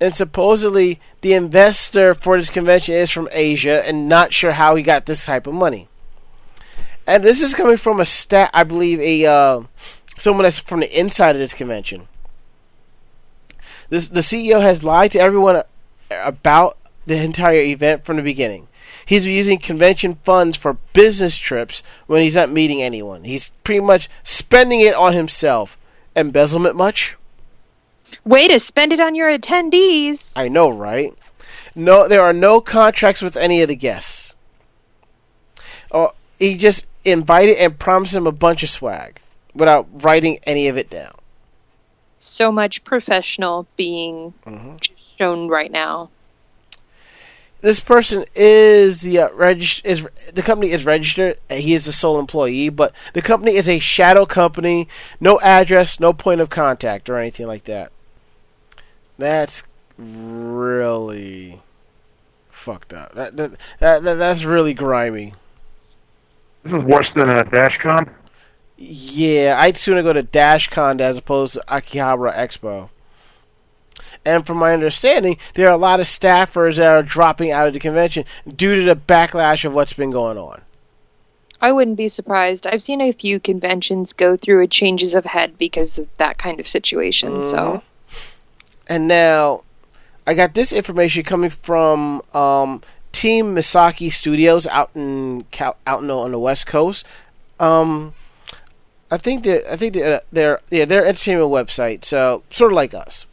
And 0.00 0.14
supposedly, 0.14 1.00
the 1.22 1.32
investor 1.32 2.14
for 2.14 2.38
this 2.38 2.50
convention 2.50 2.94
is 2.94 3.10
from 3.10 3.28
Asia, 3.32 3.86
and 3.86 4.08
not 4.08 4.32
sure 4.32 4.52
how 4.52 4.76
he 4.76 4.82
got 4.82 5.06
this 5.06 5.24
type 5.24 5.46
of 5.46 5.54
money. 5.54 5.88
And 7.06 7.24
this 7.24 7.42
is 7.42 7.54
coming 7.54 7.78
from 7.78 8.00
a 8.00 8.04
stat, 8.04 8.50
I 8.54 8.64
believe, 8.64 9.00
a 9.00 9.26
uh, 9.26 9.62
someone 10.18 10.44
that's 10.44 10.58
from 10.58 10.80
the 10.80 10.98
inside 10.98 11.34
of 11.34 11.40
this 11.40 11.54
convention. 11.54 12.06
This, 13.88 14.08
the 14.08 14.20
CEO 14.20 14.60
has 14.60 14.84
lied 14.84 15.12
to 15.12 15.18
everyone 15.18 15.62
about 16.10 16.76
the 17.06 17.16
entire 17.16 17.60
event 17.60 18.04
from 18.04 18.16
the 18.16 18.22
beginning. 18.22 18.68
He's 19.04 19.26
using 19.26 19.58
convention 19.58 20.18
funds 20.22 20.56
for 20.56 20.74
business 20.92 21.36
trips 21.36 21.82
when 22.06 22.20
he's 22.20 22.34
not 22.34 22.50
meeting 22.50 22.82
anyone. 22.82 23.24
He's 23.24 23.50
pretty 23.64 23.80
much 23.80 24.10
spending 24.22 24.80
it 24.80 24.94
on 24.94 25.14
himself. 25.14 25.78
Embezzlement 26.14 26.76
much? 26.76 27.16
Way 28.24 28.48
to 28.48 28.58
spend 28.58 28.92
it 28.92 29.00
on 29.00 29.14
your 29.14 29.30
attendees. 29.36 30.32
I 30.36 30.48
know, 30.48 30.68
right? 30.70 31.14
No, 31.74 32.08
there 32.08 32.22
are 32.22 32.32
no 32.32 32.60
contracts 32.60 33.22
with 33.22 33.36
any 33.36 33.62
of 33.62 33.68
the 33.68 33.76
guests. 33.76 34.34
Oh, 35.92 36.12
he 36.38 36.56
just 36.56 36.86
invited 37.04 37.56
and 37.58 37.78
promised 37.78 38.14
him 38.14 38.26
a 38.26 38.32
bunch 38.32 38.62
of 38.62 38.70
swag 38.70 39.20
without 39.54 39.86
writing 40.02 40.38
any 40.44 40.68
of 40.68 40.76
it 40.76 40.90
down. 40.90 41.14
So 42.18 42.50
much 42.52 42.84
professional 42.84 43.66
being 43.76 44.34
Mm-hmm. 44.46 44.76
shown 45.18 45.48
right 45.48 45.70
now. 45.70 46.10
This 47.60 47.80
person 47.80 48.24
is 48.36 49.00
the 49.00 49.18
uh, 49.18 49.28
reg- 49.32 49.80
is 49.84 50.06
the 50.32 50.42
company 50.42 50.70
is 50.70 50.84
registered. 50.84 51.38
He 51.50 51.74
is 51.74 51.86
the 51.86 51.92
sole 51.92 52.20
employee, 52.20 52.68
but 52.68 52.92
the 53.14 53.22
company 53.22 53.56
is 53.56 53.68
a 53.68 53.80
shadow 53.80 54.26
company. 54.26 54.86
No 55.18 55.40
address, 55.40 55.98
no 55.98 56.12
point 56.12 56.40
of 56.40 56.50
contact, 56.50 57.08
or 57.10 57.18
anything 57.18 57.48
like 57.48 57.64
that. 57.64 57.90
That's 59.18 59.64
really 59.98 61.60
fucked 62.50 62.92
up. 62.92 63.14
That, 63.14 63.36
that, 63.36 63.50
that, 63.80 64.02
that 64.04 64.14
that's 64.14 64.44
really 64.44 64.74
grimy. 64.74 65.34
This 66.64 66.72
is 66.72 66.84
worse 66.84 67.08
than 67.16 67.28
a 67.30 67.44
DashCon. 67.44 68.10
Yeah, 68.76 69.58
I'd 69.60 69.76
sooner 69.76 70.02
go 70.02 70.12
to 70.12 70.22
DashCon 70.22 71.00
as 71.00 71.18
opposed 71.18 71.54
to 71.54 71.64
Akihabara 71.66 72.34
Expo. 72.36 72.90
And 74.24 74.46
from 74.46 74.58
my 74.58 74.72
understanding, 74.72 75.38
there 75.54 75.68
are 75.68 75.72
a 75.72 75.78
lot 75.78 76.00
of 76.00 76.06
staffers 76.06 76.76
that 76.76 76.92
are 76.92 77.02
dropping 77.02 77.50
out 77.50 77.66
of 77.66 77.72
the 77.72 77.80
convention 77.80 78.24
due 78.46 78.74
to 78.74 78.82
the 78.82 78.96
backlash 78.96 79.64
of 79.64 79.72
what's 79.72 79.92
been 79.92 80.10
going 80.10 80.38
on. 80.38 80.62
I 81.60 81.72
wouldn't 81.72 81.96
be 81.96 82.08
surprised. 82.08 82.66
I've 82.66 82.82
seen 82.82 83.00
a 83.00 83.12
few 83.12 83.40
conventions 83.40 84.12
go 84.12 84.36
through 84.36 84.62
a 84.62 84.68
changes 84.68 85.14
of 85.14 85.24
head 85.24 85.58
because 85.58 85.98
of 85.98 86.08
that 86.18 86.38
kind 86.38 86.60
of 86.60 86.68
situation. 86.68 87.42
So 87.42 87.56
mm-hmm. 87.56 87.87
And 88.88 89.06
now, 89.06 89.62
I 90.26 90.34
got 90.34 90.54
this 90.54 90.72
information 90.72 91.22
coming 91.24 91.50
from 91.50 92.22
um, 92.34 92.82
Team 93.12 93.54
Misaki 93.54 94.12
Studios 94.12 94.66
out 94.66 94.90
in 94.94 95.44
Cal- 95.50 95.76
out 95.86 96.02
in, 96.02 96.10
on 96.10 96.32
the 96.32 96.38
West 96.38 96.66
Coast. 96.66 97.04
Um, 97.60 98.14
I 99.10 99.16
think 99.16 99.44
that 99.44 99.70
I 99.70 99.76
think 99.76 99.94
that 99.94 100.12
uh, 100.12 100.20
they're 100.30 100.60
yeah 100.70 100.84
they're 100.84 101.06
entertainment 101.06 101.50
website, 101.50 102.04
so 102.04 102.42
sort 102.50 102.72
of 102.72 102.76
like 102.76 102.94
us. 102.94 103.26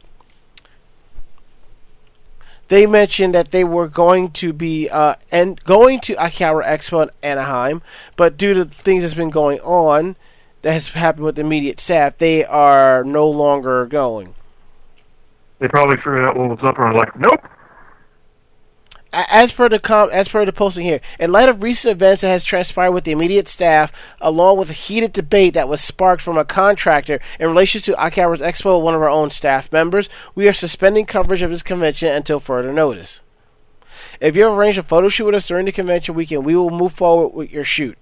They 2.68 2.86
mentioned 2.86 3.34
that 3.34 3.52
they 3.52 3.62
were 3.62 3.86
going 3.86 4.32
to 4.32 4.52
be 4.52 4.88
uh, 4.88 5.14
and 5.30 5.62
going 5.64 6.00
to 6.00 6.14
Akihabara 6.16 6.64
Expo 6.64 7.02
in 7.04 7.10
Anaheim, 7.22 7.80
but 8.16 8.36
due 8.36 8.54
to 8.54 8.64
things 8.64 9.02
that's 9.02 9.14
been 9.14 9.30
going 9.30 9.60
on 9.60 10.16
that 10.62 10.72
has 10.72 10.88
happened 10.88 11.24
with 11.24 11.36
the 11.36 11.42
immediate 11.42 11.78
staff, 11.78 12.18
they 12.18 12.44
are 12.44 13.04
no 13.04 13.28
longer 13.28 13.86
going. 13.86 14.34
They 15.58 15.68
probably 15.68 15.96
figured 15.96 16.26
out 16.26 16.36
what 16.36 16.50
was 16.50 16.58
up 16.62 16.76
and 16.76 16.84
are 16.84 16.94
like, 16.94 17.18
nope. 17.18 17.40
As 19.12 19.50
per 19.50 19.70
the 19.70 19.78
com- 19.78 20.10
as 20.12 20.28
per 20.28 20.44
the 20.44 20.52
posting 20.52 20.84
here, 20.84 21.00
in 21.18 21.32
light 21.32 21.48
of 21.48 21.62
recent 21.62 21.92
events 21.92 22.20
that 22.20 22.28
has 22.28 22.44
transpired 22.44 22.90
with 22.92 23.04
the 23.04 23.12
immediate 23.12 23.48
staff, 23.48 23.90
along 24.20 24.58
with 24.58 24.68
a 24.68 24.74
heated 24.74 25.14
debate 25.14 25.54
that 25.54 25.68
was 25.68 25.80
sparked 25.80 26.20
from 26.20 26.36
a 26.36 26.44
contractor 26.44 27.18
in 27.40 27.48
relation 27.48 27.80
to 27.80 27.92
Akihabara's 27.92 28.42
Expo, 28.42 28.82
one 28.82 28.94
of 28.94 29.00
our 29.00 29.08
own 29.08 29.30
staff 29.30 29.72
members, 29.72 30.10
we 30.34 30.46
are 30.48 30.52
suspending 30.52 31.06
coverage 31.06 31.40
of 31.40 31.50
this 31.50 31.62
convention 31.62 32.08
until 32.08 32.40
further 32.40 32.74
notice. 32.74 33.20
If 34.20 34.36
you 34.36 34.42
have 34.42 34.52
arranged 34.52 34.78
a 34.78 34.82
photo 34.82 35.08
shoot 35.08 35.24
with 35.24 35.34
us 35.34 35.46
during 35.46 35.64
the 35.64 35.72
convention 35.72 36.14
weekend, 36.14 36.44
we 36.44 36.56
will 36.56 36.70
move 36.70 36.92
forward 36.92 37.28
with 37.28 37.50
your 37.50 37.64
shoot. 37.64 37.96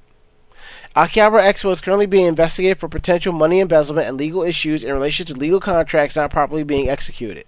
Akihabara 0.96 1.42
Expo 1.42 1.72
is 1.72 1.80
currently 1.80 2.06
being 2.06 2.26
investigated 2.26 2.78
for 2.78 2.88
potential 2.88 3.32
money 3.32 3.58
embezzlement 3.58 4.06
and 4.06 4.16
legal 4.16 4.44
issues 4.44 4.84
in 4.84 4.92
relation 4.92 5.26
to 5.26 5.34
legal 5.34 5.58
contracts 5.58 6.14
not 6.14 6.30
properly 6.30 6.62
being 6.62 6.88
executed. 6.88 7.46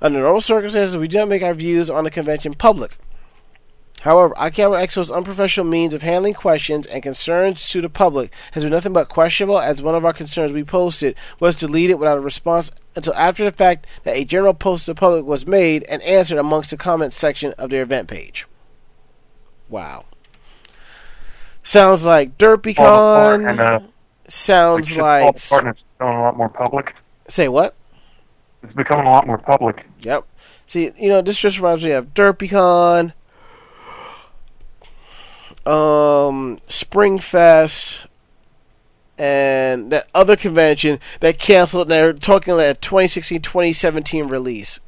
Under 0.00 0.18
normal 0.18 0.40
circumstances, 0.40 0.96
we 0.96 1.06
do 1.06 1.18
not 1.18 1.28
make 1.28 1.42
our 1.42 1.54
views 1.54 1.88
on 1.88 2.02
the 2.02 2.10
convention 2.10 2.54
public. 2.54 2.98
However, 4.00 4.34
Akihabara 4.34 4.82
Expo's 4.82 5.12
unprofessional 5.12 5.70
means 5.70 5.94
of 5.94 6.02
handling 6.02 6.34
questions 6.34 6.88
and 6.88 7.04
concerns 7.04 7.68
to 7.68 7.80
the 7.80 7.88
public 7.88 8.32
has 8.50 8.64
been 8.64 8.72
nothing 8.72 8.92
but 8.92 9.08
questionable, 9.08 9.60
as 9.60 9.80
one 9.80 9.94
of 9.94 10.04
our 10.04 10.12
concerns 10.12 10.52
we 10.52 10.64
posted 10.64 11.14
was 11.38 11.54
deleted 11.54 12.00
without 12.00 12.18
a 12.18 12.20
response 12.20 12.72
until 12.96 13.14
after 13.14 13.44
the 13.44 13.52
fact 13.52 13.86
that 14.02 14.16
a 14.16 14.24
general 14.24 14.54
post 14.54 14.86
to 14.86 14.90
the 14.90 14.98
public 14.98 15.24
was 15.24 15.46
made 15.46 15.84
and 15.84 16.02
answered 16.02 16.38
amongst 16.38 16.70
the 16.70 16.76
comments 16.76 17.16
section 17.16 17.52
of 17.52 17.70
their 17.70 17.82
event 17.82 18.08
page. 18.08 18.44
Wow. 19.68 20.06
Sounds 21.62 22.04
like 22.04 22.36
DerpyCon. 22.38 23.48
and 23.48 23.60
uh, 23.60 23.80
sounds 24.28 24.96
like. 24.96 25.38
fall 25.38 25.60
apart 25.60 25.64
and 25.66 25.74
it's 25.74 25.82
becoming 25.98 26.16
a 26.18 26.22
lot 26.22 26.36
more 26.36 26.48
public. 26.48 26.94
Say 27.28 27.48
what? 27.48 27.74
It's 28.62 28.72
becoming 28.74 29.06
a 29.06 29.10
lot 29.10 29.26
more 29.26 29.38
public. 29.38 29.86
Yep. 30.00 30.24
See, 30.66 30.90
you 30.98 31.08
know, 31.08 31.22
this 31.22 31.38
just 31.38 31.58
reminds 31.58 31.84
me 31.84 31.90
of 31.92 32.14
DerpyCon, 32.14 33.12
um, 35.66 36.58
Springfest, 36.68 38.06
and 39.18 39.92
that 39.92 40.08
other 40.14 40.36
convention 40.36 40.98
that 41.20 41.38
canceled. 41.38 41.88
They're 41.88 42.12
talking 42.12 42.54
like 42.54 42.76
a 42.76 42.80
2016-2017 42.80 44.30
release. 44.30 44.80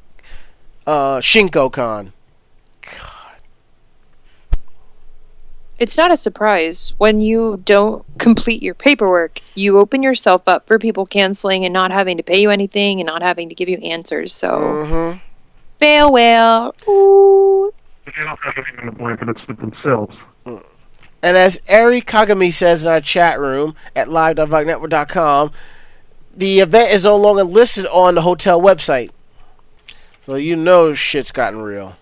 Uh, 0.87 1.17
ShinkoCon. 1.17 2.11
It's 5.77 5.97
not 5.97 6.11
a 6.11 6.17
surprise. 6.17 6.93
When 6.97 7.19
you 7.21 7.61
don't 7.65 8.05
complete 8.17 8.63
your 8.63 8.75
paperwork, 8.75 9.41
you 9.55 9.77
open 9.79 10.01
yourself 10.03 10.43
up 10.47 10.65
for 10.67 10.79
people 10.79 11.05
canceling 11.05 11.65
and 11.65 11.73
not 11.73 11.91
having 11.91 12.17
to 12.17 12.23
pay 12.23 12.39
you 12.41 12.49
anything 12.49 13.01
and 13.01 13.07
not 13.07 13.21
having 13.21 13.49
to 13.49 13.55
give 13.55 13.67
you 13.67 13.77
answers. 13.77 14.33
So, 14.33 14.49
Mm-hmm. 14.59 15.17
fail 15.79 16.11
whale. 16.13 16.75
Ooh. 16.87 17.73
They 18.05 18.11
don't 18.23 18.39
have 18.39 18.53
anything 18.57 18.85
to 18.85 18.91
blame 18.93 19.17
for 19.17 19.25
this 19.25 19.57
themselves. 19.57 20.15
And 20.45 21.35
as 21.35 21.59
Ari 21.67 22.01
Kagami 22.03 22.53
says 22.53 22.85
in 22.85 22.91
our 22.91 23.01
chat 23.01 23.39
room 23.39 23.75
at 23.95 24.09
live.vognetwork.com, 24.09 25.51
the 26.37 26.59
event 26.59 26.91
is 26.91 27.03
no 27.03 27.15
longer 27.17 27.43
listed 27.43 27.87
on 27.87 28.15
the 28.15 28.21
hotel 28.21 28.61
website. 28.61 29.09
So 30.25 30.35
you 30.35 30.55
know 30.55 30.93
shit's 30.93 31.31
gotten 31.31 31.61
real. 31.61 31.95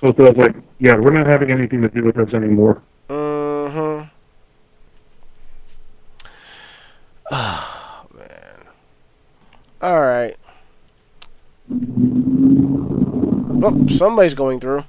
So 0.00 0.08
it 0.08 0.18
was 0.18 0.36
like, 0.36 0.56
yeah, 0.78 0.96
we're 0.96 1.12
not 1.12 1.26
having 1.26 1.50
anything 1.50 1.82
to 1.82 1.88
do 1.88 2.04
with 2.04 2.16
this 2.16 2.32
anymore. 2.32 2.82
Mm-hmm. 3.10 4.08
Oh, 7.30 8.06
man. 8.16 8.64
All 9.82 10.00
right. 10.00 10.36
Oh, 13.62 13.86
somebody's 13.88 14.34
going 14.34 14.58
through. 14.58 14.84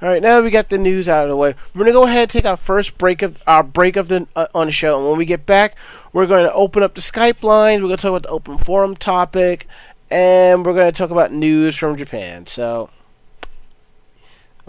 All 0.00 0.08
right, 0.08 0.22
now 0.22 0.40
we 0.40 0.50
got 0.50 0.68
the 0.68 0.78
news 0.78 1.08
out 1.08 1.24
of 1.24 1.28
the 1.28 1.36
way, 1.36 1.56
we're 1.74 1.80
gonna 1.80 1.90
go 1.90 2.04
ahead 2.04 2.22
and 2.22 2.30
take 2.30 2.44
our 2.44 2.56
first 2.56 2.96
break 2.98 3.20
of 3.20 3.42
our 3.48 3.64
break 3.64 3.96
of 3.96 4.06
the 4.06 4.28
uh, 4.36 4.46
on 4.54 4.68
the 4.68 4.72
show, 4.72 4.96
and 4.96 5.08
when 5.08 5.18
we 5.18 5.24
get 5.24 5.44
back, 5.44 5.74
we're 6.12 6.26
going 6.26 6.44
to 6.44 6.52
open 6.52 6.84
up 6.84 6.94
the 6.94 7.00
Skype 7.00 7.42
lines. 7.42 7.82
We're 7.82 7.88
gonna 7.88 7.96
talk 7.96 8.10
about 8.10 8.22
the 8.22 8.28
open 8.28 8.58
forum 8.58 8.94
topic, 8.94 9.66
and 10.08 10.64
we're 10.64 10.74
gonna 10.74 10.92
talk 10.92 11.10
about 11.10 11.32
news 11.32 11.74
from 11.76 11.96
Japan. 11.96 12.46
So, 12.46 12.90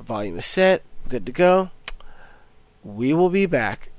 volume 0.04 0.38
is 0.38 0.46
set, 0.46 0.84
good 1.08 1.26
to 1.26 1.32
go. 1.32 1.72
We 2.84 3.14
will 3.14 3.30
be 3.30 3.46
back. 3.46 3.90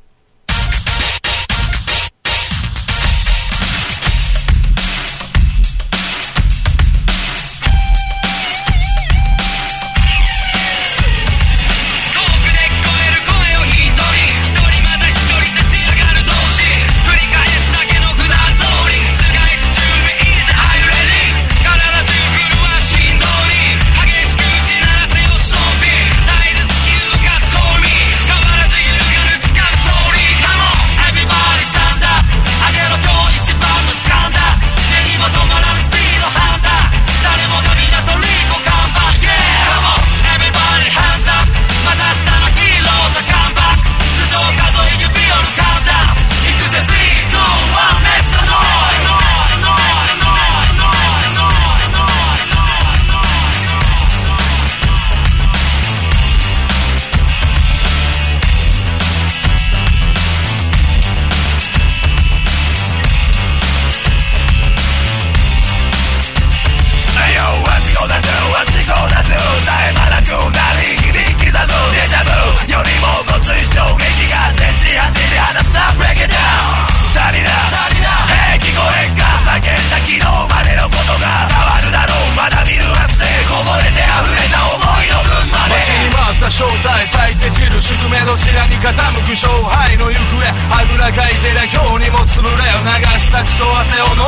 estou 93.51 93.71
a 93.77 93.85
ser 93.85 94.20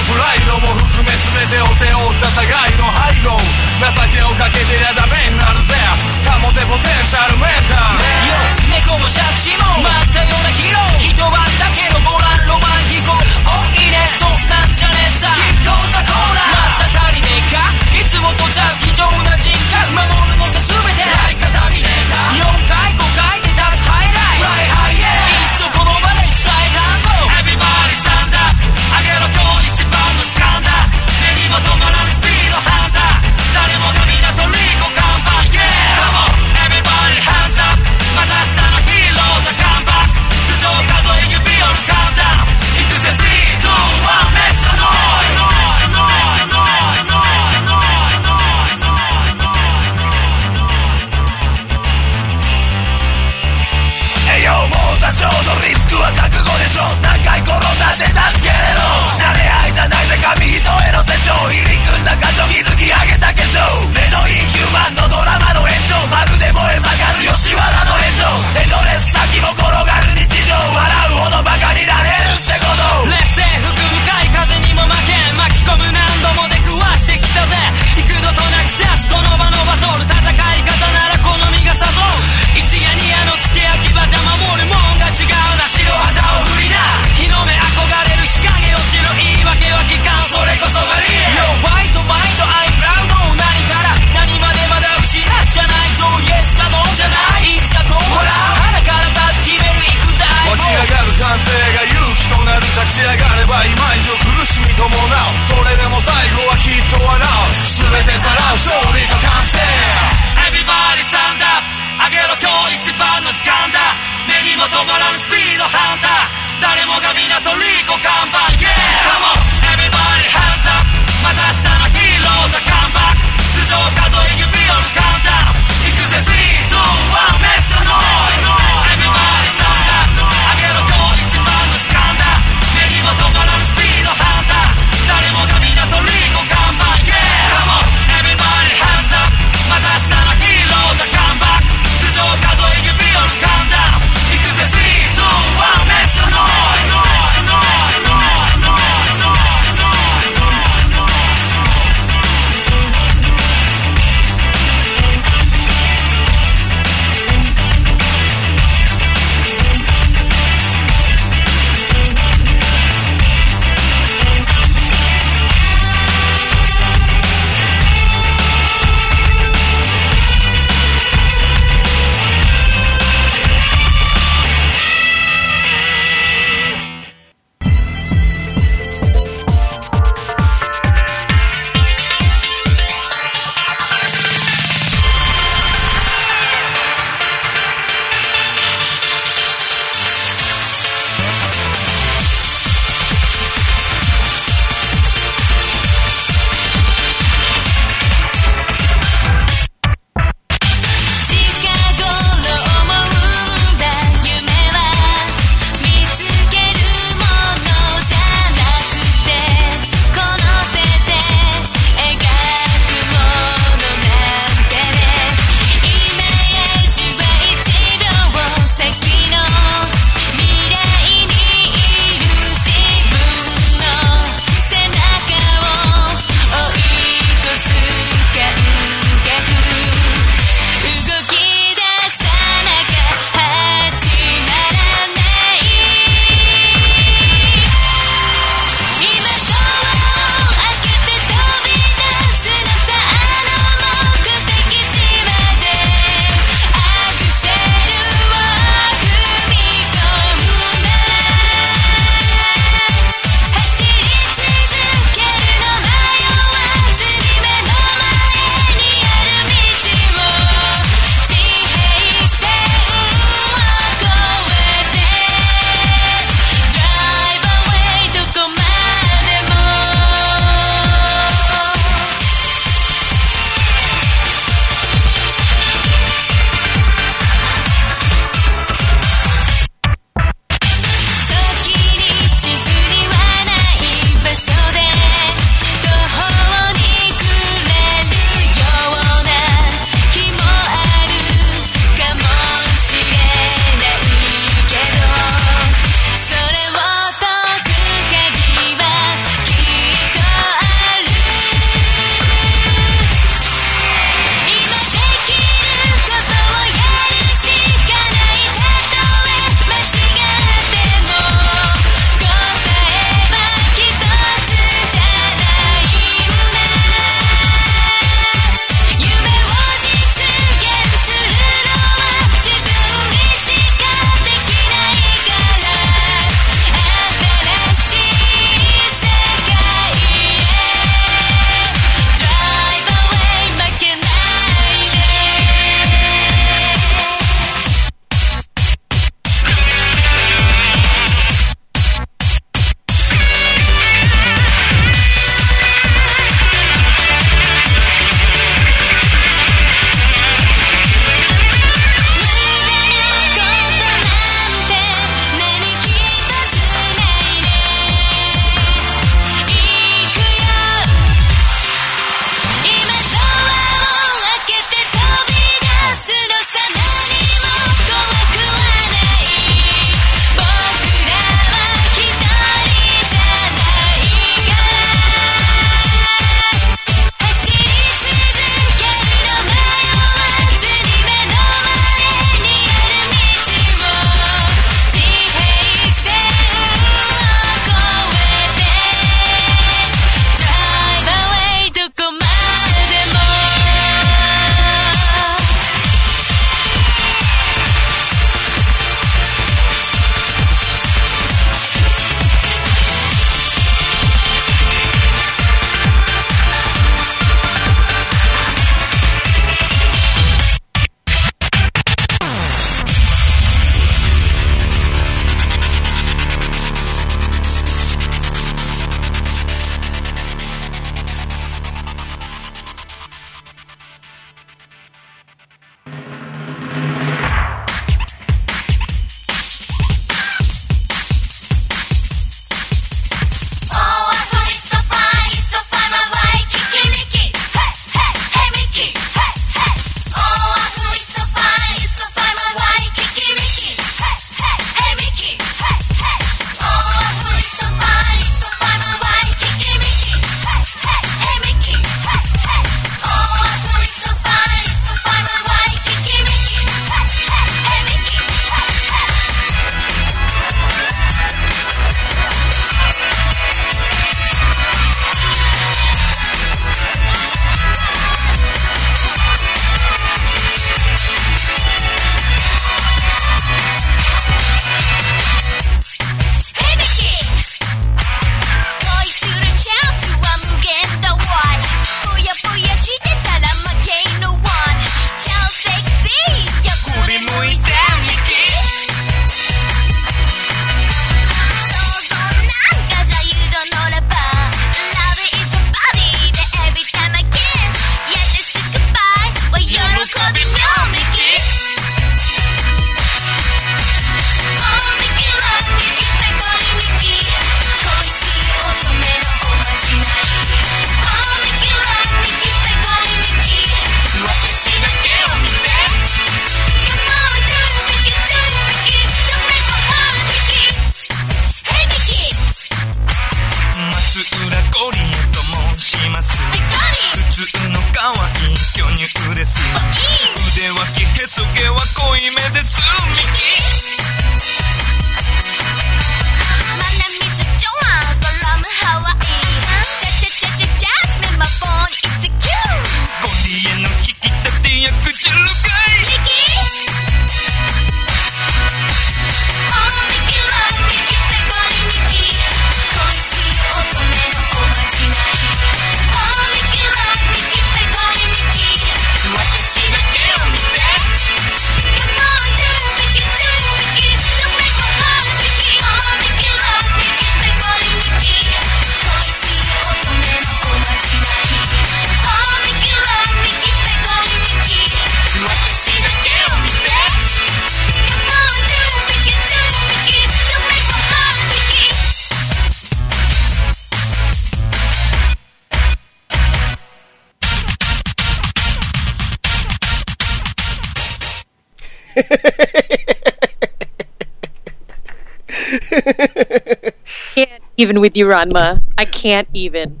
even 597.80 598.00
with 598.00 598.16
you, 598.16 598.26
Ranma. 598.26 598.82
I 598.98 599.04
can't 599.04 599.48
even. 599.52 600.00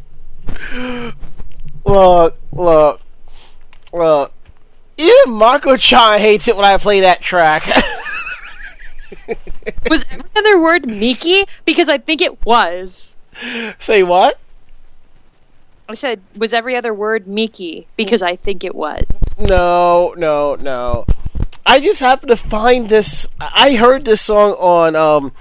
Look, 1.84 2.38
look, 2.52 3.00
look. 3.92 4.32
Even 4.96 5.32
Mako-chan 5.32 6.18
hates 6.18 6.46
it 6.46 6.56
when 6.56 6.66
I 6.66 6.76
play 6.76 7.00
that 7.00 7.22
track. 7.22 7.66
Was 9.88 10.04
every 10.10 10.30
other 10.36 10.60
word 10.60 10.86
Miki? 10.86 11.46
Because 11.64 11.88
I 11.88 11.98
think 11.98 12.20
it 12.20 12.44
was. 12.44 13.08
Say 13.78 14.02
what? 14.02 14.38
I 15.88 15.94
said, 15.94 16.20
was 16.36 16.52
every 16.52 16.76
other 16.76 16.94
word 16.94 17.26
Miki? 17.26 17.88
Because 17.96 18.22
I 18.22 18.36
think 18.36 18.62
it 18.62 18.76
was. 18.76 19.04
No, 19.40 20.14
no, 20.16 20.54
no. 20.54 21.04
I 21.66 21.80
just 21.80 21.98
happened 21.98 22.30
to 22.30 22.36
find 22.36 22.88
this. 22.88 23.26
I 23.40 23.74
heard 23.74 24.04
this 24.04 24.20
song 24.22 24.52
on 24.52 24.94
um, 24.94 25.32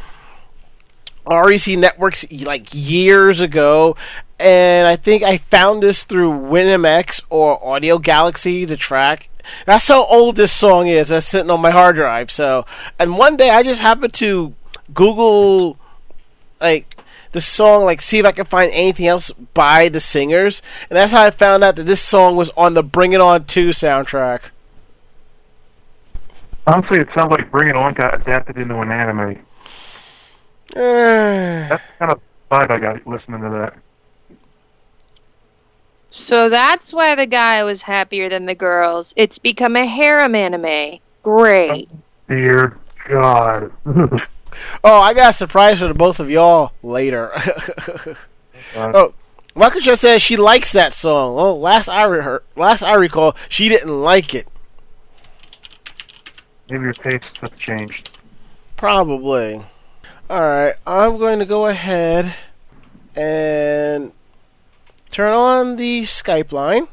REC 1.30 1.78
Networks 1.78 2.26
like 2.32 2.68
years 2.74 3.40
ago, 3.42 3.96
and 4.40 4.88
I 4.88 4.96
think 4.96 5.24
I 5.24 5.38
found 5.38 5.84
this 5.84 6.04
through 6.04 6.32
WinMX 6.32 7.22
or 7.30 7.60
Audiogalaxy, 7.60 8.68
the 8.68 8.78
track. 8.78 9.30
That's 9.66 9.88
how 9.88 10.06
old 10.06 10.36
this 10.36 10.52
song 10.52 10.88
is. 10.88 11.10
That's 11.10 11.26
sitting 11.26 11.50
on 11.50 11.62
my 11.62 11.72
hard 11.72 11.96
drive. 11.96 12.32
So, 12.32 12.66
and 12.98 13.18
one 13.18 13.38
day 13.38 13.50
I 13.50 13.64
just 13.64 13.82
happened 13.82 14.14
to 14.16 14.54
Google 14.94 15.78
like 16.62 16.98
the 17.32 17.42
song, 17.42 17.86
like 17.86 18.02
see 18.02 18.20
if 18.20 18.26
I 18.26 18.32
can 18.32 18.46
find 18.46 18.72
anything 18.72 19.08
else 19.08 19.32
by 19.54 19.90
the 19.90 20.00
singers, 20.00 20.62
and 20.90 20.98
that's 20.98 21.12
how 21.12 21.26
I 21.26 21.32
found 21.32 21.64
out 21.64 21.76
that 21.76 21.86
this 21.86 22.02
song 22.02 22.36
was 22.36 22.50
on 22.58 22.74
the 22.74 22.84
Bring 22.84 23.14
It 23.14 23.22
On 23.22 23.46
2 23.46 23.70
soundtrack. 23.70 24.50
Honestly, 26.66 27.00
it 27.00 27.08
sounds 27.16 27.32
like 27.32 27.50
Bring 27.52 27.70
It 27.70 27.76
On 27.76 27.94
got 27.94 28.14
adapted 28.14 28.58
into 28.58 28.76
an 28.80 28.92
anime. 28.92 29.40
That's 30.74 31.84
kind 32.00 32.12
of 32.12 32.22
vibe 32.52 32.72
I 32.72 32.80
got 32.80 33.08
listening 33.08 33.42
to 33.42 33.50
that. 33.50 33.78
So 36.12 36.50
that's 36.50 36.92
why 36.94 37.16
the 37.16 37.28
guy 37.28 37.64
was 37.64 37.84
happier 37.84 38.30
than 38.30 38.46
the 38.46 38.56
girls. 38.56 39.14
It's 39.16 39.38
become 39.38 39.76
a 39.76 39.86
harem 39.86 40.34
anime. 40.36 41.00
Great. 41.22 41.90
Dear 42.28 42.78
God. 43.08 43.72
oh, 44.84 45.00
I 45.02 45.14
got 45.14 45.36
a 45.36 45.38
surprise 45.38 45.80
for 45.80 45.88
the 45.88 45.94
both 45.94 46.20
of 46.20 46.30
y'all 46.30 46.74
later. 46.84 47.32
Uh, 48.76 48.92
oh, 48.94 49.14
Mako-chan 49.56 49.96
says 49.96 50.22
she 50.22 50.36
likes 50.36 50.74
that 50.74 50.94
song. 50.94 51.36
Oh, 51.40 51.56
last 51.56 51.88
I 51.88 52.06
re- 52.06 52.40
last 52.56 52.84
I 52.84 52.96
recall, 52.96 53.36
she 53.48 53.70
didn't 53.70 54.02
like 54.02 54.36
it. 54.36 54.48
Maybe 56.70 56.84
your 56.84 56.94
tastes 56.94 57.30
have 57.42 57.58
changed. 57.58 58.20
Probably. 58.76 59.66
All 60.30 60.42
right, 60.42 60.76
I'm 60.86 61.18
going 61.18 61.40
to 61.40 61.46
go 61.46 61.66
ahead 61.66 62.36
and 63.16 64.12
turn 65.10 65.34
on 65.34 65.78
the 65.78 66.04
Skype 66.04 66.52
line. 66.52 66.88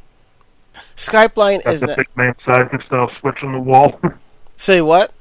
Skype 0.97 1.37
line 1.37 1.61
Got 1.61 1.75
is 1.75 1.81
the 1.81 1.89
not, 1.89 1.97
big 1.99 2.09
man 2.17 2.35
scientist 2.47 2.87
style 2.87 3.11
switch 3.21 3.37
on 3.43 3.53
the 3.53 3.61
wall. 3.61 4.01
say 4.57 4.81
what? 4.81 5.13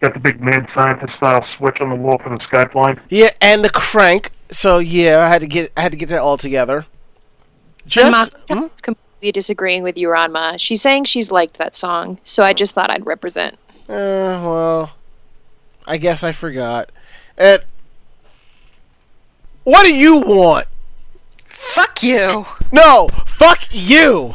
Got 0.00 0.14
the 0.14 0.18
big 0.18 0.40
man 0.40 0.66
scientist 0.74 1.16
style 1.16 1.46
switch 1.56 1.76
on 1.80 1.90
the 1.90 1.94
wall 1.94 2.18
for 2.18 2.30
the 2.30 2.44
Skype 2.52 2.74
line. 2.74 3.00
Yeah, 3.08 3.30
and 3.40 3.64
the 3.64 3.70
crank. 3.70 4.32
So 4.50 4.78
yeah, 4.78 5.20
I 5.20 5.28
had 5.28 5.40
to 5.42 5.46
get 5.46 5.70
I 5.76 5.82
had 5.82 5.92
to 5.92 5.98
get 5.98 6.08
that 6.08 6.20
all 6.20 6.38
together. 6.38 6.86
And 7.84 7.92
Just 7.92 8.34
hmm? 8.50 8.66
completely 8.82 9.30
disagreeing 9.30 9.84
with 9.84 9.96
you, 9.96 10.08
Ranma. 10.08 10.56
She's 10.58 10.82
saying 10.82 11.04
she's 11.04 11.30
liked 11.30 11.58
that 11.58 11.76
song, 11.76 12.18
so 12.24 12.42
I 12.42 12.52
just 12.52 12.74
thought 12.74 12.90
I'd 12.90 13.06
represent. 13.06 13.54
Uh, 13.88 14.42
well, 14.42 14.90
I 15.86 15.98
guess 15.98 16.24
I 16.24 16.32
forgot. 16.32 16.90
And 17.38 17.62
what 19.62 19.84
do 19.84 19.94
you 19.94 20.18
want? 20.18 20.66
Fuck 21.48 22.02
you. 22.02 22.46
No, 22.72 23.08
fuck 23.26 23.60
you. 23.70 24.34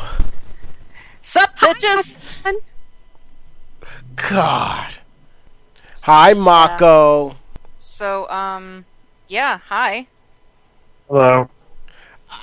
Sup, 1.22 1.49
bitches? 1.58 2.18
God. 4.16 4.93
Hi, 6.04 6.34
Mako. 6.34 7.36
So, 7.78 8.30
um, 8.30 8.86
yeah, 9.28 9.58
hi. 9.68 10.08
Hello. 11.10 11.49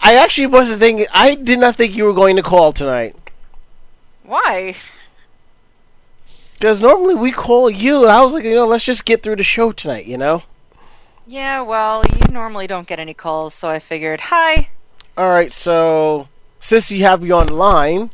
I 0.02 0.14
actually 0.14 0.46
wasn't 0.46 0.80
thinking. 0.80 1.06
I 1.12 1.34
did 1.34 1.58
not 1.58 1.76
think 1.76 1.96
you 1.96 2.04
were 2.04 2.12
going 2.12 2.36
to 2.36 2.42
call 2.42 2.72
tonight. 2.72 3.16
Why? 4.22 4.76
Because 6.54 6.80
normally 6.80 7.14
we 7.14 7.32
call 7.32 7.70
you, 7.70 8.02
and 8.02 8.12
I 8.12 8.22
was 8.22 8.34
like, 8.34 8.44
you 8.44 8.54
know, 8.54 8.66
let's 8.66 8.84
just 8.84 9.06
get 9.06 9.22
through 9.22 9.36
the 9.36 9.42
show 9.42 9.72
tonight, 9.72 10.06
you 10.06 10.18
know? 10.18 10.42
Yeah, 11.30 11.60
well, 11.60 12.02
you 12.04 12.32
normally 12.32 12.66
don't 12.66 12.88
get 12.88 12.98
any 12.98 13.14
calls, 13.14 13.54
so 13.54 13.68
I 13.68 13.78
figured, 13.78 14.20
hi. 14.20 14.68
All 15.16 15.28
right, 15.28 15.52
so 15.52 16.26
since 16.58 16.90
you 16.90 17.04
have 17.04 17.22
me 17.22 17.32
online, 17.32 18.10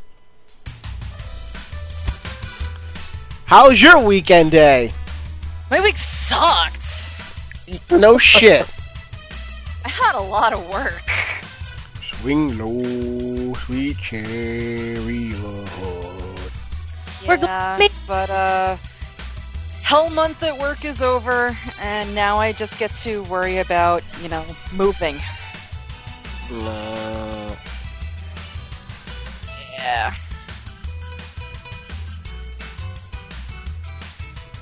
how's 3.45 3.81
your 3.81 4.05
weekend 4.05 4.51
day? 4.51 4.91
My 5.71 5.81
week 5.81 5.97
sucked. 5.97 6.85
No 7.89 8.19
shit. 8.19 8.69
I 9.85 9.89
had 9.89 10.13
a 10.13 10.21
lot 10.21 10.53
of 10.53 10.69
work. 10.69 11.09
Swing 12.03 12.55
low, 12.59 13.53
sweet 13.55 13.97
chariot. 13.97 15.33
We're 17.27 17.37
Yeah, 17.37 17.87
but, 18.05 18.29
uh, 18.29 18.77
hell 19.87 20.09
month 20.09 20.43
at 20.43 20.59
work 20.59 20.83
is 20.83 21.01
over, 21.01 21.57
and 21.79 22.13
now 22.13 22.35
I 22.35 22.51
just 22.51 22.77
get 22.77 22.93
to 22.95 23.23
worry 23.23 23.59
about, 23.59 24.03
you 24.21 24.27
know, 24.27 24.43
moving. 24.73 25.15
No. 26.51 27.55
Yeah. 29.77 30.13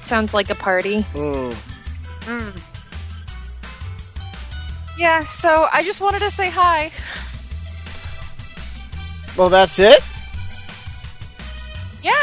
Sounds 0.05 0.31
like 0.35 0.51
a 0.51 0.55
party. 0.55 1.01
Hmm. 1.01 1.49
Mm. 2.29 2.61
Yeah, 4.95 5.21
so 5.21 5.67
I 5.73 5.81
just 5.81 6.01
wanted 6.01 6.19
to 6.19 6.29
say 6.29 6.51
hi. 6.51 6.91
Well, 9.35 9.49
that's 9.49 9.79
it. 9.79 10.03
Yeah. 12.03 12.13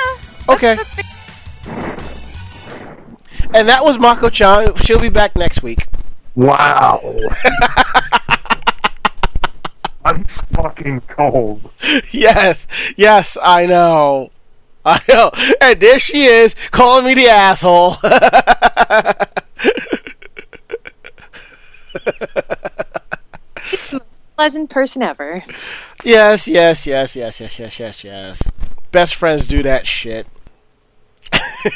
Okay. 0.48 0.76
That's, 0.76 0.94
that's 0.94 1.11
And 3.54 3.68
that 3.68 3.84
was 3.84 3.98
Mako 3.98 4.30
Chan. 4.30 4.76
She'll 4.76 4.98
be 4.98 5.10
back 5.10 5.36
next 5.36 5.62
week. 5.62 5.86
Wow. 6.34 7.00
I'm 10.04 10.24
fucking 10.54 11.00
cold. 11.02 11.70
yes, 12.12 12.66
yes, 12.96 13.36
I 13.42 13.66
know. 13.66 14.30
I 14.84 15.00
know. 15.08 15.30
And 15.60 15.78
there 15.80 15.98
she 16.00 16.24
is, 16.24 16.56
calling 16.70 17.04
me 17.04 17.14
the 17.14 17.28
asshole. 17.28 17.98
It's 23.72 23.90
the 23.90 23.98
most 23.98 24.36
pleasant 24.36 24.70
person 24.70 25.02
ever. 25.02 25.44
yes, 26.04 26.48
yes, 26.48 26.86
yes, 26.86 27.14
yes, 27.14 27.40
yes, 27.40 27.58
yes, 27.58 27.78
yes, 27.78 28.04
yes. 28.04 28.42
best 28.90 29.14
friends 29.14 29.46
do 29.46 29.62
that 29.62 29.86
shit. 29.86 30.26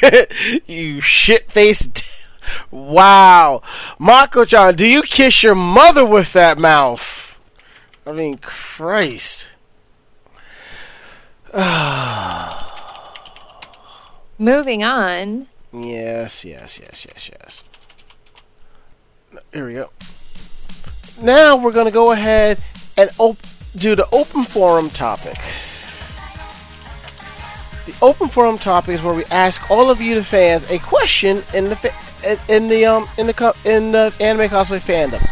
you 0.67 1.01
shit 1.01 1.51
faced. 1.51 2.03
wow. 2.71 3.61
Mako 3.99 4.45
chan, 4.45 4.75
do 4.75 4.85
you 4.85 5.01
kiss 5.01 5.43
your 5.43 5.55
mother 5.55 6.05
with 6.05 6.33
that 6.33 6.57
mouth? 6.57 7.37
I 8.05 8.11
mean, 8.11 8.37
Christ. 8.37 9.47
Moving 14.37 14.83
on. 14.83 15.47
Yes, 15.73 16.45
yes, 16.45 16.79
yes, 16.79 17.05
yes, 17.05 17.29
yes. 17.29 17.63
Here 19.53 19.65
we 19.65 19.73
go. 19.73 19.89
Now 21.21 21.57
we're 21.57 21.71
going 21.71 21.85
to 21.85 21.91
go 21.91 22.11
ahead 22.11 22.61
and 22.97 23.09
op- 23.17 23.37
do 23.75 23.95
the 23.95 24.07
open 24.11 24.43
forum 24.43 24.89
topic. 24.89 25.37
The 27.87 27.95
open 28.01 28.27
forum 28.27 28.57
topic 28.57 28.95
is 28.95 29.01
where 29.01 29.13
we 29.13 29.23
ask 29.25 29.71
all 29.71 29.89
of 29.89 30.01
you, 30.01 30.15
the 30.15 30.23
fans, 30.23 30.69
a 30.69 30.77
question 30.77 31.41
in 31.53 31.69
the 31.69 31.77
fa- 31.77 32.37
in 32.53 32.67
the 32.67 32.85
um 32.85 33.07
in 33.17 33.27
the 33.27 33.33
co- 33.33 33.53
in 33.63 33.93
the 33.93 34.13
anime 34.19 34.49
cosplay 34.49 34.81
fandom. 34.81 35.25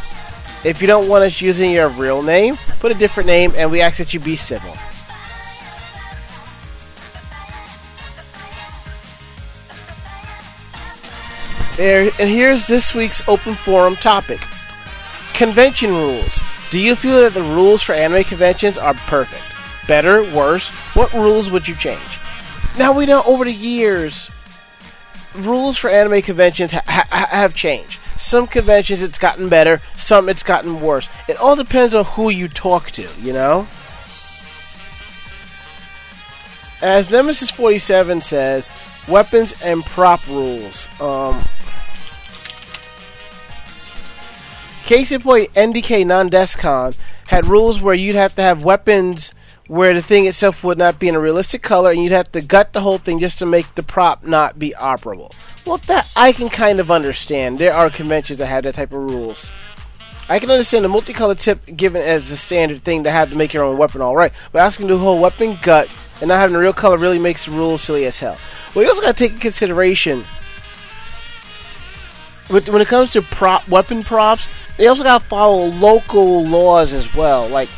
If 0.64 0.80
you 0.80 0.88
don't 0.88 1.10
want 1.10 1.26
us 1.26 1.42
using 1.42 1.72
your 1.72 1.90
real 1.90 2.24
name, 2.24 2.56
put 2.80 2.94
a 2.94 2.96
different 2.96 3.28
name, 3.28 3.52
and 3.58 3.70
we 3.70 3.82
ask 3.82 3.98
that 3.98 4.14
you 4.14 4.22
be 4.22 4.38
civil. 4.38 4.74
There, 11.76 12.10
and 12.22 12.30
here's 12.30 12.68
this 12.68 12.96
week's 12.96 13.28
open 13.28 13.56
forum 13.56 13.98
topic: 13.98 14.40
convention 15.34 15.90
rules. 15.92 16.40
Do 16.72 16.80
you 16.80 16.96
feel 16.96 17.20
that 17.20 17.34
the 17.34 17.44
rules 17.44 17.84
for 17.84 17.92
anime 17.92 18.24
conventions 18.24 18.78
are 18.78 18.94
perfect? 18.94 19.44
Better, 19.90 20.24
worse? 20.34 20.70
What 20.96 21.12
rules 21.12 21.52
would 21.52 21.68
you 21.68 21.76
change? 21.76 22.20
Now 22.78 22.96
we 22.96 23.06
know 23.06 23.24
over 23.26 23.46
the 23.46 23.54
years, 23.54 24.30
rules 25.34 25.78
for 25.78 25.90
anime 25.90 26.22
conventions 26.22 26.72
ha- 26.72 26.84
ha- 26.86 27.28
have 27.32 27.54
changed. 27.54 28.00
Some 28.18 28.48
conventions 28.48 29.02
it's 29.02 29.18
gotten 29.18 29.50
better, 29.50 29.82
some 29.96 30.28
it's 30.30 30.44
gotten 30.44 30.82
worse. 30.82 31.08
It 31.30 31.38
all 31.38 31.56
depends 31.56 31.96
on 31.96 32.06
who 32.06 32.30
you 32.30 32.48
talk 32.48 32.92
to, 32.92 33.08
you 33.22 33.34
know? 33.34 33.68
As 36.82 37.10
Nemesis 37.10 37.50
47 37.50 38.22
says, 38.22 38.70
weapons 39.08 39.60
and 39.64 39.84
prop 39.84 40.26
rules. 40.28 40.88
Um, 41.00 41.44
Case 44.86 45.12
in 45.12 45.22
point, 45.22 45.52
NDK 45.54 46.06
Nan 46.06 46.30
Desu 46.30 46.60
Kan 46.60 46.94
had 47.28 47.48
rules 47.48 47.82
where 47.82 47.96
you'd 47.96 48.16
have 48.16 48.36
to 48.36 48.44
have 48.44 48.64
weapons 48.64 49.34
where 49.68 49.94
the 49.94 50.02
thing 50.02 50.26
itself 50.26 50.64
would 50.64 50.78
not 50.78 51.00
be 51.00 51.08
in 51.08 51.16
a 51.16 51.20
realistic 51.20 51.62
color, 51.62 51.92
and 51.92 52.04
you'd 52.04 52.12
have 52.12 52.32
to 52.34 52.42
gut 52.42 52.74
the 52.74 52.82
whole 52.82 52.98
thing 52.98 53.20
just 53.20 53.40
to 53.40 53.46
make 53.46 53.74
the 53.76 53.84
prop 53.84 54.24
not 54.24 54.60
be 54.60 54.74
operable. 54.78 55.34
Well, 55.66 55.78
that 55.78 56.12
I 56.16 56.32
can 56.32 56.50
kind 56.50 56.80
of 56.80 56.92
understand. 56.92 57.58
There 57.58 57.74
are 57.74 57.90
conventions 57.90 58.40
that 58.40 58.46
have 58.48 58.64
that 58.64 58.76
type 58.76 58.92
of 58.92 59.04
rules. 59.04 59.50
I 60.28 60.40
can 60.40 60.50
understand 60.50 60.84
the 60.84 60.90
multicolored 60.90 61.40
tip 61.40 61.66
given 61.66 62.02
as 62.02 62.32
a 62.32 62.38
standard 62.38 62.82
thing 62.84 63.04
to 63.04 63.12
have 63.12 63.30
to 63.30 63.36
make 63.36 63.54
your 63.54 63.64
own 63.64 63.78
weapon 63.78 64.02
all 64.02 64.16
right, 64.16 64.34
but 64.52 64.60
asking 64.60 64.88
the 64.88 64.98
whole 64.98 65.20
weapon 65.20 65.58
gut 65.62 65.90
and 66.22 66.30
not 66.30 66.40
having 66.40 66.56
a 66.56 66.60
real 66.60 66.74
color 66.74 66.98
really 66.98 67.20
makes 67.20 67.46
the 67.46 67.52
rules 67.52 67.82
silly 67.82 68.06
as 68.06 68.20
hell. 68.20 68.38
Well, 68.74 68.84
you 68.84 68.90
also 68.90 69.02
got 69.02 69.18
to 69.18 69.24
take 69.24 69.34
in 69.34 69.40
consideration 69.40 70.24
with, 72.52 72.70
when 72.70 72.82
it 72.82 72.88
comes 72.88 73.12
to 73.12 73.22
prop 73.22 73.68
weapon 73.68 74.04
props, 74.04 74.48
they 74.78 74.88
also 74.88 75.04
got 75.04 75.22
to 75.22 75.28
follow 75.28 75.66
local 75.66 76.44
laws 76.46 76.94
as 76.94 77.14
well. 77.16 77.48
Like 77.48 77.70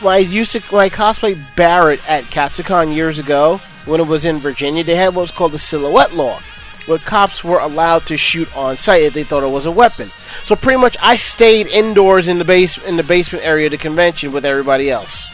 when 0.00 0.14
I 0.14 0.18
used 0.18 0.52
to 0.52 0.58
I 0.76 0.90
cosplay 0.90 1.36
Barrett 1.56 2.08
at 2.08 2.24
Katsucon 2.24 2.94
years 2.94 3.18
ago, 3.18 3.58
when 3.86 4.00
it 4.00 4.06
was 4.06 4.24
in 4.24 4.36
Virginia, 4.36 4.84
they 4.84 4.96
had 4.96 5.14
what 5.14 5.22
was 5.22 5.30
called 5.30 5.52
the 5.52 5.58
silhouette 5.58 6.14
law, 6.14 6.38
where 6.86 6.98
cops 6.98 7.42
were 7.42 7.60
allowed 7.60 8.06
to 8.06 8.16
shoot 8.16 8.54
on 8.56 8.76
sight 8.76 9.04
if 9.04 9.14
they 9.14 9.24
thought 9.24 9.42
it 9.42 9.50
was 9.50 9.66
a 9.66 9.70
weapon. 9.70 10.08
So 10.44 10.56
pretty 10.56 10.78
much, 10.78 10.96
I 11.00 11.16
stayed 11.16 11.68
indoors 11.68 12.28
in 12.28 12.38
the 12.38 12.44
base 12.44 12.78
in 12.78 12.96
the 12.96 13.02
basement 13.02 13.44
area 13.44 13.66
of 13.66 13.72
the 13.72 13.78
convention 13.78 14.32
with 14.32 14.44
everybody 14.44 14.90
else. 14.90 15.28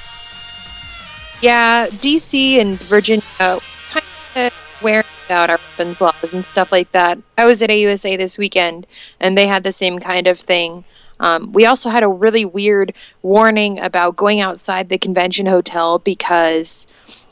Yeah, 1.43 1.89
DC 1.89 2.61
and 2.61 2.79
Virginia 2.79 3.23
kind 3.39 4.05
of 4.37 4.53
wearing 4.83 5.05
out 5.29 5.51
our 5.51 5.59
weapons 5.77 6.01
laws 6.01 6.33
and 6.33 6.45
stuff 6.47 6.71
like 6.71 6.93
that. 6.93 7.19
I 7.39 7.47
was 7.47 7.63
at 7.63 7.71
AUSA 7.71 8.17
this 8.17 8.39
weekend, 8.39 8.87
and 9.19 9.37
they 9.37 9.47
had 9.47 9.65
the 9.65 9.73
same 9.73 9.99
kind 9.99 10.29
of 10.29 10.39
thing. 10.41 10.85
Um, 11.23 11.53
we 11.53 11.67
also 11.67 11.89
had 11.89 12.03
a 12.03 12.09
really 12.09 12.45
weird 12.45 12.95
warning 13.23 13.79
about 13.79 14.17
going 14.17 14.41
outside 14.41 14.89
the 14.89 14.99
convention 14.99 15.47
hotel 15.47 16.01
because 16.01 16.87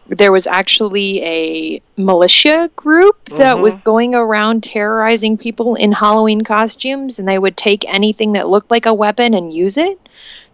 there 0.07 0.32
was 0.32 0.47
actually 0.47 1.22
a 1.22 1.82
militia 1.97 2.70
group 2.76 3.16
that 3.36 3.57
Mhm. 3.57 3.62
was 3.62 3.74
going 3.84 4.14
around 4.14 4.62
terrorizing 4.62 5.36
people 5.36 5.74
in 5.74 5.93
Halloween 5.93 6.43
costumes, 6.43 7.18
and 7.18 7.28
they 7.28 7.38
would 7.38 7.57
take 7.57 7.84
anything 7.93 8.32
that 8.32 8.49
looked 8.49 8.70
like 8.70 8.86
a 8.86 8.95
weapon 8.95 9.34
and 9.34 9.53
use 9.53 9.76
it. 9.76 9.99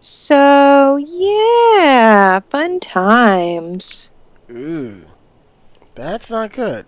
So, 0.01 0.97
yeah, 0.97 2.39
fun 2.51 2.79
times. 2.79 4.09
Ooh, 4.51 5.05
that's 5.95 6.29
not 6.29 6.53
good. 6.53 6.85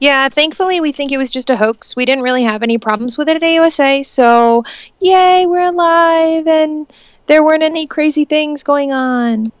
Yeah, 0.00 0.28
thankfully 0.28 0.80
we 0.80 0.92
think 0.92 1.12
it 1.12 1.18
was 1.18 1.30
just 1.30 1.50
a 1.50 1.56
hoax. 1.56 1.96
We 1.96 2.04
didn't 2.04 2.24
really 2.24 2.44
have 2.44 2.62
any 2.62 2.78
problems 2.78 3.16
with 3.16 3.28
it 3.28 3.36
at 3.36 3.42
AUSA, 3.42 4.04
so 4.04 4.64
yay, 5.00 5.46
we're 5.46 5.68
alive 5.68 6.46
and 6.46 6.86
there 7.26 7.42
weren't 7.42 7.62
any 7.62 7.86
crazy 7.86 8.24
things 8.24 8.62
going 8.62 8.92
on. 8.92 9.52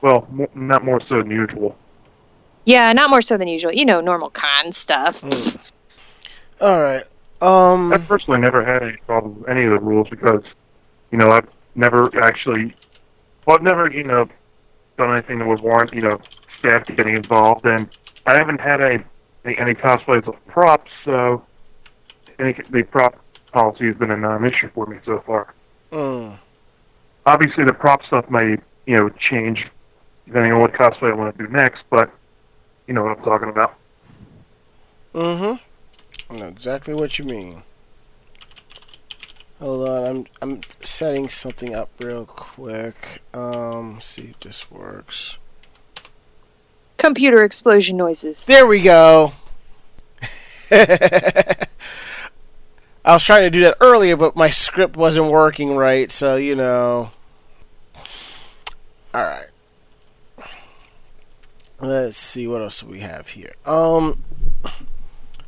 Well, 0.00 0.26
mo 0.30 0.48
not 0.54 0.84
more 0.84 1.00
so 1.00 1.18
than 1.18 1.30
usual. 1.30 1.76
Yeah, 2.64 2.92
not 2.92 3.10
more 3.10 3.22
so 3.22 3.36
than 3.36 3.48
usual. 3.48 3.72
You 3.72 3.84
know, 3.84 4.00
normal 4.00 4.30
con 4.30 4.72
stuff. 4.72 5.16
All 6.60 6.80
right. 6.80 7.04
Um. 7.40 7.92
I 7.92 7.98
personally 7.98 8.40
never 8.40 8.64
had 8.64 8.82
any 8.82 8.96
problem 8.98 9.40
with 9.40 9.48
any 9.48 9.64
of 9.64 9.70
the 9.70 9.80
rules 9.80 10.08
because, 10.08 10.42
you 11.10 11.18
know, 11.18 11.30
I've 11.30 11.48
never 11.74 12.10
actually, 12.22 12.74
well, 13.46 13.56
I've 13.56 13.62
never, 13.62 13.90
you 13.90 14.04
know, 14.04 14.28
done 14.96 15.12
anything 15.12 15.38
that 15.38 15.48
would 15.48 15.60
warrant, 15.60 15.92
you 15.92 16.02
know, 16.02 16.20
staff 16.58 16.86
getting 16.86 17.16
involved, 17.16 17.64
and 17.64 17.88
I 18.26 18.34
haven't 18.34 18.60
had 18.60 18.80
any 18.80 19.04
any, 19.44 19.58
any 19.58 19.74
cosplays 19.74 20.26
of 20.26 20.34
props, 20.46 20.90
so 21.04 21.44
any 22.38 22.56
the 22.70 22.82
prop 22.82 23.18
policy 23.52 23.86
has 23.86 23.96
been 23.96 24.10
a 24.10 24.16
non-issue 24.16 24.70
for 24.74 24.86
me 24.86 24.98
so 25.04 25.22
far. 25.26 25.54
mm. 25.90 26.38
Obviously, 27.24 27.64
the 27.64 27.74
prop 27.74 28.04
stuff 28.04 28.28
may, 28.30 28.56
you 28.86 28.96
know, 28.96 29.08
change 29.10 29.66
depending 30.26 30.52
on 30.52 30.60
what 30.60 30.72
cosplay 30.72 31.10
I 31.10 31.14
want 31.14 31.36
to 31.36 31.46
do 31.46 31.52
next, 31.52 31.84
but 31.90 32.10
you 32.86 32.94
know 32.94 33.04
what 33.04 33.18
I'm 33.18 33.24
talking 33.24 33.48
about. 33.48 33.74
Mm-hmm. 35.14 36.32
I 36.32 36.38
know 36.38 36.46
exactly 36.46 36.94
what 36.94 37.18
you 37.18 37.24
mean. 37.24 37.62
Hold 39.60 39.88
on, 39.88 40.06
I'm 40.06 40.26
I'm 40.40 40.60
setting 40.80 41.28
something 41.28 41.74
up 41.74 41.90
real 42.00 42.26
quick. 42.26 43.22
Um, 43.32 44.00
see 44.00 44.30
if 44.30 44.40
this 44.40 44.70
works. 44.70 45.36
Computer 47.02 47.42
explosion 47.42 47.96
noises. 47.96 48.44
There 48.44 48.64
we 48.64 48.80
go. 48.80 49.32
I 50.70 51.66
was 53.04 53.24
trying 53.24 53.40
to 53.40 53.50
do 53.50 53.62
that 53.62 53.76
earlier, 53.80 54.16
but 54.16 54.36
my 54.36 54.50
script 54.50 54.96
wasn't 54.96 55.26
working 55.26 55.74
right, 55.74 56.12
so 56.12 56.36
you 56.36 56.54
know. 56.54 57.10
All 59.12 59.20
right. 59.20 59.48
Let's 61.80 62.16
see 62.16 62.46
what 62.46 62.62
else 62.62 62.84
we 62.84 63.00
have 63.00 63.26
here. 63.26 63.56
Um, 63.66 64.22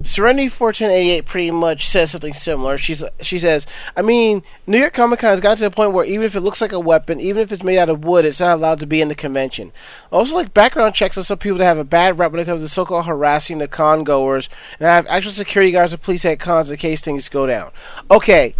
Serenity 0.05 0.51
1488 0.51 1.25
pretty 1.25 1.51
much 1.51 1.89
says 1.89 2.11
something 2.11 2.35
similar. 2.35 2.77
She's 2.77 3.03
she 3.23 3.39
says, 3.39 3.67
I 3.97 4.03
mean, 4.03 4.43
New 4.67 4.79
York 4.79 4.93
Comic 4.93 5.21
Con 5.21 5.31
has 5.31 5.41
gotten 5.41 5.57
to 5.57 5.65
the 5.65 5.71
point 5.71 5.93
where 5.93 6.05
even 6.05 6.27
if 6.27 6.37
it 6.37 6.43
looks 6.43 6.61
like 6.61 6.73
a 6.73 6.79
weapon, 6.79 7.21
even 7.21 7.43
if 7.43 7.51
it's 7.51 7.63
made 7.63 7.79
out 7.79 7.89
of 7.89 8.05
wood, 8.05 8.27
it's 8.27 8.39
not 8.39 8.55
allowed 8.55 8.81
to 8.81 8.87
be 8.87 9.01
in 9.01 9.09
the 9.09 9.15
convention. 9.15 9.73
Also, 10.13 10.35
like 10.35 10.53
background 10.53 10.95
checks 10.95 11.17
on 11.17 11.25
some 11.25 11.39
people 11.39 11.57
that 11.57 11.65
have 11.65 11.79
a 11.79 11.85
bad 11.85 12.19
rep 12.19 12.33
when 12.33 12.41
it 12.41 12.45
comes 12.45 12.61
to 12.61 12.69
so-called 12.69 13.07
harassing 13.07 13.57
the 13.59 13.67
con 13.67 14.05
goers, 14.05 14.51
and 14.79 14.87
have 14.87 15.07
actual 15.07 15.33
security 15.33 15.73
guards 15.73 15.95
and 15.95 16.03
police 16.03 16.25
at 16.27 16.39
cons 16.39 16.71
in 16.71 16.77
case 16.77 17.01
things 17.01 17.31
go 17.31 17.47
down. 17.47 17.71
Okay, 18.11 18.55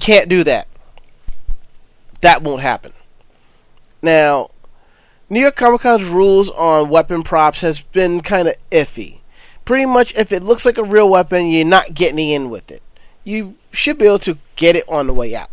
can't 0.00 0.30
do 0.30 0.42
that. 0.44 0.66
That 2.22 2.42
won't 2.42 2.62
happen. 2.62 2.94
Now, 4.00 4.48
New 5.28 5.40
York 5.40 5.56
Comic 5.56 5.82
Con's 5.82 6.04
rules 6.04 6.48
on 6.50 6.88
weapon 6.88 7.22
props 7.22 7.60
has 7.60 7.82
been 7.82 8.22
kind 8.22 8.48
of 8.48 8.56
iffy. 8.70 9.19
Pretty 9.70 9.86
much, 9.86 10.12
if 10.16 10.32
it 10.32 10.42
looks 10.42 10.66
like 10.66 10.78
a 10.78 10.82
real 10.82 11.08
weapon, 11.08 11.46
you're 11.46 11.64
not 11.64 11.94
getting 11.94 12.18
in 12.18 12.50
with 12.50 12.72
it. 12.72 12.82
You 13.22 13.54
should 13.70 13.98
be 13.98 14.06
able 14.06 14.18
to 14.18 14.36
get 14.56 14.74
it 14.74 14.82
on 14.88 15.06
the 15.06 15.14
way 15.14 15.32
out. 15.32 15.48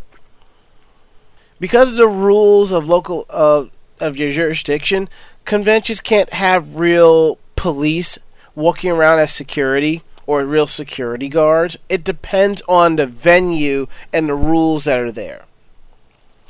Because 1.60 1.92
of 1.92 1.98
the 1.98 2.08
rules 2.08 2.72
of 2.72 2.90
local 2.90 3.28
uh, 3.30 3.66
of 4.00 4.18
your 4.18 4.32
jurisdiction, 4.32 5.08
conventions 5.46 6.00
can't 6.00 6.34
have 6.34 6.78
real 6.78 7.38
police 7.56 8.18
walking 8.56 8.90
around 8.90 9.20
as 9.20 9.32
security 9.32 10.02
or 10.26 10.44
real 10.46 10.66
security 10.66 11.30
guards. 11.30 11.78
It 11.88 12.04
depends 12.04 12.64
on 12.68 12.96
the 12.96 13.06
venue 13.06 13.86
and 14.12 14.30
the 14.30 14.34
rules 14.34 14.86
that 14.86 14.98
are 14.98 15.12
there. 15.12 15.46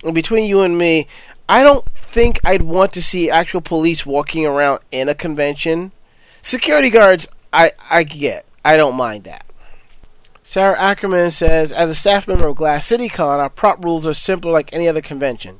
And 0.05 0.15
between 0.15 0.45
you 0.45 0.61
and 0.61 0.77
me, 0.77 1.05
I 1.49 1.63
don't 1.63 1.83
think 1.91 2.39
I'd 2.45 2.61
want 2.61 2.93
to 2.93 3.01
see 3.01 3.29
actual 3.29 3.59
police 3.59 4.05
walking 4.05 4.45
around 4.45 4.79
in 4.89 5.09
a 5.09 5.13
convention. 5.13 5.91
Security 6.41 6.89
guards, 6.89 7.27
I 7.57 7.71
I 7.89 8.03
get. 8.03 8.45
I 8.63 8.77
don't 8.77 8.95
mind 8.95 9.23
that. 9.23 9.45
Sarah 10.43 10.79
Ackerman 10.79 11.31
says, 11.31 11.73
as 11.73 11.89
a 11.89 11.95
staff 11.95 12.27
member 12.27 12.47
of 12.47 12.55
Glass 12.55 12.87
City 12.87 13.09
Con, 13.09 13.39
our 13.39 13.49
prop 13.49 13.83
rules 13.83 14.07
are 14.07 14.13
simpler 14.13 14.51
like 14.51 14.71
any 14.71 14.87
other 14.87 15.01
convention. 15.01 15.59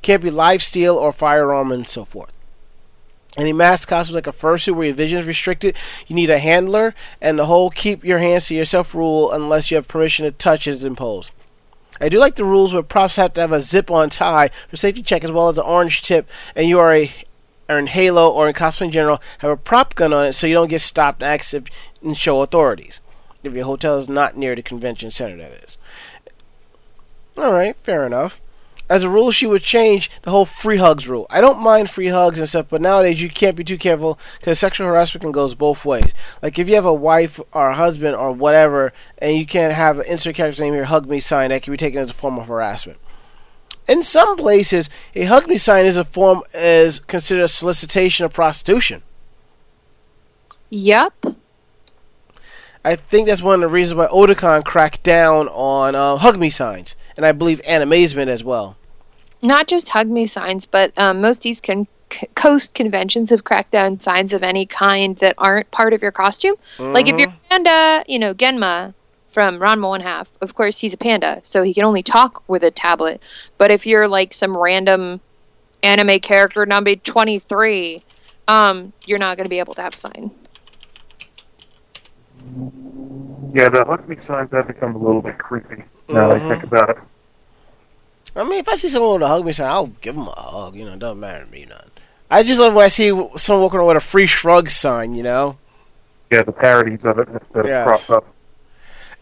Can't 0.00 0.22
be 0.22 0.30
live 0.30 0.62
steel 0.62 0.96
or 0.96 1.12
firearm 1.12 1.72
and 1.72 1.86
so 1.86 2.04
forth. 2.04 2.32
Any 3.36 3.52
mask 3.52 3.88
costumes 3.88 4.14
like 4.14 4.26
a 4.26 4.32
fursuit 4.32 4.76
where 4.76 4.86
your 4.86 4.94
vision 4.94 5.18
is 5.18 5.26
restricted, 5.26 5.76
you 6.06 6.14
need 6.14 6.30
a 6.30 6.38
handler, 6.38 6.94
and 7.20 7.38
the 7.38 7.46
whole 7.46 7.68
keep 7.68 8.04
your 8.04 8.18
hands 8.18 8.46
to 8.46 8.54
yourself 8.54 8.94
rule 8.94 9.30
unless 9.30 9.70
you 9.70 9.74
have 9.74 9.88
permission 9.88 10.24
to 10.24 10.30
touch 10.30 10.66
is 10.66 10.84
imposed. 10.84 11.32
I 12.00 12.08
do 12.08 12.18
like 12.18 12.36
the 12.36 12.44
rules 12.44 12.72
where 12.72 12.82
props 12.82 13.16
have 13.16 13.34
to 13.34 13.40
have 13.40 13.52
a 13.52 13.60
zip 13.60 13.90
on 13.90 14.08
tie 14.08 14.50
for 14.68 14.76
safety 14.76 15.02
check 15.02 15.24
as 15.24 15.32
well 15.32 15.48
as 15.48 15.58
an 15.58 15.64
orange 15.64 16.00
tip, 16.02 16.28
and 16.54 16.68
you 16.68 16.78
are 16.78 16.94
a 16.94 17.12
or 17.68 17.78
in 17.78 17.86
Halo 17.86 18.30
or 18.30 18.48
in 18.48 18.54
cosplay 18.54 18.86
in 18.86 18.90
general 18.90 19.20
have 19.38 19.50
a 19.50 19.56
prop 19.56 19.94
gun 19.94 20.12
on 20.12 20.26
it 20.26 20.32
so 20.32 20.46
you 20.46 20.54
don't 20.54 20.68
get 20.68 20.80
stopped 20.80 21.22
and 21.22 21.32
asked 21.32 21.54
and 22.02 22.16
show 22.16 22.42
authorities. 22.42 23.00
If 23.42 23.52
your 23.52 23.64
hotel 23.64 23.98
is 23.98 24.08
not 24.08 24.36
near 24.36 24.54
the 24.54 24.62
convention 24.62 25.10
center, 25.10 25.36
that 25.36 25.52
is. 25.52 25.78
Alright, 27.36 27.76
fair 27.76 28.04
enough. 28.04 28.40
As 28.90 29.02
a 29.02 29.10
rule, 29.10 29.30
she 29.32 29.46
would 29.46 29.62
change 29.62 30.10
the 30.22 30.30
whole 30.30 30.46
free 30.46 30.78
hugs 30.78 31.06
rule. 31.06 31.26
I 31.28 31.42
don't 31.42 31.60
mind 31.60 31.90
free 31.90 32.08
hugs 32.08 32.38
and 32.38 32.48
stuff, 32.48 32.66
but 32.70 32.80
nowadays 32.80 33.20
you 33.20 33.28
can't 33.28 33.54
be 33.56 33.62
too 33.62 33.76
careful 33.76 34.18
because 34.38 34.58
sexual 34.58 34.86
harassment 34.86 35.22
can 35.22 35.30
goes 35.30 35.54
both 35.54 35.84
ways. 35.84 36.12
Like 36.40 36.58
if 36.58 36.68
you 36.68 36.74
have 36.74 36.86
a 36.86 36.94
wife 36.94 37.38
or 37.52 37.68
a 37.68 37.74
husband 37.74 38.16
or 38.16 38.32
whatever, 38.32 38.94
and 39.18 39.36
you 39.36 39.46
can't 39.46 39.74
have 39.74 39.98
an 39.98 40.06
insert 40.06 40.36
character's 40.36 40.60
name 40.60 40.72
here, 40.72 40.86
hug 40.86 41.06
me 41.06 41.20
sign, 41.20 41.50
that 41.50 41.62
can 41.62 41.72
be 41.72 41.76
taken 41.76 42.00
as 42.00 42.10
a 42.10 42.14
form 42.14 42.38
of 42.38 42.46
harassment. 42.46 42.98
In 43.88 44.02
some 44.02 44.36
places, 44.36 44.90
a 45.14 45.24
hug 45.24 45.48
me 45.48 45.56
sign 45.56 45.86
is 45.86 45.96
a 45.96 46.04
form 46.04 46.42
is 46.52 47.00
considered 47.00 47.44
a 47.44 47.48
solicitation 47.48 48.26
of 48.26 48.32
prostitution. 48.32 49.02
Yep. 50.68 51.14
I 52.84 52.96
think 52.96 53.26
that's 53.26 53.42
one 53.42 53.54
of 53.54 53.60
the 53.60 53.68
reasons 53.68 53.96
why 53.96 54.06
Otakon 54.06 54.64
cracked 54.64 55.02
down 55.02 55.48
on 55.48 55.94
uh, 55.94 56.16
hug 56.18 56.38
me 56.38 56.50
signs, 56.50 56.94
and 57.16 57.24
I 57.24 57.32
believe 57.32 57.62
Animazement 57.62 58.28
as 58.28 58.44
well. 58.44 58.76
Not 59.40 59.66
just 59.66 59.88
hug 59.88 60.08
me 60.08 60.26
signs, 60.26 60.66
but 60.66 60.92
um, 60.98 61.20
most 61.20 61.46
East 61.46 61.62
con- 61.62 61.88
Coast 62.34 62.74
conventions 62.74 63.30
have 63.30 63.44
cracked 63.44 63.72
down 63.72 64.00
signs 64.00 64.32
of 64.32 64.42
any 64.42 64.64
kind 64.66 65.16
that 65.18 65.34
aren't 65.36 65.70
part 65.70 65.92
of 65.92 66.00
your 66.00 66.12
costume. 66.12 66.54
Like 66.78 67.06
if 67.06 67.18
you're 67.18 67.34
panda, 67.50 68.04
you 68.08 68.18
know, 68.18 68.32
Genma 68.32 68.94
from 69.38 69.60
Ranma 69.60 69.88
One 69.88 70.00
Half, 70.00 70.26
of 70.40 70.56
course 70.56 70.80
he's 70.80 70.92
a 70.94 70.96
panda, 70.96 71.40
so 71.44 71.62
he 71.62 71.72
can 71.72 71.84
only 71.84 72.02
talk 72.02 72.42
with 72.48 72.64
a 72.64 72.72
tablet. 72.72 73.20
But 73.56 73.70
if 73.70 73.86
you're 73.86 74.08
like 74.08 74.34
some 74.34 74.56
random 74.56 75.20
anime 75.80 76.18
character 76.18 76.66
number 76.66 76.96
23, 76.96 78.02
um, 78.48 78.92
you're 79.06 79.20
not 79.20 79.36
going 79.36 79.44
to 79.44 79.48
be 79.48 79.60
able 79.60 79.74
to 79.74 79.82
have 79.82 79.94
a 79.94 79.96
sign. 79.96 80.32
Yeah, 83.54 83.68
the 83.68 83.84
hug 83.86 84.08
me 84.08 84.16
signs 84.26 84.50
have 84.50 84.66
become 84.66 84.96
a 84.96 84.98
little 84.98 85.22
bit 85.22 85.38
creepy 85.38 85.84
now 86.08 86.32
that 86.32 86.42
I 86.42 86.48
think 86.48 86.64
about 86.64 86.90
it. 86.90 86.96
I 88.34 88.42
mean, 88.42 88.58
if 88.58 88.68
I 88.68 88.74
see 88.74 88.88
someone 88.88 89.12
with 89.12 89.22
a 89.22 89.28
hug 89.28 89.46
me 89.46 89.52
sign, 89.52 89.68
I'll 89.68 89.86
give 89.86 90.16
them 90.16 90.26
a 90.26 90.32
hug. 90.32 90.74
You 90.74 90.84
know, 90.84 90.94
it 90.94 90.98
doesn't 90.98 91.20
matter 91.20 91.44
to 91.44 91.50
me 91.52 91.64
none. 91.64 91.92
I 92.28 92.42
just 92.42 92.58
love 92.58 92.74
when 92.74 92.86
I 92.86 92.88
see 92.88 93.10
someone 93.36 93.62
walking 93.62 93.78
around 93.78 93.86
with 93.86 93.96
a 93.98 94.00
free 94.00 94.26
shrug 94.26 94.68
sign. 94.68 95.14
You 95.14 95.22
know. 95.22 95.58
Yeah, 96.32 96.42
the 96.42 96.50
parodies 96.50 97.04
of 97.04 97.20
it 97.20 97.28
that 97.52 97.66
Yes. 97.66 97.84
crop 97.86 98.10
up. 98.10 98.34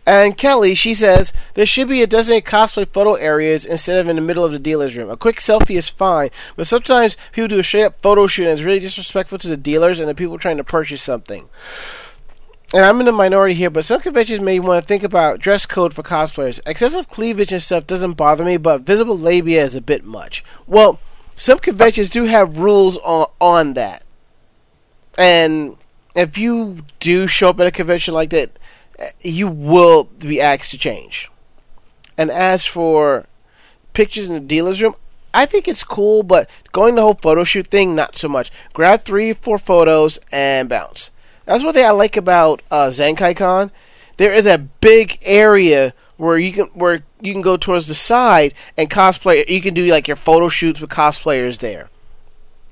And 0.06 0.38
Kelly, 0.38 0.76
she 0.76 0.94
says 0.94 1.32
there 1.54 1.66
should 1.66 1.88
be 1.88 2.00
a 2.00 2.06
designated 2.06 2.48
cosplay 2.48 2.86
photo 2.86 3.14
areas 3.14 3.64
instead 3.64 3.98
of 3.98 4.08
in 4.08 4.14
the 4.14 4.22
middle 4.22 4.44
of 4.44 4.52
the 4.52 4.60
dealer's 4.60 4.96
room. 4.96 5.10
A 5.10 5.16
quick 5.16 5.40
selfie 5.40 5.76
is 5.76 5.88
fine, 5.88 6.30
but 6.54 6.68
sometimes 6.68 7.16
people 7.32 7.48
do 7.48 7.58
a 7.58 7.64
straight 7.64 7.84
up 7.84 8.00
photo 8.00 8.28
shoot 8.28 8.44
and 8.44 8.52
it's 8.52 8.62
really 8.62 8.78
disrespectful 8.78 9.38
to 9.38 9.48
the 9.48 9.56
dealers 9.56 9.98
and 9.98 10.08
the 10.08 10.14
people 10.14 10.38
trying 10.38 10.58
to 10.58 10.64
purchase 10.64 11.02
something. 11.02 11.48
And 12.72 12.84
I'm 12.84 13.00
in 13.00 13.06
the 13.06 13.12
minority 13.12 13.54
here, 13.54 13.70
but 13.70 13.84
some 13.84 14.00
conventions 14.00 14.40
may 14.40 14.60
want 14.60 14.82
to 14.82 14.86
think 14.86 15.02
about 15.02 15.40
dress 15.40 15.66
code 15.66 15.92
for 15.92 16.02
cosplayers. 16.02 16.60
Excessive 16.66 17.08
cleavage 17.08 17.52
and 17.52 17.62
stuff 17.62 17.86
doesn't 17.86 18.14
bother 18.14 18.44
me, 18.44 18.56
but 18.56 18.82
visible 18.82 19.18
labia 19.18 19.62
is 19.62 19.74
a 19.74 19.80
bit 19.80 20.04
much. 20.04 20.44
Well, 20.66 21.00
some 21.36 21.58
conventions 21.58 22.10
do 22.10 22.24
have 22.24 22.58
rules 22.58 22.96
on 22.98 23.26
on 23.40 23.74
that. 23.74 24.04
And 25.18 25.76
if 26.14 26.38
you 26.38 26.84
do 26.98 27.26
show 27.26 27.50
up 27.50 27.60
at 27.60 27.66
a 27.66 27.70
convention 27.70 28.14
like 28.14 28.30
that, 28.30 28.58
you 29.20 29.48
will 29.48 30.04
be 30.04 30.40
asked 30.40 30.70
to 30.70 30.78
change. 30.78 31.30
And 32.16 32.30
as 32.30 32.64
for 32.64 33.26
pictures 33.92 34.26
in 34.26 34.34
the 34.34 34.40
dealer's 34.40 34.80
room, 34.80 34.94
I 35.34 35.44
think 35.44 35.68
it's 35.68 35.84
cool, 35.84 36.22
but 36.22 36.48
going 36.72 36.94
the 36.94 37.02
whole 37.02 37.14
photo 37.14 37.44
shoot 37.44 37.66
thing, 37.66 37.94
not 37.94 38.16
so 38.16 38.28
much. 38.28 38.50
Grab 38.72 39.04
three, 39.04 39.34
four 39.34 39.58
photos 39.58 40.18
and 40.32 40.68
bounce. 40.68 41.10
That's 41.44 41.62
one 41.62 41.74
thing 41.74 41.84
I 41.84 41.90
like 41.90 42.16
about 42.16 42.62
uh, 42.70 42.86
Zenkai 42.86 43.36
Con. 43.36 43.70
There 44.16 44.32
is 44.32 44.46
a 44.46 44.58
big 44.58 45.18
area 45.22 45.92
where 46.16 46.38
you 46.38 46.52
can 46.52 46.66
where 46.68 47.04
you 47.20 47.32
can 47.34 47.42
go 47.42 47.58
towards 47.58 47.86
the 47.86 47.94
side 47.94 48.54
and 48.78 48.88
cosplay. 48.88 49.46
You 49.48 49.60
can 49.60 49.74
do 49.74 49.86
like 49.86 50.08
your 50.08 50.16
photo 50.16 50.48
shoots 50.48 50.80
with 50.80 50.88
cosplayers 50.88 51.58
there. 51.58 51.90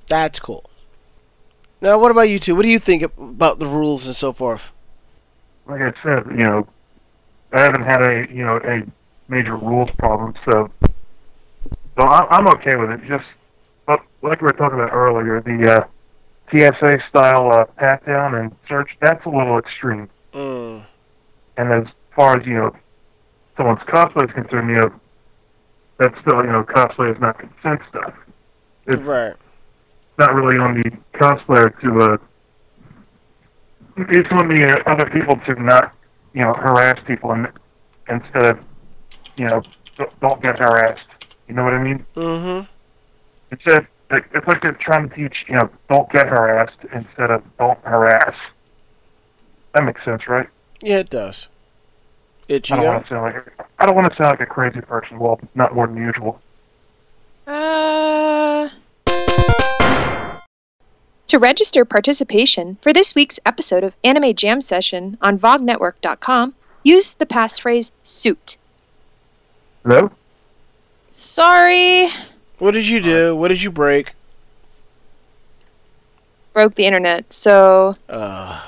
That's 0.09 0.39
cool. 0.39 0.65
Now, 1.83 1.99
what 1.99 2.11
about 2.11 2.31
you 2.31 2.39
two? 2.39 2.57
What 2.57 2.63
do 2.63 2.69
you 2.69 2.79
think 2.79 3.03
about 3.03 3.59
the 3.59 3.67
rules 3.67 4.07
and 4.07 4.17
so 4.17 4.33
forth? 4.33 4.71
Like 5.67 5.81
I 5.81 5.93
said, 6.03 6.27
you 6.31 6.45
know, 6.45 6.67
I 7.53 7.61
haven't 7.61 7.85
had 7.85 8.03
a 8.03 8.27
you 8.33 8.45
know 8.45 8.57
a 8.59 8.83
major 9.29 9.57
rules 9.57 9.91
problem, 9.99 10.35
so 10.51 10.71
so 10.83 12.07
I, 12.07 12.27
I'm 12.31 12.47
okay 12.49 12.77
with 12.77 12.91
it. 12.91 13.01
Just 13.09 13.25
but 13.87 14.01
like 14.23 14.41
we 14.41 14.47
were 14.47 14.53
talking 14.53 14.79
about 14.79 14.93
earlier, 14.93 15.41
the 15.41 15.71
uh, 15.71 15.87
TSA 16.51 16.99
style 17.09 17.53
uh, 17.53 17.65
pat 17.77 18.05
down 18.07 18.35
and 18.35 18.55
search 18.69 18.91
that's 19.01 19.25
a 19.25 19.29
little 19.29 19.59
extreme. 19.59 20.09
Mm. 20.35 20.85
And 21.57 21.73
as 21.73 21.85
far 22.15 22.39
as 22.39 22.47
you 22.47 22.55
know, 22.55 22.77
someone's 23.57 23.81
cosplay 23.89 24.29
is 24.29 24.35
concerned, 24.35 24.69
you 24.71 24.77
know, 24.77 24.93
that's 25.99 26.15
still 26.21 26.45
you 26.45 26.51
know 26.53 26.65
cosplay 26.65 27.15
is 27.15 27.21
not 27.21 27.39
consent 27.39 27.81
stuff. 27.89 28.15
It's 28.87 29.03
Right. 29.03 29.35
not 30.19 30.35
really 30.35 30.59
on 30.59 30.81
the 30.81 30.91
cosplayer 31.19 31.73
to 31.81 32.13
uh 32.13 32.17
it's 33.97 34.29
on 34.33 34.49
the 34.49 34.65
uh, 34.87 34.91
other 34.91 35.09
people 35.11 35.37
to 35.47 35.61
not 35.63 35.97
you 36.33 36.43
know 36.43 36.53
harass 36.55 36.99
people 37.07 37.31
and 37.33 37.49
instead 38.09 38.45
of 38.57 38.59
you 39.37 39.47
know 39.47 39.63
don't- 39.97 40.21
don't 40.21 40.43
get 40.43 40.59
harassed 40.59 41.03
you 41.49 41.55
know 41.55 41.65
what 41.65 41.75
i 41.75 41.83
mean 41.83 42.05
Mm-hmm. 42.17 42.67
instead 43.53 43.87
like, 44.11 44.29
it's 44.35 44.47
like 44.47 44.61
they're 44.63 44.73
trying 44.81 45.09
to 45.09 45.15
teach 45.15 45.37
you 45.49 45.55
know 45.55 45.69
don't 45.89 46.11
get 46.13 46.27
harassed 46.29 46.79
instead 46.93 47.31
of 47.31 47.43
don't 47.59 47.79
harass 47.85 48.35
that 49.75 49.85
makes 49.85 50.05
sense 50.05 50.27
right 50.29 50.49
Yeah, 50.83 50.99
it 50.99 51.11
does. 51.11 51.49
It 52.49 52.71
i 52.71 52.77
don't 52.77 52.85
want 52.87 53.05
to 53.05 53.09
sound 53.09 53.23
like 53.23 53.37
a, 53.59 53.65
i 53.79 53.87
don't 53.87 53.95
want 53.95 54.11
to 54.11 54.17
sound 54.17 54.31
like 54.39 54.41
a 54.41 54.47
crazy 54.47 54.81
person 54.81 55.19
well 55.19 55.41
not 55.55 55.75
more 55.75 55.87
than 55.87 55.97
usual 55.97 56.41
Uh. 57.47 58.69
To 61.29 61.39
register 61.39 61.85
participation 61.85 62.77
for 62.83 62.93
this 62.93 63.15
week's 63.15 63.41
episode 63.47 63.83
of 63.83 63.95
Anime 64.05 64.35
Jam 64.35 64.61
Session 64.61 65.17
on 65.23 65.39
VogNetwork.com, 65.39 66.55
use 66.83 67.13
the 67.15 67.27
passphrase 67.27 67.91
suit. 68.05 68.57
hello 69.85 70.11
Sorry, 71.17 72.09
What 72.59 72.73
did 72.73 72.87
you 72.89 73.01
do? 73.01 73.35
What 73.37 73.49
did 73.49 73.63
you 73.63 73.71
break? 73.71 74.15
broke 76.53 76.75
the 76.77 76.85
internet, 76.85 77.33
so 77.33 77.97
Uh, 78.09 78.61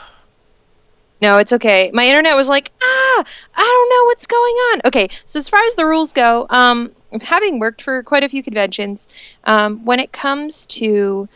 no, 1.22 1.38
it's 1.38 1.52
okay. 1.52 1.90
My 1.94 2.04
internet 2.06 2.36
was 2.36 2.48
like, 2.48 2.70
ah, 2.82 3.24
I 3.54 3.60
don't 3.62 3.90
know 3.90 4.04
what's 4.06 4.26
going 4.26 4.54
on. 4.54 4.80
Okay, 4.86 5.08
so 5.26 5.38
as 5.38 5.48
far 5.48 5.60
as 5.66 5.74
the 5.74 5.86
rules 5.86 6.12
go, 6.12 6.46
um, 6.50 6.90
having 7.22 7.58
worked 7.60 7.82
for 7.82 8.02
quite 8.02 8.24
a 8.24 8.28
few 8.28 8.42
conventions, 8.42 9.06
um, 9.44 9.84
when 9.84 10.00
it 10.00 10.12
comes 10.12 10.66
to 10.66 11.28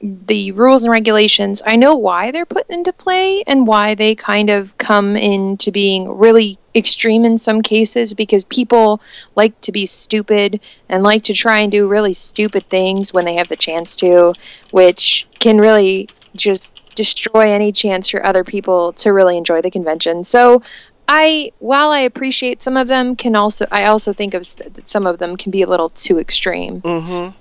the 0.00 0.52
rules 0.52 0.84
and 0.84 0.92
regulations, 0.92 1.62
I 1.64 1.76
know 1.76 1.94
why 1.94 2.30
they're 2.30 2.46
put 2.46 2.68
into 2.68 2.92
play 2.92 3.42
and 3.46 3.66
why 3.66 3.94
they 3.94 4.14
kind 4.14 4.50
of 4.50 4.76
come 4.78 5.16
into 5.16 5.72
being 5.72 6.18
really 6.18 6.58
extreme 6.74 7.24
in 7.24 7.38
some 7.38 7.62
cases 7.62 8.12
because 8.12 8.44
people 8.44 9.00
like 9.34 9.58
to 9.62 9.72
be 9.72 9.86
stupid 9.86 10.60
and 10.88 11.02
like 11.02 11.24
to 11.24 11.32
try 11.32 11.60
and 11.60 11.72
do 11.72 11.88
really 11.88 12.12
stupid 12.12 12.68
things 12.68 13.14
when 13.14 13.24
they 13.24 13.36
have 13.36 13.48
the 13.48 13.56
chance 13.56 13.96
to, 13.96 14.34
which 14.70 15.26
can 15.38 15.58
really 15.58 16.08
just 16.34 16.80
destroy 16.94 17.50
any 17.50 17.72
chance 17.72 18.08
for 18.08 18.24
other 18.24 18.44
people 18.44 18.92
to 18.94 19.12
really 19.12 19.38
enjoy 19.38 19.62
the 19.62 19.70
convention. 19.70 20.24
So 20.24 20.62
I 21.08 21.52
while 21.58 21.90
I 21.90 22.00
appreciate 22.00 22.62
some 22.62 22.76
of 22.76 22.88
them 22.88 23.16
can 23.16 23.36
also 23.36 23.66
I 23.70 23.84
also 23.84 24.12
think 24.12 24.34
of 24.34 24.46
some 24.86 25.06
of 25.06 25.18
them 25.18 25.36
can 25.36 25.52
be 25.52 25.62
a 25.62 25.68
little 25.68 25.90
too 25.90 26.18
extreme. 26.18 26.82
mm-hmm. 26.82 27.36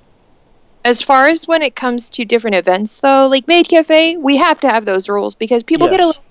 As 0.85 1.01
far 1.01 1.27
as 1.29 1.47
when 1.47 1.63
it 1.63 1.75
comes 1.75 2.09
to 2.11 2.25
different 2.25 2.55
events, 2.55 2.99
though, 2.99 3.27
like 3.27 3.47
Maid 3.47 3.67
Cafe, 3.69 4.17
we 4.17 4.37
have 4.37 4.61
to 4.61 4.67
have 4.69 4.85
those 4.85 5.09
rules 5.09 5.35
because 5.35 5.63
people 5.63 5.89
get 5.89 6.01
a 6.01 6.07
little 6.07 6.23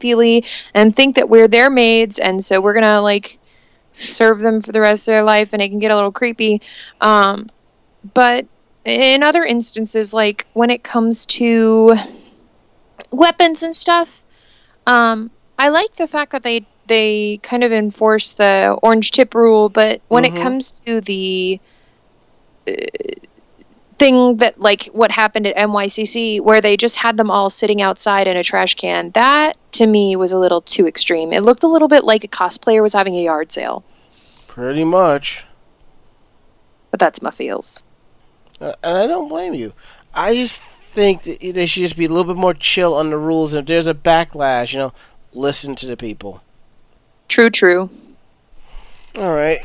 feely 0.00 0.44
and 0.74 0.96
think 0.96 1.16
that 1.16 1.30
we're 1.30 1.48
their 1.48 1.70
maids, 1.70 2.18
and 2.18 2.44
so 2.44 2.60
we're 2.60 2.74
gonna 2.74 3.02
like 3.02 3.38
serve 4.04 4.40
them 4.40 4.62
for 4.62 4.72
the 4.72 4.80
rest 4.80 5.02
of 5.02 5.12
their 5.12 5.24
life, 5.24 5.50
and 5.52 5.62
it 5.62 5.70
can 5.70 5.78
get 5.80 5.92
a 5.92 5.96
little 5.96 6.12
creepy. 6.12 6.62
Um, 7.00 7.48
but 8.14 8.46
in 8.84 9.22
other 9.22 9.44
instances, 9.44 10.14
like 10.14 10.46
when 10.54 10.70
it 10.70 10.84
comes 10.84 11.26
to 11.26 11.94
weapons 13.12 13.62
and 13.62 13.76
stuff, 13.76 14.08
um, 14.86 15.30
I 15.58 15.68
like 15.70 15.96
the 15.96 16.08
fact 16.08 16.32
that 16.32 16.44
they 16.44 16.66
they 16.86 17.40
kind 17.42 17.64
of 17.64 17.72
enforce 17.72 18.32
the 18.32 18.78
orange 18.82 19.12
tip 19.12 19.34
rule. 19.34 19.68
But 19.70 20.02
when 20.08 20.24
Mhm. 20.24 20.28
it 20.28 20.34
comes 20.34 20.72
to 20.86 21.00
the 21.02 21.60
uh, 22.68 22.72
thing 23.98 24.36
that 24.38 24.60
like 24.60 24.86
what 24.92 25.10
happened 25.10 25.46
at 25.46 25.56
NYCC, 25.56 26.40
where 26.40 26.60
they 26.60 26.76
just 26.76 26.96
had 26.96 27.16
them 27.16 27.30
all 27.30 27.50
sitting 27.50 27.82
outside 27.82 28.26
in 28.26 28.36
a 28.36 28.44
trash 28.44 28.74
can, 28.74 29.10
that 29.12 29.56
to 29.72 29.86
me 29.86 30.16
was 30.16 30.32
a 30.32 30.38
little 30.38 30.62
too 30.62 30.86
extreme. 30.86 31.32
It 31.32 31.42
looked 31.42 31.62
a 31.62 31.68
little 31.68 31.88
bit 31.88 32.04
like 32.04 32.24
a 32.24 32.28
cosplayer 32.28 32.82
was 32.82 32.92
having 32.92 33.16
a 33.16 33.22
yard 33.22 33.52
sale. 33.52 33.84
Pretty 34.46 34.84
much. 34.84 35.44
But 36.90 37.00
that's 37.00 37.20
my 37.20 37.30
feels. 37.30 37.84
Uh, 38.60 38.74
and 38.82 38.96
I 38.96 39.06
don't 39.06 39.28
blame 39.28 39.54
you. 39.54 39.72
I 40.14 40.34
just 40.34 40.60
think 40.90 41.22
that 41.22 41.40
they 41.40 41.66
should 41.66 41.82
just 41.82 41.96
be 41.96 42.06
a 42.06 42.08
little 42.08 42.24
bit 42.24 42.40
more 42.40 42.54
chill 42.54 42.94
on 42.94 43.10
the 43.10 43.18
rules. 43.18 43.54
If 43.54 43.66
there's 43.66 43.86
a 43.86 43.94
backlash, 43.94 44.72
you 44.72 44.78
know, 44.78 44.92
listen 45.32 45.74
to 45.76 45.86
the 45.86 45.96
people. 45.96 46.42
True, 47.28 47.50
true. 47.50 47.90
All 49.16 49.32
right. 49.32 49.60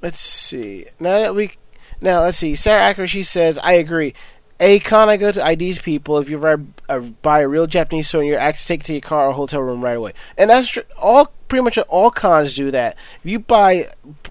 Let's 0.00 0.20
see. 0.20 0.86
Now 0.98 1.18
that 1.18 1.34
we, 1.34 1.52
now 2.00 2.22
let's 2.22 2.38
see. 2.38 2.54
Sarah 2.54 2.82
Acker, 2.82 3.06
she 3.06 3.22
says, 3.22 3.58
I 3.58 3.72
agree. 3.72 4.14
A 4.58 4.78
con 4.78 5.08
I 5.08 5.16
go 5.16 5.32
to 5.32 5.50
IDs 5.50 5.78
people 5.78 6.18
if 6.18 6.28
you 6.28 6.38
buy, 6.38 6.56
uh, 6.88 7.00
buy 7.00 7.40
a 7.40 7.48
real 7.48 7.66
Japanese 7.66 8.08
store 8.08 8.22
you're 8.22 8.38
asked 8.38 8.62
to 8.62 8.68
take 8.68 8.80
it 8.80 8.86
to 8.86 8.92
your 8.92 9.00
car 9.00 9.28
or 9.28 9.32
hotel 9.32 9.62
room 9.62 9.82
right 9.82 9.96
away, 9.96 10.12
and 10.36 10.50
that's 10.50 10.68
tr- 10.68 10.80
all. 10.98 11.32
Pretty 11.48 11.64
much 11.64 11.78
all 11.78 12.12
cons 12.12 12.54
do 12.54 12.70
that. 12.70 12.96
If 13.24 13.30
you 13.30 13.40
buy 13.40 13.90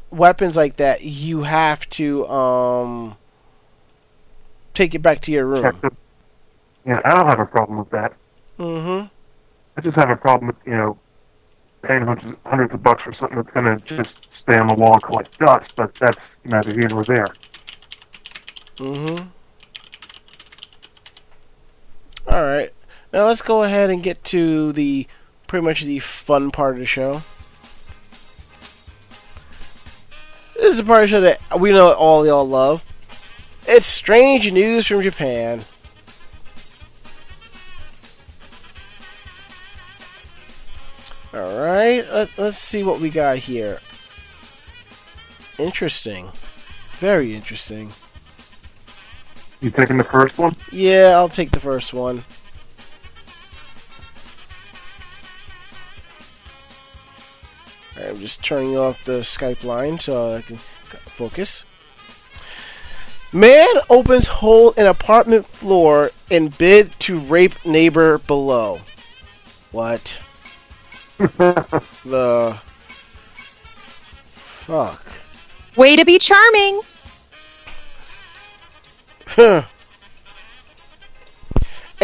weapons 0.09 0.55
like 0.55 0.77
that, 0.77 1.03
you 1.03 1.41
have 1.41 1.89
to 1.89 2.25
um 2.29 3.17
take 4.73 4.95
it 4.95 4.99
back 4.99 5.21
to 5.21 5.31
your 5.31 5.45
room. 5.45 5.81
Yeah, 6.85 7.01
I 7.03 7.09
don't 7.09 7.27
have 7.27 7.39
a 7.39 7.45
problem 7.45 7.77
with 7.77 7.89
that. 7.91 8.13
Mm-hmm. 8.57 9.07
I 9.77 9.81
just 9.81 9.97
have 9.97 10.09
a 10.09 10.15
problem 10.15 10.47
with 10.47 10.55
you 10.65 10.71
know 10.77 10.97
paying 11.83 12.03
hundreds 12.03 12.37
hundreds 12.45 12.73
of 12.73 12.81
bucks 12.81 13.03
for 13.03 13.13
something 13.13 13.37
that's 13.37 13.51
going 13.51 13.65
to 13.65 13.83
just 13.85 14.09
stay 14.41 14.57
on 14.57 14.67
the 14.67 14.73
wall 14.73 14.93
and 14.93 15.03
collect 15.03 15.37
dust. 15.37 15.75
But 15.75 15.93
that's 15.95 16.17
neither 16.45 16.73
here 16.73 16.87
nor 16.87 17.03
there. 17.03 17.27
Mm-hmm. 18.79 19.27
All 22.29 22.41
right. 22.41 22.73
Now 23.11 23.25
let's 23.25 23.41
go 23.41 23.63
ahead 23.63 23.89
and 23.89 24.01
get 24.01 24.23
to 24.25 24.71
the 24.71 25.05
pretty 25.47 25.65
much 25.65 25.83
the 25.83 25.99
fun 25.99 26.49
part 26.49 26.75
of 26.75 26.79
the 26.79 26.85
show. 26.85 27.23
This 30.55 30.71
is 30.71 30.77
the 30.77 30.83
part 30.83 31.03
of 31.03 31.09
the 31.09 31.15
show 31.15 31.21
that 31.21 31.59
we 31.59 31.71
know 31.71 31.91
all 31.91 32.25
y'all 32.25 32.47
love. 32.47 32.85
It's 33.67 33.85
strange 33.85 34.49
news 34.51 34.87
from 34.87 35.01
Japan. 35.01 35.65
All 41.33 41.59
right. 41.59 42.05
Let, 42.13 42.37
let's 42.37 42.59
see 42.59 42.83
what 42.83 43.01
we 43.01 43.09
got 43.09 43.39
here. 43.39 43.79
Interesting. 45.57 46.29
Very 46.93 47.35
interesting. 47.35 47.91
You 49.61 49.71
taking 49.71 49.97
the 49.97 50.03
first 50.03 50.37
one? 50.37 50.55
Yeah, 50.71 51.13
I'll 51.15 51.29
take 51.29 51.51
the 51.51 51.59
first 51.59 51.93
one. 51.93 52.23
Alright, 57.97 58.11
I'm 58.11 58.19
just 58.19 58.41
turning 58.41 58.77
off 58.77 59.03
the 59.03 59.19
Skype 59.19 59.65
line 59.65 59.99
so 59.99 60.37
I 60.37 60.41
can 60.41 60.57
focus. 60.57 61.65
Man 63.33 63.67
opens 63.89 64.27
hole 64.27 64.71
in 64.71 64.87
apartment 64.87 65.45
floor 65.45 66.11
in 66.29 66.47
bid 66.47 66.97
to 67.01 67.19
rape 67.19 67.65
neighbor 67.65 68.17
below. 68.19 68.79
What? 69.71 70.19
the 71.17 72.57
fuck? 74.31 75.05
Way 75.75 75.95
to 75.97 76.05
be 76.05 76.17
charming. 76.17 76.81
A 79.37 79.65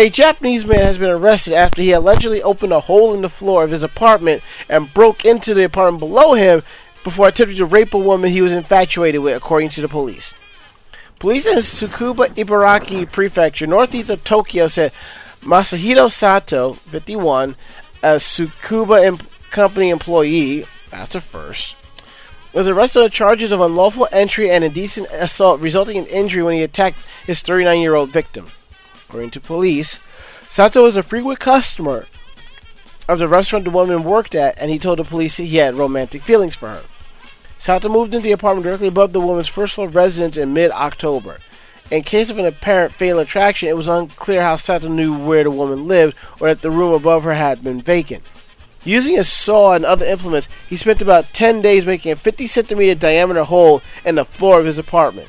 Japanese 0.09 0.65
man 0.65 0.79
has 0.79 0.97
been 0.97 1.09
arrested 1.09 1.53
after 1.53 1.81
he 1.81 1.91
allegedly 1.91 2.43
opened 2.43 2.73
a 2.73 2.81
hole 2.81 3.13
in 3.13 3.21
the 3.21 3.29
floor 3.29 3.63
of 3.63 3.71
his 3.71 3.83
apartment 3.83 4.43
and 4.67 4.93
broke 4.93 5.23
into 5.23 5.53
the 5.53 5.63
apartment 5.63 6.01
below 6.01 6.33
him 6.33 6.63
before 7.03 7.29
attempting 7.29 7.57
to 7.57 7.65
rape 7.65 7.93
a 7.93 7.97
woman 7.97 8.31
he 8.31 8.41
was 8.41 8.51
infatuated 8.51 9.21
with, 9.21 9.37
according 9.37 9.69
to 9.69 9.81
the 9.81 9.87
police. 9.87 10.33
Police 11.19 11.45
in 11.45 11.59
Tsukuba 11.59 12.27
Ibaraki 12.35 13.09
Prefecture, 13.09 13.67
northeast 13.67 14.09
of 14.09 14.25
Tokyo, 14.25 14.67
said 14.67 14.91
Masahito 15.41 16.11
Sato, 16.11 16.73
51, 16.73 17.55
a 18.03 18.15
Tsukuba 18.15 19.25
company 19.49 19.89
employee, 19.89 20.65
that's 20.91 21.15
a 21.15 21.21
first, 21.21 21.75
was 22.55 22.67
arrested 22.67 23.03
on 23.03 23.09
charges 23.09 23.51
of 23.51 23.59
unlawful 23.59 24.07
entry 24.11 24.49
and 24.49 24.63
indecent 24.63 25.07
assault 25.11 25.59
resulting 25.59 25.97
in 25.97 26.05
injury 26.05 26.41
when 26.41 26.55
he 26.55 26.63
attacked 26.63 26.99
his 27.25 27.41
39 27.41 27.81
year 27.81 27.95
old 27.95 28.09
victim. 28.09 28.47
According 29.07 29.31
to 29.31 29.41
police, 29.41 29.99
Sato 30.49 30.83
was 30.83 30.95
a 30.95 31.03
frequent 31.03 31.39
customer 31.39 32.07
of 33.09 33.19
the 33.19 33.27
restaurant 33.27 33.65
the 33.65 33.71
woman 33.71 34.03
worked 34.03 34.33
at, 34.33 34.57
and 34.57 34.71
he 34.71 34.79
told 34.79 34.99
the 34.99 35.03
police 35.03 35.35
he 35.35 35.57
had 35.57 35.75
romantic 35.75 36.21
feelings 36.21 36.55
for 36.55 36.69
her. 36.69 36.83
Sato 37.57 37.89
moved 37.89 38.13
into 38.13 38.23
the 38.23 38.31
apartment 38.31 38.63
directly 38.63 38.87
above 38.87 39.11
the 39.11 39.19
woman's 39.19 39.47
first 39.47 39.75
floor 39.75 39.89
residence 39.89 40.37
in 40.37 40.53
mid 40.53 40.71
October. 40.71 41.39
In 41.91 42.03
case 42.03 42.29
of 42.29 42.39
an 42.39 42.45
apparent 42.45 42.93
fatal 42.93 43.19
attraction, 43.19 43.69
it 43.69 43.77
was 43.77 43.87
unclear 43.87 44.41
how 44.41 44.55
Sato 44.55 44.87
knew 44.87 45.15
where 45.17 45.43
the 45.43 45.51
woman 45.51 45.87
lived 45.87 46.15
or 46.39 46.47
that 46.47 46.61
the 46.61 46.71
room 46.71 46.93
above 46.93 47.23
her 47.25 47.33
had 47.33 47.63
been 47.63 47.81
vacant. 47.81 48.23
Using 48.85 49.17
a 49.17 49.23
saw 49.23 49.73
and 49.73 49.83
other 49.83 50.05
implements, 50.05 50.47
he 50.69 50.77
spent 50.77 51.01
about 51.01 51.33
10 51.33 51.61
days 51.61 51.85
making 51.85 52.11
a 52.11 52.15
50 52.15 52.45
centimeter 52.45 52.93
diameter 52.93 53.43
hole 53.43 53.81
in 54.05 54.15
the 54.15 54.23
floor 54.23 54.59
of 54.59 54.65
his 54.65 54.77
apartment. 54.77 55.27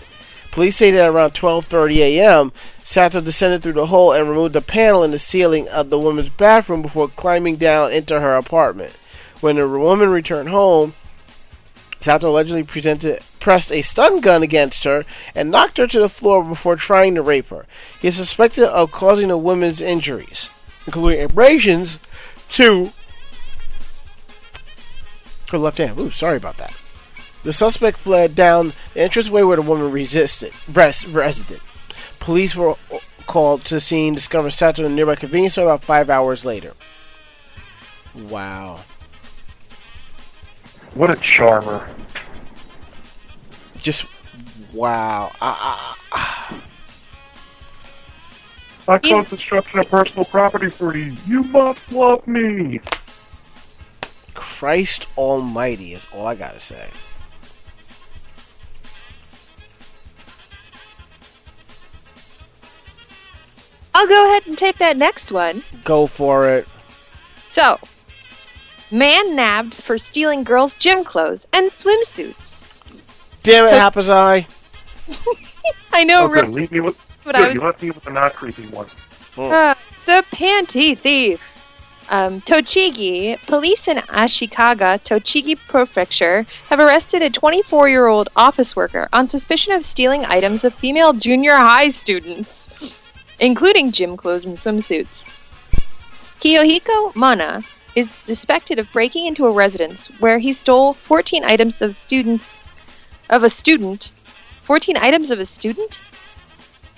Police 0.50 0.76
say 0.76 0.90
that 0.90 1.06
around 1.06 1.32
12:30 1.32 1.96
a.m., 1.98 2.52
Sato 2.82 3.20
descended 3.20 3.62
through 3.62 3.72
the 3.72 3.86
hole 3.86 4.12
and 4.12 4.28
removed 4.28 4.56
a 4.56 4.60
panel 4.60 5.02
in 5.02 5.10
the 5.10 5.18
ceiling 5.18 5.68
of 5.68 5.90
the 5.90 5.98
woman's 5.98 6.28
bathroom 6.28 6.82
before 6.82 7.08
climbing 7.08 7.56
down 7.56 7.92
into 7.92 8.20
her 8.20 8.36
apartment. 8.36 8.96
When 9.40 9.56
the 9.56 9.68
woman 9.68 10.10
returned 10.10 10.48
home, 10.48 10.94
Sato 12.00 12.30
allegedly 12.30 12.62
presented, 12.62 13.20
pressed 13.40 13.70
a 13.70 13.82
stun 13.82 14.20
gun 14.20 14.42
against 14.42 14.84
her 14.84 15.04
and 15.34 15.50
knocked 15.50 15.76
her 15.76 15.86
to 15.86 15.98
the 15.98 16.08
floor 16.08 16.42
before 16.42 16.76
trying 16.76 17.14
to 17.16 17.22
rape 17.22 17.48
her. 17.48 17.66
He 18.00 18.08
is 18.08 18.16
suspected 18.16 18.64
of 18.64 18.92
causing 18.92 19.28
the 19.28 19.36
woman's 19.36 19.80
injuries, 19.80 20.48
including 20.86 21.22
abrasions 21.22 21.98
to 22.50 22.92
her 25.50 25.58
left 25.58 25.78
hand. 25.78 25.98
Ooh, 25.98 26.10
sorry 26.10 26.36
about 26.36 26.56
that. 26.58 26.74
The 27.44 27.52
suspect 27.52 27.98
fled 27.98 28.34
down 28.34 28.72
the 28.94 29.04
entranceway 29.04 29.42
where 29.42 29.56
the 29.56 29.62
woman 29.62 29.90
resisted, 29.92 30.52
res- 30.72 31.06
resided. 31.06 31.60
Police 32.18 32.56
were 32.56 32.74
called 33.26 33.64
to 33.66 33.74
the 33.74 33.80
scene, 33.80 34.14
discovered 34.14 34.50
Sato 34.50 34.84
in 34.84 34.90
a 34.90 34.94
nearby 34.94 35.14
convenience 35.14 35.54
store 35.54 35.66
about 35.66 35.84
five 35.84 36.10
hours 36.10 36.44
later. 36.44 36.72
Wow. 38.28 38.80
What 40.94 41.10
a 41.10 41.16
charmer. 41.16 41.88
Just 43.82 44.06
wow. 44.72 45.30
I, 45.40 45.94
I, 46.12 46.60
I 48.88 48.98
cause 48.98 49.28
destruction 49.28 49.80
of 49.80 49.88
personal 49.88 50.24
property 50.24 50.70
for 50.70 50.96
you. 50.96 51.14
You 51.26 51.42
must 51.44 51.92
love 51.92 52.26
me. 52.26 52.80
Christ 54.36 55.06
Almighty 55.18 55.94
is 55.94 56.06
all 56.12 56.26
I 56.26 56.34
gotta 56.36 56.60
say. 56.60 56.88
I'll 63.94 64.06
go 64.06 64.28
ahead 64.30 64.46
and 64.46 64.58
take 64.58 64.76
that 64.78 64.96
next 64.96 65.32
one. 65.32 65.62
Go 65.84 66.06
for 66.06 66.48
it. 66.50 66.68
So, 67.52 67.78
man 68.90 69.34
nabbed 69.34 69.74
for 69.74 69.96
stealing 69.98 70.44
girls' 70.44 70.74
gym 70.74 71.02
clothes 71.04 71.46
and 71.52 71.70
swimsuits. 71.70 72.64
Damn 73.42 73.66
it, 73.66 73.70
So- 73.70 73.76
Happosai. 73.78 74.46
I 75.92 76.04
know, 76.04 76.24
Oh, 76.24 76.28
good. 76.28 76.46
Ru- 76.48 76.52
Leave 76.52 76.72
me 76.72 76.80
with. 76.80 76.96
but 77.24 77.36
Good. 77.36 77.42
I 77.42 77.46
was 77.46 77.54
You 77.54 77.60
left 77.62 77.82
me 77.82 77.90
with 77.90 78.04
the 78.04 78.10
not 78.10 78.34
creepy 78.34 78.66
one. 78.66 78.86
Uh, 79.38 79.74
the 80.04 80.24
panty 80.30 80.98
thief. 80.98 81.40
Um, 82.08 82.40
Tochigi, 82.40 83.38
police 83.46 83.88
in 83.88 83.96
Ashikaga, 83.96 85.00
Tochigi 85.02 85.58
Prefecture, 85.68 86.46
have 86.68 86.78
arrested 86.78 87.22
a 87.22 87.30
24 87.30 87.88
year 87.88 88.06
old 88.06 88.28
office 88.36 88.76
worker 88.76 89.08
on 89.12 89.28
suspicion 89.28 89.72
of 89.72 89.84
stealing 89.84 90.24
items 90.24 90.64
of 90.64 90.74
female 90.74 91.12
junior 91.12 91.56
high 91.56 91.88
students, 91.88 92.68
including 93.40 93.92
gym 93.92 94.16
clothes 94.16 94.46
and 94.46 94.56
swimsuits. 94.56 95.24
Kiyohiko 96.40 97.14
Mana 97.16 97.62
is 97.94 98.10
suspected 98.10 98.78
of 98.78 98.92
breaking 98.92 99.26
into 99.26 99.46
a 99.46 99.50
residence 99.50 100.06
where 100.20 100.38
he 100.38 100.52
stole 100.52 100.92
14 100.92 101.44
items 101.44 101.82
of 101.82 101.94
students 101.94 102.54
of 103.30 103.42
a 103.42 103.50
student 103.50 104.12
14 104.66 104.96
items 104.96 105.30
of 105.30 105.38
a 105.38 105.46
student? 105.46 106.00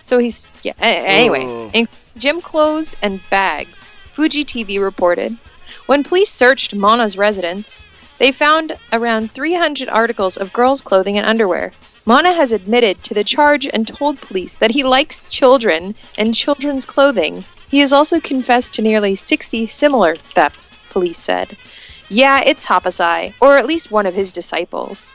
So 0.06 0.16
he's. 0.16 0.48
Yeah, 0.62 0.72
anyway. 0.78 1.70
In 1.74 1.86
gym 2.16 2.40
clothes 2.40 2.96
and 3.02 3.20
bags, 3.28 3.78
Fuji 4.18 4.44
TV 4.44 4.82
reported. 4.82 5.36
When 5.86 6.02
police 6.02 6.32
searched 6.32 6.74
Mona's 6.74 7.16
residence, 7.16 7.86
they 8.18 8.32
found 8.32 8.76
around 8.92 9.30
300 9.30 9.88
articles 9.88 10.36
of 10.36 10.52
girls' 10.52 10.82
clothing 10.82 11.16
and 11.18 11.24
underwear. 11.24 11.70
Mana 12.04 12.32
has 12.32 12.50
admitted 12.50 13.00
to 13.04 13.14
the 13.14 13.22
charge 13.22 13.64
and 13.72 13.86
told 13.86 14.20
police 14.20 14.54
that 14.54 14.72
he 14.72 14.82
likes 14.82 15.22
children 15.30 15.94
and 16.16 16.34
children's 16.34 16.84
clothing. 16.84 17.44
He 17.70 17.78
has 17.78 17.92
also 17.92 18.18
confessed 18.18 18.74
to 18.74 18.82
nearly 18.82 19.14
60 19.14 19.68
similar 19.68 20.16
thefts, 20.16 20.72
police 20.90 21.18
said. 21.18 21.56
Yeah, 22.08 22.40
it's 22.44 22.64
Happosai, 22.64 23.34
or 23.40 23.56
at 23.56 23.66
least 23.66 23.92
one 23.92 24.06
of 24.06 24.16
his 24.16 24.32
disciples. 24.32 25.14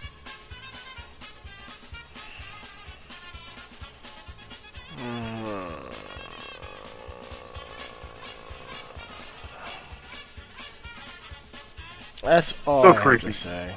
That's 12.24 12.54
all 12.66 12.84
So 12.84 12.90
I 12.90 12.94
have 12.94 13.22
to 13.22 13.34
say. 13.34 13.76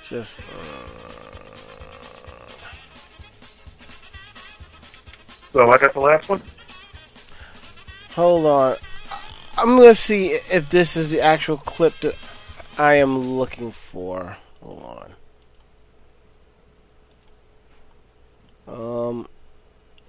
It's 0.00 0.08
just. 0.08 0.38
uh, 0.38 0.42
So 5.52 5.70
I 5.70 5.78
got 5.78 5.94
the 5.94 6.00
last 6.00 6.28
one. 6.28 6.42
Hold 8.14 8.46
on. 8.46 8.76
I'm 9.56 9.76
gonna 9.76 9.94
see 9.94 10.28
if 10.28 10.68
this 10.70 10.96
is 10.96 11.10
the 11.10 11.20
actual 11.20 11.56
clip 11.56 11.98
that 12.00 12.14
I 12.76 12.94
am 12.94 13.18
looking 13.18 13.70
for. 13.72 14.36
Hold 14.62 15.14
on. 18.66 19.08
Um, 19.10 19.28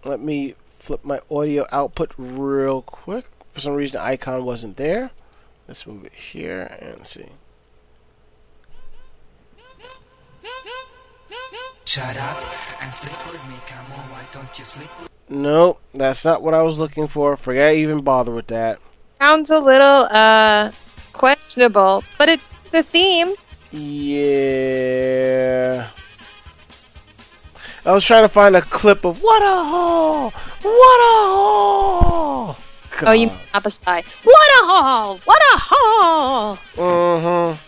let 0.03 0.19
me 0.19 0.55
flip 0.79 1.05
my 1.05 1.21
audio 1.31 1.65
output 1.71 2.11
real 2.17 2.81
quick. 2.81 3.25
For 3.53 3.61
some 3.61 3.73
reason, 3.73 3.93
the 3.93 4.03
icon 4.03 4.43
wasn't 4.43 4.77
there. 4.77 5.11
Let's 5.69 5.85
move 5.85 6.03
it 6.03 6.13
here 6.13 6.61
and 6.81 7.05
see. 7.05 7.27
Shut 11.85 12.17
up 12.17 12.41
and 12.81 12.91
sleep 12.91 13.31
with 13.31 13.47
me. 13.47 13.53
Come 13.67 13.91
on, 13.91 14.09
why 14.09 14.23
don't 14.31 14.57
you 14.57 14.65
sleep 14.65 14.89
with 14.99 15.11
Nope, 15.29 15.79
that's 15.93 16.25
not 16.25 16.41
what 16.41 16.55
I 16.55 16.63
was 16.63 16.79
looking 16.79 17.07
for. 17.07 17.37
Forget 17.37 17.69
I 17.69 17.75
even 17.75 18.01
bother 18.01 18.31
with 18.31 18.47
that. 18.47 18.79
Sounds 19.21 19.51
a 19.51 19.59
little, 19.59 20.07
uh, 20.09 20.71
questionable, 21.13 22.03
but 22.17 22.29
it's 22.29 22.43
the 22.71 22.81
theme. 22.81 23.35
Yeah. 23.71 24.27
I 27.85 27.93
was 27.93 28.03
trying 28.03 28.23
to 28.23 28.29
find 28.29 28.55
a 28.55 28.61
clip 28.63 29.05
of 29.05 29.21
what 29.21 29.43
a 29.43 29.63
hole! 29.63 30.31
What 30.63 30.99
a 30.99 31.13
hole! 31.27 32.57
Oh, 33.07 33.11
you 33.11 33.29
Happosai. 33.53 34.03
What 34.23 34.63
a 34.63 34.65
haul! 34.67 35.17
What 35.19 35.41
a 35.53 35.57
haul! 35.57 36.57
Mm-hmm. 36.75 37.59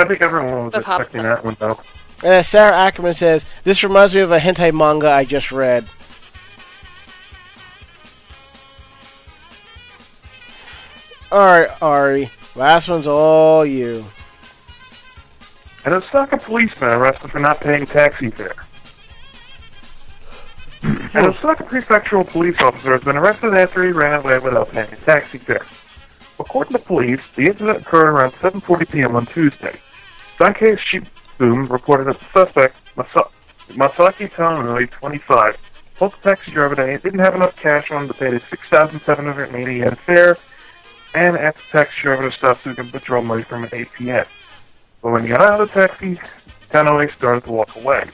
I 0.00 0.04
think 0.04 0.22
everyone 0.22 0.64
was 0.64 0.72
But 0.72 0.84
Pop- 0.84 1.00
expecting 1.00 1.22
that 1.24 1.44
one 1.44 1.56
though. 1.58 1.78
And 2.24 2.34
as 2.34 2.48
Sarah 2.48 2.76
Ackerman 2.76 3.14
says, 3.14 3.44
this 3.64 3.82
reminds 3.82 4.14
me 4.14 4.20
of 4.20 4.30
a 4.32 4.38
hentai 4.38 4.72
manga 4.72 5.10
I 5.10 5.24
just 5.24 5.50
read. 5.50 5.86
Alright, 11.30 11.70
Ari. 11.80 12.30
Last 12.54 12.88
one's 12.88 13.06
all 13.06 13.64
you. 13.64 14.04
An 15.84 15.94
Osaka 15.94 16.36
policeman 16.36 16.90
arrested 16.90 17.30
for 17.30 17.38
not 17.38 17.60
paying 17.60 17.86
taxi 17.86 18.30
fare. 18.30 18.54
An 20.82 21.26
Osaka 21.26 21.62
prefectural 21.62 22.26
police 22.28 22.56
officer 22.58 22.92
has 22.92 23.02
been 23.02 23.16
arrested 23.16 23.54
after 23.54 23.84
he 23.84 23.92
ran 23.92 24.18
away 24.18 24.38
without 24.40 24.70
paying 24.70 24.92
a 24.92 24.96
taxi 24.96 25.38
fare. 25.38 25.64
According 26.40 26.72
to 26.72 26.78
police, 26.80 27.20
the 27.36 27.46
incident 27.46 27.82
occurred 27.82 28.08
around 28.08 28.32
7.40 28.32 28.90
p.m. 28.90 29.14
on 29.14 29.26
Tuesday. 29.26 29.78
Sankei 30.38 30.76
Shimbun 30.76 31.70
reported 31.70 32.08
that 32.08 32.18
the 32.18 32.24
suspect, 32.24 32.76
Masa- 32.96 33.30
Masaki 33.68 34.28
Tanoi, 34.28 34.90
25, 34.90 35.70
told 35.96 36.12
the 36.14 36.30
taxi 36.30 36.50
driver 36.50 36.74
that 36.74 36.88
he 36.90 36.96
didn't 36.96 37.20
have 37.20 37.36
enough 37.36 37.54
cash 37.54 37.90
on 37.92 38.02
him 38.02 38.08
to 38.08 38.14
pay 38.14 38.30
the 38.30 38.40
6,780 38.40 39.74
yen 39.74 39.94
fare 39.94 40.36
and 41.14 41.36
asked 41.36 41.58
the 41.58 41.78
taxi 41.78 42.02
driver 42.02 42.28
to 42.28 42.36
stop 42.36 42.60
so 42.62 42.70
he 42.70 42.76
could 42.76 42.92
withdraw 42.92 43.20
money 43.20 43.44
from 43.44 43.62
an 43.62 43.70
ATM. 43.70 44.26
But 45.00 45.12
when 45.12 45.22
he 45.22 45.28
got 45.28 45.42
out 45.42 45.60
of 45.60 45.68
the 45.68 45.86
taxi, 45.86 46.18
Tanaway 46.70 47.12
started 47.12 47.44
to 47.44 47.52
walk 47.52 47.76
away. 47.76 48.06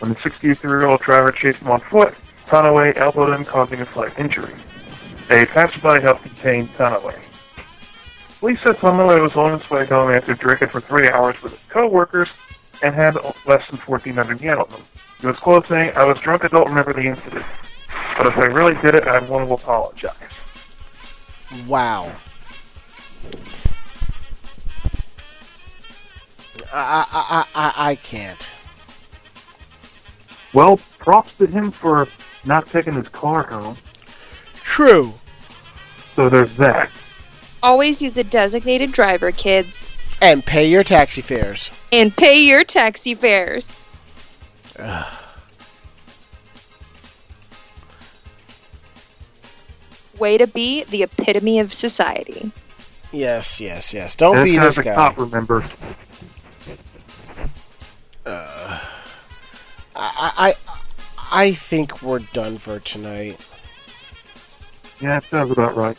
When 0.00 0.10
the 0.10 0.16
63-year-old 0.16 1.00
driver 1.00 1.30
chased 1.30 1.58
him 1.58 1.70
on 1.70 1.80
foot, 1.80 2.14
Tanaway 2.46 2.96
elbowed 2.96 3.34
him, 3.34 3.44
causing 3.44 3.80
a 3.80 3.86
slight 3.86 4.18
injury. 4.18 4.54
A 5.28 5.44
passerby 5.46 6.00
helped 6.00 6.22
contain 6.22 6.68
Tanaway. 6.68 7.20
Police 8.40 8.60
said 8.62 8.78
Tanaway 8.78 9.20
was 9.20 9.36
on 9.36 9.60
his 9.60 9.70
way 9.70 9.84
home 9.84 10.10
after 10.10 10.34
drinking 10.34 10.68
for 10.68 10.80
three 10.80 11.08
hours 11.10 11.40
with 11.42 11.52
his 11.52 11.62
co-workers 11.68 12.30
and 12.82 12.94
had 12.94 13.14
less 13.46 13.68
than 13.68 13.78
1,400 13.78 14.40
yen 14.40 14.58
on 14.58 14.68
him. 14.68 14.80
He 15.20 15.26
was 15.26 15.36
quoted 15.36 15.68
saying, 15.68 15.92
I 15.94 16.04
was 16.04 16.18
drunk, 16.18 16.46
I 16.46 16.48
don't 16.48 16.66
remember 16.66 16.94
the 16.94 17.02
incident. 17.02 17.44
But 18.16 18.26
if 18.26 18.38
I 18.38 18.46
really 18.46 18.74
did 18.80 18.94
it, 18.94 19.06
I 19.06 19.18
want 19.18 19.46
to 19.46 19.54
apologize. 19.54 20.14
Wow. 21.68 22.10
I, 26.72 27.06
I, 27.12 27.46
I, 27.54 27.90
I 27.90 27.94
can't. 27.96 28.48
Well, 30.52 30.78
props 30.98 31.36
to 31.38 31.46
him 31.46 31.70
for 31.70 32.08
not 32.44 32.66
taking 32.66 32.94
his 32.94 33.08
car 33.08 33.44
home. 33.44 33.76
True. 34.54 35.12
So 36.16 36.28
there's 36.28 36.54
that. 36.56 36.90
Always 37.62 38.02
use 38.02 38.16
a 38.18 38.24
designated 38.24 38.92
driver, 38.92 39.30
kids. 39.32 39.96
And 40.20 40.44
pay 40.44 40.68
your 40.68 40.84
taxi 40.84 41.20
fares. 41.22 41.70
And 41.92 42.14
pay 42.14 42.40
your 42.42 42.64
taxi 42.64 43.14
fares. 43.14 43.68
Way 50.18 50.36
to 50.38 50.46
be 50.46 50.84
the 50.84 51.02
epitome 51.02 51.58
of 51.60 51.72
society. 51.72 52.52
Yes, 53.12 53.60
yes, 53.60 53.92
yes. 53.92 54.14
Don't 54.14 54.36
And 54.38 54.44
be 54.44 54.58
as 54.58 54.76
this 54.76 54.78
a 54.78 54.82
guy. 54.84 54.94
cop, 54.94 55.18
remember. 55.18 55.64
I 61.30 61.52
think 61.52 62.02
we're 62.02 62.18
done 62.18 62.58
for 62.58 62.80
tonight. 62.80 63.38
Yeah, 65.00 65.18
it 65.18 65.24
sounds 65.24 65.50
about 65.50 65.76
right. 65.76 65.96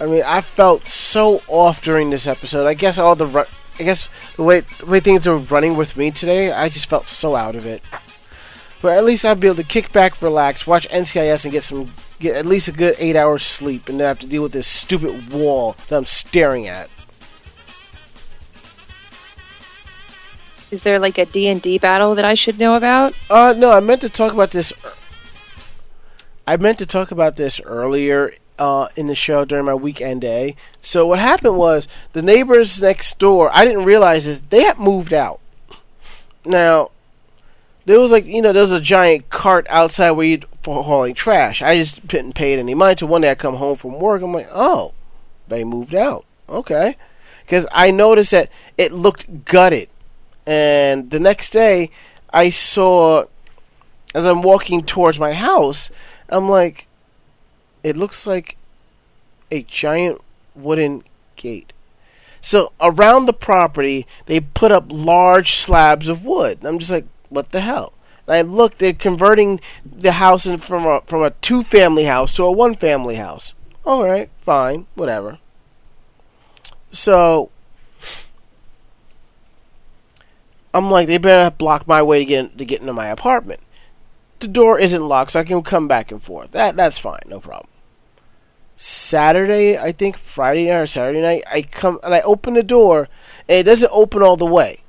I 0.00 0.06
mean, 0.06 0.22
I 0.24 0.40
felt 0.40 0.86
so 0.86 1.40
off 1.48 1.82
during 1.82 2.10
this 2.10 2.26
episode. 2.26 2.66
I 2.66 2.74
guess 2.74 2.98
all 2.98 3.14
the, 3.14 3.26
ru- 3.26 3.44
I 3.78 3.82
guess 3.82 4.08
the 4.36 4.42
way 4.42 4.60
the 4.60 4.86
way 4.86 5.00
things 5.00 5.26
are 5.26 5.36
running 5.36 5.76
with 5.76 5.96
me 5.96 6.10
today, 6.10 6.52
I 6.52 6.68
just 6.68 6.90
felt 6.90 7.06
so 7.06 7.36
out 7.36 7.54
of 7.54 7.64
it. 7.64 7.82
But 8.82 8.98
at 8.98 9.04
least 9.04 9.24
I'll 9.24 9.34
be 9.34 9.46
able 9.46 9.56
to 9.56 9.64
kick 9.64 9.92
back, 9.92 10.20
relax, 10.20 10.66
watch 10.66 10.86
NCIS, 10.90 11.44
and 11.44 11.52
get 11.52 11.62
some, 11.62 11.90
get 12.20 12.36
at 12.36 12.44
least 12.44 12.68
a 12.68 12.72
good 12.72 12.96
eight 12.98 13.16
hours 13.16 13.42
sleep, 13.42 13.88
and 13.88 13.98
then 13.98 14.08
have 14.08 14.18
to 14.18 14.26
deal 14.26 14.42
with 14.42 14.52
this 14.52 14.66
stupid 14.66 15.32
wall 15.32 15.74
that 15.88 15.96
I'm 15.96 16.06
staring 16.06 16.66
at. 16.66 16.90
Is 20.70 20.82
there 20.82 20.98
like 20.98 21.18
a 21.18 21.26
D&D 21.26 21.78
battle 21.78 22.14
that 22.14 22.24
I 22.24 22.34
should 22.34 22.58
know 22.58 22.74
about? 22.74 23.14
Uh, 23.30 23.54
no, 23.56 23.72
I 23.72 23.80
meant 23.80 24.00
to 24.00 24.08
talk 24.08 24.32
about 24.32 24.50
this. 24.50 24.72
I 26.46 26.56
meant 26.56 26.78
to 26.78 26.86
talk 26.86 27.10
about 27.10 27.36
this 27.36 27.60
earlier 27.60 28.32
uh, 28.58 28.88
in 28.96 29.06
the 29.06 29.14
show 29.14 29.44
during 29.44 29.64
my 29.64 29.74
weekend 29.74 30.20
day. 30.20 30.56
So 30.80 31.06
what 31.06 31.18
happened 31.18 31.56
was 31.56 31.88
the 32.12 32.22
neighbors 32.22 32.80
next 32.80 33.18
door. 33.18 33.50
I 33.52 33.64
didn't 33.64 33.84
realize 33.84 34.26
this. 34.26 34.42
They 34.50 34.64
had 34.64 34.78
moved 34.78 35.12
out. 35.12 35.40
Now 36.44 36.90
there 37.86 38.00
was 38.00 38.10
like 38.10 38.24
you 38.24 38.42
know 38.42 38.52
there 38.52 38.62
was 38.62 38.72
a 38.72 38.80
giant 38.80 39.30
cart 39.30 39.66
outside 39.70 40.12
where 40.12 40.26
you 40.26 40.40
for 40.62 40.82
hauling 40.82 41.14
trash. 41.14 41.62
I 41.62 41.76
just 41.76 42.06
didn't 42.06 42.34
pay 42.34 42.52
it 42.52 42.58
any 42.58 42.74
mind 42.74 42.92
until 42.92 43.08
one 43.08 43.22
day 43.22 43.30
I 43.30 43.34
come 43.34 43.56
home 43.56 43.76
from 43.76 43.98
work. 43.98 44.22
I'm 44.22 44.32
like, 44.32 44.48
oh, 44.50 44.92
they 45.48 45.64
moved 45.64 45.94
out. 45.94 46.24
Okay, 46.48 46.96
because 47.44 47.66
I 47.72 47.90
noticed 47.90 48.30
that 48.32 48.50
it 48.76 48.92
looked 48.92 49.44
gutted. 49.44 49.88
And 50.46 51.10
the 51.10 51.20
next 51.20 51.50
day, 51.50 51.90
I 52.32 52.50
saw, 52.50 53.24
as 54.14 54.24
I'm 54.24 54.42
walking 54.42 54.82
towards 54.82 55.18
my 55.18 55.32
house, 55.32 55.90
I'm 56.28 56.48
like, 56.48 56.86
it 57.82 57.96
looks 57.96 58.26
like 58.26 58.56
a 59.50 59.62
giant 59.62 60.20
wooden 60.54 61.04
gate. 61.36 61.72
So 62.40 62.72
around 62.80 63.26
the 63.26 63.32
property, 63.32 64.06
they 64.26 64.40
put 64.40 64.70
up 64.70 64.84
large 64.88 65.54
slabs 65.54 66.08
of 66.08 66.24
wood. 66.24 66.58
I'm 66.64 66.78
just 66.78 66.90
like, 66.90 67.06
what 67.30 67.52
the 67.52 67.60
hell? 67.60 67.94
And 68.26 68.36
I 68.36 68.42
looked, 68.42 68.78
they're 68.78 68.92
converting 68.92 69.60
the 69.84 70.12
house 70.12 70.46
from 70.46 70.86
a 70.86 71.00
from 71.02 71.22
a 71.22 71.30
two 71.30 71.62
family 71.62 72.04
house 72.04 72.34
to 72.36 72.44
a 72.44 72.52
one 72.52 72.74
family 72.74 73.16
house. 73.16 73.52
All 73.84 74.04
right, 74.04 74.30
fine, 74.40 74.86
whatever. 74.94 75.38
So 76.92 77.50
I'm 80.74 80.90
like, 80.90 81.06
they 81.06 81.18
better 81.18 81.54
block 81.54 81.86
my 81.86 82.02
way 82.02 82.18
to 82.18 82.24
get 82.24 82.58
to 82.58 82.64
get 82.64 82.80
into 82.80 82.92
my 82.92 83.06
apartment. 83.06 83.60
The 84.40 84.48
door 84.48 84.78
isn't 84.78 85.08
locked, 85.08 85.30
so 85.30 85.40
I 85.40 85.44
can 85.44 85.62
come 85.62 85.86
back 85.86 86.10
and 86.10 86.22
forth. 86.22 86.50
That 86.50 86.74
that's 86.74 86.98
fine, 86.98 87.20
no 87.26 87.38
problem. 87.40 87.68
Saturday, 88.76 89.78
I 89.78 89.92
think 89.92 90.16
Friday 90.16 90.66
night 90.66 90.80
or 90.80 90.86
Saturday 90.88 91.20
night, 91.20 91.44
I 91.50 91.62
come 91.62 92.00
and 92.02 92.12
I 92.12 92.20
open 92.22 92.54
the 92.54 92.64
door, 92.64 93.08
and 93.48 93.58
it 93.58 93.62
doesn't 93.62 93.92
open 93.92 94.20
all 94.20 94.36
the 94.36 94.44
way. 94.44 94.80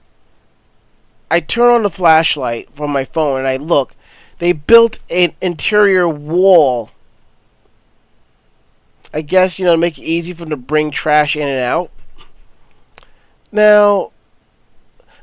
I 1.29 1.39
turn 1.39 1.69
on 1.69 1.83
the 1.83 1.89
flashlight 1.89 2.69
from 2.73 2.91
my 2.91 3.05
phone 3.05 3.39
and 3.39 3.47
I 3.47 3.57
look. 3.57 3.95
They 4.39 4.53
built 4.53 4.99
an 5.09 5.33
interior 5.41 6.07
wall. 6.07 6.91
I 9.13 9.21
guess 9.21 9.57
you 9.57 9.65
know 9.65 9.73
to 9.73 9.77
make 9.77 9.97
it 9.97 10.03
easy 10.03 10.33
for 10.33 10.39
them 10.39 10.49
to 10.49 10.57
bring 10.57 10.91
trash 10.91 11.35
in 11.35 11.47
and 11.47 11.61
out. 11.61 11.91
Now, 13.51 14.11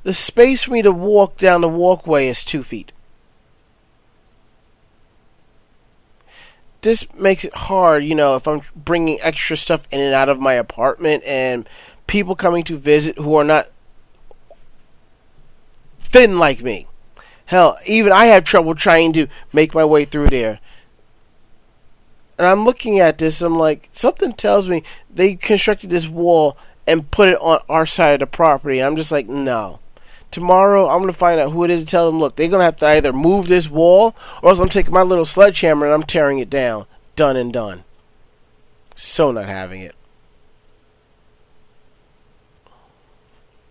the 0.02 0.14
space 0.14 0.64
for 0.64 0.72
me 0.72 0.82
to 0.82 0.92
walk 0.92 1.38
down 1.38 1.60
the 1.60 1.68
walkway 1.68 2.28
is 2.28 2.44
two 2.44 2.62
feet. 2.62 2.92
This 6.80 7.06
makes 7.14 7.44
it 7.44 7.54
hard, 7.54 8.04
you 8.04 8.14
know, 8.14 8.34
if 8.34 8.48
I'm 8.48 8.62
bringing 8.74 9.20
extra 9.20 9.56
stuff 9.56 9.86
in 9.92 10.00
and 10.00 10.14
out 10.14 10.28
of 10.28 10.40
my 10.40 10.54
apartment 10.54 11.22
and 11.24 11.68
people 12.08 12.34
coming 12.34 12.64
to 12.64 12.76
visit 12.76 13.16
who 13.18 13.36
are 13.36 13.44
not 13.44 13.68
thin 16.00 16.38
like 16.38 16.60
me. 16.60 16.86
Hell, 17.46 17.78
even 17.86 18.12
I 18.12 18.26
have 18.26 18.44
trouble 18.44 18.74
trying 18.74 19.12
to 19.12 19.28
make 19.52 19.74
my 19.74 19.84
way 19.84 20.04
through 20.04 20.28
there. 20.30 20.58
And 22.38 22.46
I'm 22.48 22.64
looking 22.64 22.98
at 22.98 23.18
this, 23.18 23.40
I'm 23.40 23.54
like, 23.54 23.88
something 23.92 24.32
tells 24.32 24.68
me 24.68 24.82
they 25.08 25.36
constructed 25.36 25.90
this 25.90 26.08
wall 26.08 26.56
and 26.86 27.10
put 27.10 27.28
it 27.28 27.40
on 27.40 27.60
our 27.68 27.86
side 27.86 28.14
of 28.14 28.20
the 28.20 28.26
property. 28.26 28.82
I'm 28.82 28.96
just 28.96 29.12
like, 29.12 29.28
no. 29.28 29.78
Tomorrow, 30.32 30.88
I'm 30.88 30.98
going 30.98 31.12
to 31.12 31.18
find 31.18 31.38
out 31.38 31.52
who 31.52 31.62
it 31.62 31.70
is 31.70 31.80
and 31.80 31.88
tell 31.88 32.10
them, 32.10 32.18
look, 32.18 32.36
they're 32.36 32.48
going 32.48 32.60
to 32.60 32.64
have 32.64 32.78
to 32.78 32.86
either 32.86 33.12
move 33.12 33.46
this 33.46 33.68
wall 33.68 34.16
or 34.42 34.50
else 34.50 34.58
I'm 34.58 34.70
taking 34.70 34.92
my 34.92 35.02
little 35.02 35.26
sledgehammer 35.26 35.86
and 35.86 35.94
I'm 35.94 36.02
tearing 36.02 36.38
it 36.38 36.50
down. 36.50 36.86
Done 37.14 37.36
and 37.36 37.52
done. 37.52 37.84
So 38.96 39.30
not 39.30 39.44
having 39.44 39.82
it. 39.82 39.94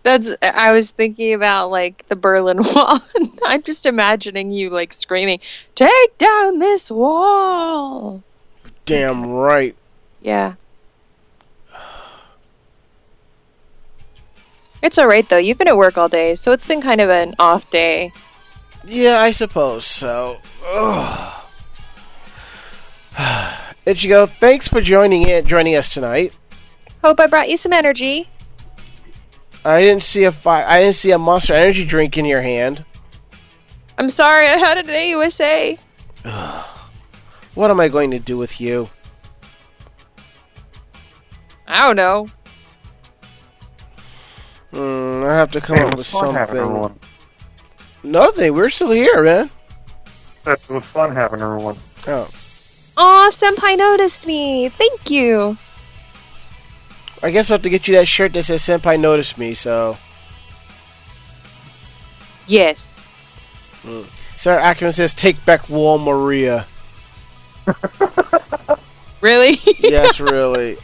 That's. 0.04 0.34
I 0.42 0.72
was 0.72 0.90
thinking 0.90 1.34
about 1.34 1.68
like 1.70 2.04
the 2.08 2.16
Berlin 2.16 2.58
Wall. 2.62 3.00
I'm 3.44 3.62
just 3.62 3.86
imagining 3.86 4.50
you 4.50 4.70
like 4.70 4.92
screaming, 4.92 5.38
"Take 5.76 6.18
down 6.18 6.58
this 6.58 6.90
wall!" 6.90 8.22
Damn 8.84 9.26
right. 9.26 9.76
Yeah. 10.20 10.54
It's 14.82 14.98
all 14.98 15.06
right 15.06 15.28
though. 15.28 15.38
You've 15.38 15.58
been 15.58 15.68
at 15.68 15.76
work 15.76 15.96
all 15.96 16.08
day, 16.08 16.34
so 16.34 16.52
it's 16.52 16.66
been 16.66 16.82
kind 16.82 17.00
of 17.00 17.08
an 17.08 17.34
off 17.38 17.70
day. 17.70 18.12
Yeah, 18.84 19.20
I 19.20 19.30
suppose 19.30 19.86
so. 19.86 20.38
Ugh. 20.66 21.44
Ichigo, 23.86 24.28
thanks 24.28 24.68
for 24.68 24.80
joining 24.80 25.22
in, 25.22 25.44
joining 25.44 25.76
us 25.76 25.92
tonight. 25.92 26.32
Hope 27.02 27.20
I 27.20 27.26
brought 27.26 27.48
you 27.48 27.56
some 27.56 27.72
energy. 27.72 28.28
I 29.64 29.80
didn't 29.80 30.02
see 30.02 30.24
a 30.24 30.32
fi- 30.32 30.64
I 30.64 30.80
didn't 30.80 30.96
see 30.96 31.12
a 31.12 31.18
Monster 31.18 31.54
Energy 31.54 31.84
drink 31.84 32.18
in 32.18 32.24
your 32.24 32.42
hand. 32.42 32.84
I'm 33.98 34.10
sorry 34.10 34.46
I 34.46 34.58
had 34.58 34.78
it 34.78 34.88
at 34.88 35.06
USA. 35.08 35.78
What 37.54 37.70
am 37.70 37.78
I 37.80 37.88
going 37.88 38.10
to 38.12 38.18
do 38.18 38.38
with 38.38 38.60
you? 38.60 38.88
I 41.68 41.86
don't 41.86 41.96
know. 41.96 42.28
Hmm, 44.72 45.22
I 45.24 45.34
have 45.34 45.50
to 45.52 45.60
come 45.60 45.76
Hey, 45.76 45.82
up 45.84 45.88
with 45.90 45.98
was 45.98 46.10
fun 46.10 46.34
having 46.34 46.56
something. 46.56 46.60
everyone. 46.60 46.98
Nothing. 48.02 48.54
We're 48.54 48.70
still 48.70 48.90
here, 48.90 49.22
man. 49.22 49.50
It 50.46 50.60
was 50.68 50.84
fun 50.84 51.14
having 51.14 51.40
everyone. 51.40 51.76
Oh, 52.06 52.28
Aw, 52.96 53.30
Senpai 53.30 53.76
noticed 53.78 54.26
me. 54.26 54.68
Thank 54.68 55.10
you. 55.10 55.56
I 57.22 57.30
guess 57.30 57.50
I'll 57.50 57.54
have 57.54 57.62
to 57.62 57.70
get 57.70 57.86
you 57.86 57.94
that 57.94 58.08
shirt 58.08 58.32
that 58.32 58.42
says 58.44 58.62
"Senpai 58.62 58.98
noticed 58.98 59.38
me." 59.38 59.54
So, 59.54 59.96
Yes. 62.48 62.78
Sarah 64.36 64.62
Ackerman 64.62 64.92
says, 64.92 65.14
"Take 65.14 65.42
back 65.44 65.68
Wall 65.68 65.98
Maria." 65.98 66.66
Really? 69.20 69.60
yes, 69.78 70.18
really. 70.20 70.76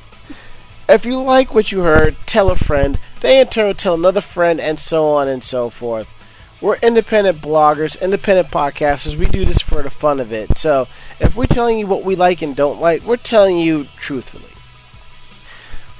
If 0.89 1.05
you 1.05 1.21
like 1.21 1.53
what 1.55 1.73
you 1.73 1.81
heard, 1.81 2.15
tell 2.27 2.51
a 2.53 2.57
friend. 2.57 2.97
They 3.21 3.41
in 3.41 3.49
turn 3.49 3.75
tell 3.75 3.95
another 3.95 4.21
friend, 4.21 4.61
and 4.61 4.79
so 4.79 5.07
on 5.07 5.29
and 5.29 5.43
so 5.43 5.71
forth. 5.71 6.15
We're 6.61 6.77
independent 6.77 7.39
bloggers, 7.39 8.01
independent 8.01 8.49
podcasters. 8.49 9.17
We 9.17 9.27
do 9.27 9.45
this 9.45 9.61
for 9.61 9.83
the 9.83 9.91
fun 9.91 10.19
of 10.19 10.33
it. 10.33 10.59
So, 10.59 10.89
if 11.21 11.37
we're 11.37 11.47
telling 11.47 11.79
you 11.79 11.87
what 11.87 12.05
we 12.05 12.17
like 12.17 12.43
and 12.43 12.57
don't 12.57 12.81
like, 12.81 13.03
we're 13.03 13.17
telling 13.17 13.59
you 13.59 13.87
truthfully. 13.97 14.53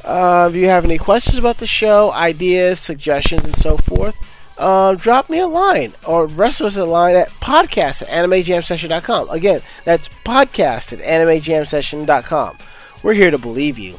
Uh, 0.05 0.49
if 0.51 0.57
you 0.57 0.67
have 0.67 0.85
any 0.85 0.99
questions 0.99 1.39
about 1.39 1.59
the 1.59 1.67
show, 1.67 2.11
ideas, 2.13 2.81
suggestions, 2.81 3.45
and 3.45 3.57
so 3.57 3.77
forth, 3.77 4.17
uh, 4.57 4.95
drop 4.95 5.31
me 5.31 5.39
a 5.39 5.47
line 5.47 5.93
or 6.05 6.27
rest 6.27 6.61
us 6.61 6.77
a 6.77 6.85
line 6.85 7.15
at 7.15 7.29
podcast 7.41 8.03
at 8.03 8.09
animejamsession.com. 8.09 9.31
Again, 9.31 9.61
that's 9.85 10.09
podcast 10.25 10.93
at 10.93 10.99
animejamsession.com. 11.01 12.59
We're 13.03 13.13
here 13.13 13.31
to 13.31 13.39
believe 13.39 13.79
you. 13.79 13.99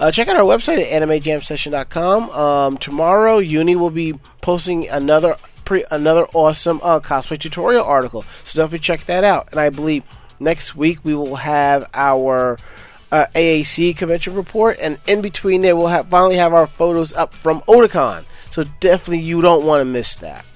Uh, 0.00 0.10
check 0.10 0.28
out 0.28 0.36
our 0.36 0.42
website 0.42 0.78
at 0.80 1.02
animejamsession.com. 1.02 2.30
Um, 2.30 2.78
tomorrow, 2.78 3.36
Uni 3.36 3.76
will 3.76 3.90
be 3.90 4.14
posting 4.40 4.88
another 4.88 5.36
pre- 5.66 5.84
another 5.90 6.26
awesome 6.32 6.80
uh, 6.82 7.00
cosplay 7.00 7.38
tutorial 7.38 7.84
article, 7.84 8.24
so 8.42 8.62
definitely 8.62 8.78
check 8.78 9.04
that 9.04 9.24
out. 9.24 9.48
And 9.50 9.60
I 9.60 9.68
believe 9.68 10.02
next 10.38 10.74
week 10.74 11.00
we 11.04 11.14
will 11.14 11.36
have 11.36 11.90
our 11.92 12.58
uh, 13.12 13.26
AAC 13.34 13.94
convention 13.94 14.34
report, 14.34 14.78
and 14.80 14.98
in 15.06 15.20
between 15.20 15.60
there 15.60 15.76
we'll 15.76 15.88
have 15.88 16.08
finally 16.08 16.36
have 16.36 16.54
our 16.54 16.66
photos 16.66 17.12
up 17.12 17.34
from 17.34 17.60
Otakon. 17.62 18.24
So 18.50 18.64
definitely 18.80 19.20
you 19.20 19.42
don't 19.42 19.66
want 19.66 19.82
to 19.82 19.84
miss 19.84 20.16
that. 20.16 20.46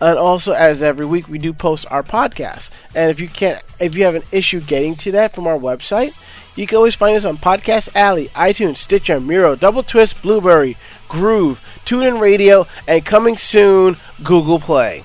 And 0.00 0.18
also, 0.18 0.52
as 0.52 0.82
every 0.82 1.04
week, 1.04 1.28
we 1.28 1.38
do 1.38 1.52
post 1.52 1.86
our 1.90 2.02
podcast. 2.02 2.70
And 2.94 3.10
if 3.10 3.20
you 3.20 3.28
can't, 3.28 3.62
if 3.78 3.94
you 3.94 4.04
have 4.04 4.14
an 4.14 4.22
issue 4.32 4.60
getting 4.60 4.94
to 4.96 5.12
that 5.12 5.34
from 5.34 5.46
our 5.46 5.58
website, 5.58 6.16
you 6.56 6.66
can 6.66 6.76
always 6.76 6.94
find 6.94 7.16
us 7.16 7.24
on 7.24 7.36
Podcast 7.36 7.94
Alley, 7.94 8.28
iTunes, 8.28 8.78
Stitcher, 8.78 9.20
Miro, 9.20 9.54
Double 9.54 9.82
Twist, 9.82 10.20
Blubrry, 10.22 10.76
Groove, 11.08 11.60
TuneIn 11.84 12.20
Radio, 12.20 12.66
and 12.88 13.04
coming 13.04 13.36
soon, 13.36 13.96
Google 14.22 14.58
Play. 14.58 15.04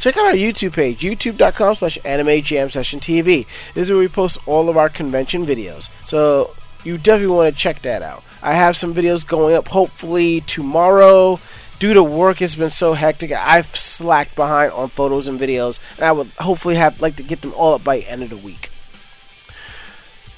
Check 0.00 0.16
out 0.16 0.24
our 0.24 0.32
YouTube 0.32 0.72
page, 0.72 0.98
youtube.com 1.00 1.76
slash 1.76 1.96
anime 2.04 2.42
jam 2.42 2.70
session 2.70 2.98
TV. 2.98 3.46
This 3.74 3.84
is 3.84 3.90
where 3.90 4.00
we 4.00 4.08
post 4.08 4.36
all 4.46 4.68
of 4.68 4.76
our 4.76 4.88
convention 4.88 5.46
videos. 5.46 5.90
So 6.06 6.54
you 6.82 6.98
definitely 6.98 7.36
want 7.36 7.54
to 7.54 7.60
check 7.60 7.82
that 7.82 8.02
out. 8.02 8.24
I 8.42 8.54
have 8.54 8.76
some 8.76 8.92
videos 8.92 9.24
going 9.24 9.54
up 9.54 9.68
hopefully 9.68 10.40
tomorrow. 10.40 11.38
Due 11.82 11.94
to 11.94 12.02
work, 12.04 12.40
it's 12.40 12.54
been 12.54 12.70
so 12.70 12.92
hectic. 12.92 13.32
I've 13.32 13.74
slacked 13.74 14.36
behind 14.36 14.70
on 14.70 14.88
photos 14.88 15.26
and 15.26 15.40
videos, 15.40 15.80
and 15.96 16.04
I 16.04 16.12
would 16.12 16.28
hopefully 16.38 16.76
have 16.76 17.02
like 17.02 17.16
to 17.16 17.24
get 17.24 17.40
them 17.40 17.52
all 17.56 17.74
up 17.74 17.82
by 17.82 17.98
end 17.98 18.22
of 18.22 18.30
the 18.30 18.36
week. 18.36 18.70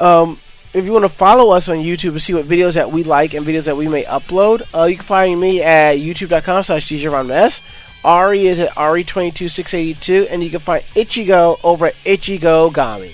Um, 0.00 0.38
if 0.72 0.86
you 0.86 0.92
want 0.92 1.04
to 1.04 1.10
follow 1.10 1.54
us 1.54 1.68
on 1.68 1.76
YouTube 1.76 2.12
and 2.12 2.22
see 2.22 2.32
what 2.32 2.46
videos 2.46 2.76
that 2.76 2.90
we 2.90 3.04
like 3.04 3.34
and 3.34 3.44
videos 3.44 3.64
that 3.64 3.76
we 3.76 3.88
may 3.88 4.04
upload, 4.04 4.62
uh, 4.74 4.84
you 4.84 4.96
can 4.96 5.04
find 5.04 5.38
me 5.38 5.62
at 5.62 5.98
youtube.com 5.98 6.62
slash 6.62 6.88
djronmes. 6.88 7.60
Ari 8.02 8.46
is 8.46 8.58
at 8.58 8.70
Ari22682, 8.70 10.28
and 10.30 10.42
you 10.42 10.48
can 10.48 10.60
find 10.60 10.82
Ichigo 10.94 11.60
over 11.62 11.88
at 11.88 11.94
Ichigo 12.06 12.72
Gami. 12.72 13.12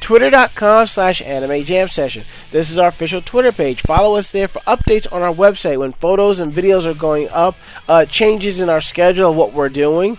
Twitter.com 0.00 0.86
slash 0.86 1.20
Anime 1.22 1.64
Jam 1.64 1.88
Session. 1.88 2.24
This 2.50 2.70
is 2.70 2.78
our 2.78 2.88
official 2.88 3.20
Twitter 3.20 3.52
page. 3.52 3.82
Follow 3.82 4.16
us 4.16 4.30
there 4.30 4.48
for 4.48 4.60
updates 4.60 5.10
on 5.12 5.22
our 5.22 5.34
website 5.34 5.78
when 5.78 5.92
photos 5.92 6.40
and 6.40 6.52
videos 6.52 6.86
are 6.86 6.98
going 6.98 7.28
up, 7.30 7.56
uh, 7.88 8.04
changes 8.04 8.60
in 8.60 8.68
our 8.68 8.80
schedule 8.80 9.30
of 9.30 9.36
what 9.36 9.52
we're 9.52 9.68
doing, 9.68 10.18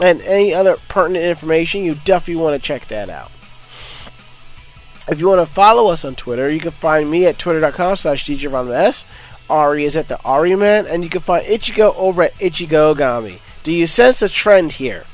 and 0.00 0.20
any 0.22 0.52
other 0.54 0.76
pertinent 0.88 1.24
information. 1.24 1.84
You 1.84 1.94
definitely 2.04 2.42
want 2.42 2.60
to 2.60 2.66
check 2.66 2.86
that 2.88 3.08
out. 3.08 3.30
If 5.08 5.18
you 5.18 5.28
want 5.28 5.46
to 5.46 5.52
follow 5.52 5.90
us 5.90 6.04
on 6.04 6.14
Twitter, 6.14 6.50
you 6.50 6.60
can 6.60 6.70
find 6.70 7.10
me 7.10 7.26
at 7.26 7.38
twitter.com 7.38 7.96
slash 7.96 8.26
DJRonS. 8.26 9.04
Ari 9.48 9.84
is 9.84 9.96
at 9.96 10.08
the 10.08 10.22
Ari 10.22 10.54
Man, 10.54 10.86
and 10.86 11.02
you 11.02 11.10
can 11.10 11.20
find 11.20 11.44
Ichigo 11.44 11.94
over 11.96 12.22
at 12.22 12.34
Ichigo 12.34 12.94
Gami. 12.94 13.40
Do 13.64 13.72
you 13.72 13.86
sense 13.86 14.22
a 14.22 14.28
trend 14.28 14.72
here? 14.72 15.04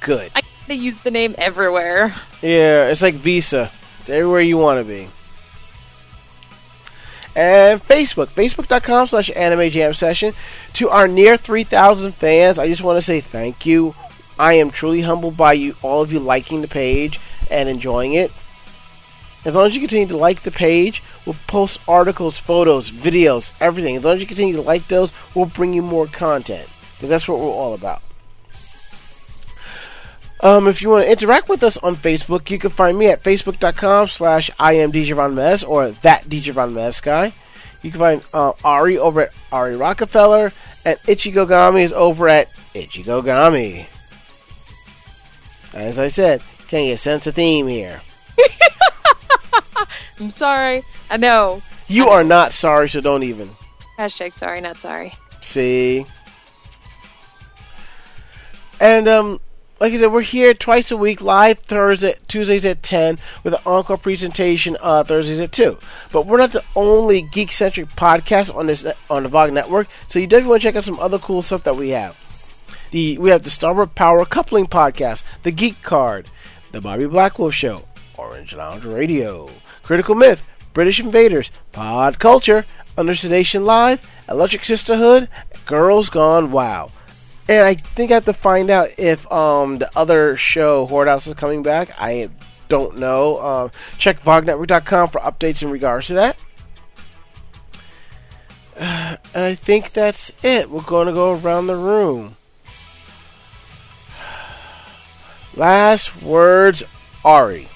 Good. 0.00 0.30
I 0.34 0.42
gotta 0.66 0.80
use 0.80 1.00
the 1.02 1.10
name 1.10 1.34
everywhere. 1.38 2.14
Yeah, 2.42 2.88
it's 2.88 3.02
like 3.02 3.14
Visa. 3.14 3.70
It's 4.00 4.10
everywhere 4.10 4.40
you 4.40 4.58
want 4.58 4.80
to 4.80 4.84
be. 4.84 5.08
And 7.36 7.82
Facebook, 7.82 8.28
facebook.com 8.28 9.08
slash 9.08 9.30
anime 9.36 9.70
jam 9.70 9.94
session. 9.94 10.32
To 10.74 10.88
our 10.88 11.06
near 11.06 11.36
3,000 11.36 12.12
fans, 12.12 12.58
I 12.58 12.66
just 12.66 12.82
want 12.82 12.96
to 12.96 13.02
say 13.02 13.20
thank 13.20 13.66
you. 13.66 13.94
I 14.38 14.54
am 14.54 14.70
truly 14.70 15.02
humbled 15.02 15.36
by 15.36 15.52
you, 15.52 15.76
all 15.82 16.02
of 16.02 16.12
you 16.12 16.18
liking 16.18 16.62
the 16.62 16.68
page 16.68 17.20
and 17.50 17.68
enjoying 17.68 18.14
it. 18.14 18.32
As 19.44 19.54
long 19.54 19.66
as 19.66 19.74
you 19.74 19.80
continue 19.80 20.08
to 20.08 20.16
like 20.16 20.42
the 20.42 20.50
page, 20.50 21.02
we'll 21.24 21.36
post 21.46 21.78
articles, 21.86 22.38
photos, 22.38 22.90
videos, 22.90 23.52
everything. 23.60 23.96
As 23.96 24.04
long 24.04 24.14
as 24.16 24.20
you 24.20 24.26
continue 24.26 24.56
to 24.56 24.62
like 24.62 24.88
those, 24.88 25.12
we'll 25.34 25.46
bring 25.46 25.72
you 25.72 25.82
more 25.82 26.06
content. 26.06 26.68
Because 26.96 27.10
that's 27.10 27.28
what 27.28 27.38
we're 27.38 27.46
all 27.46 27.74
about. 27.74 28.02
Um, 30.40 30.68
if 30.68 30.82
you 30.82 30.90
want 30.90 31.04
to 31.04 31.10
interact 31.10 31.48
with 31.48 31.62
us 31.62 31.76
on 31.78 31.96
Facebook, 31.96 32.50
you 32.50 32.58
can 32.58 32.70
find 32.70 32.98
me 32.98 33.06
at 33.08 33.22
facebook.com 33.22 34.08
slash 34.08 34.50
I 34.58 34.74
am 34.74 34.92
imdjronmez 34.92 35.66
or 35.66 35.90
that 35.90 36.24
DJVonMez 36.24 37.02
guy. 37.02 37.32
You 37.82 37.90
can 37.90 38.00
find 38.00 38.22
uh, 38.34 38.52
Ari 38.64 38.98
over 38.98 39.22
at 39.22 39.32
Ari 39.52 39.76
Rockefeller, 39.76 40.52
and 40.84 40.98
Ichigogami 41.00 41.82
is 41.82 41.92
over 41.92 42.28
at 42.28 42.48
Ichigogami. 42.74 43.86
As 45.72 45.98
I 45.98 46.08
said, 46.08 46.42
can 46.68 46.84
you 46.84 46.96
sense 46.96 47.26
a 47.26 47.32
theme 47.32 47.66
here? 47.66 48.00
I'm 50.20 50.30
sorry. 50.30 50.82
I 51.10 51.16
know. 51.16 51.62
You 51.88 52.08
are 52.08 52.24
not 52.24 52.52
sorry, 52.52 52.88
so 52.88 53.00
don't 53.00 53.22
even. 53.22 53.50
Hashtag 53.98 54.34
sorry, 54.34 54.60
not 54.60 54.78
sorry. 54.78 55.14
See? 55.40 56.06
And, 58.80 59.06
um, 59.06 59.40
like 59.78 59.92
I 59.92 59.96
said, 59.98 60.12
we're 60.12 60.22
here 60.22 60.54
twice 60.54 60.90
a 60.90 60.96
week, 60.96 61.20
live 61.20 61.58
Thursday, 61.58 62.14
Tuesdays 62.28 62.64
at 62.64 62.82
10, 62.82 63.18
with 63.44 63.54
an 63.54 63.60
encore 63.66 63.98
presentation 63.98 64.76
uh, 64.80 65.04
Thursdays 65.04 65.38
at 65.38 65.52
2. 65.52 65.78
But 66.12 66.26
we're 66.26 66.38
not 66.38 66.52
the 66.52 66.64
only 66.74 67.22
geek 67.22 67.52
centric 67.52 67.88
podcast 67.90 68.54
on 68.54 68.68
this 68.68 68.86
on 69.10 69.24
the 69.24 69.28
VOG 69.28 69.52
network, 69.52 69.88
so 70.08 70.18
you 70.18 70.26
definitely 70.26 70.50
want 70.50 70.62
to 70.62 70.68
check 70.68 70.76
out 70.76 70.84
some 70.84 70.98
other 70.98 71.18
cool 71.18 71.42
stuff 71.42 71.64
that 71.64 71.76
we 71.76 71.90
have. 71.90 72.16
The 72.90 73.18
We 73.18 73.30
have 73.30 73.42
the 73.42 73.50
Starboard 73.50 73.94
Power 73.94 74.24
Coupling 74.24 74.66
Podcast, 74.66 75.22
The 75.42 75.50
Geek 75.50 75.82
Card, 75.82 76.28
The 76.72 76.80
Bobby 76.80 77.04
Blackwolf 77.04 77.52
Show, 77.52 77.84
Orange 78.16 78.54
Lounge 78.54 78.84
Radio, 78.84 79.50
Critical 79.82 80.14
Myth, 80.14 80.42
British 80.72 81.00
Invaders, 81.00 81.50
Pod 81.72 82.18
Culture, 82.18 82.64
Under 82.96 83.14
Sedation 83.14 83.64
Live, 83.64 84.08
Electric 84.28 84.64
Sisterhood, 84.64 85.28
Girls 85.66 86.08
Gone 86.08 86.50
Wow. 86.50 86.92
And 87.48 87.64
I 87.64 87.74
think 87.74 88.10
I 88.10 88.14
have 88.14 88.24
to 88.24 88.32
find 88.32 88.70
out 88.70 88.98
if 88.98 89.30
um, 89.30 89.78
the 89.78 89.90
other 89.96 90.36
show, 90.36 90.86
Horde 90.86 91.08
House, 91.08 91.26
is 91.26 91.34
coming 91.34 91.62
back. 91.62 91.90
I 91.98 92.28
don't 92.68 92.98
know. 92.98 93.36
Uh, 93.36 93.68
check 93.98 94.22
VogNetwork.com 94.22 95.10
for 95.10 95.20
updates 95.20 95.62
in 95.62 95.70
regards 95.70 96.08
to 96.08 96.14
that. 96.14 96.36
Uh, 98.76 99.16
and 99.34 99.44
I 99.44 99.54
think 99.54 99.92
that's 99.92 100.32
it. 100.42 100.70
We're 100.70 100.82
going 100.82 101.06
to 101.06 101.12
go 101.12 101.34
around 101.34 101.68
the 101.68 101.76
room. 101.76 102.36
Last 105.56 106.20
words, 106.22 106.82
Ari. 107.24 107.68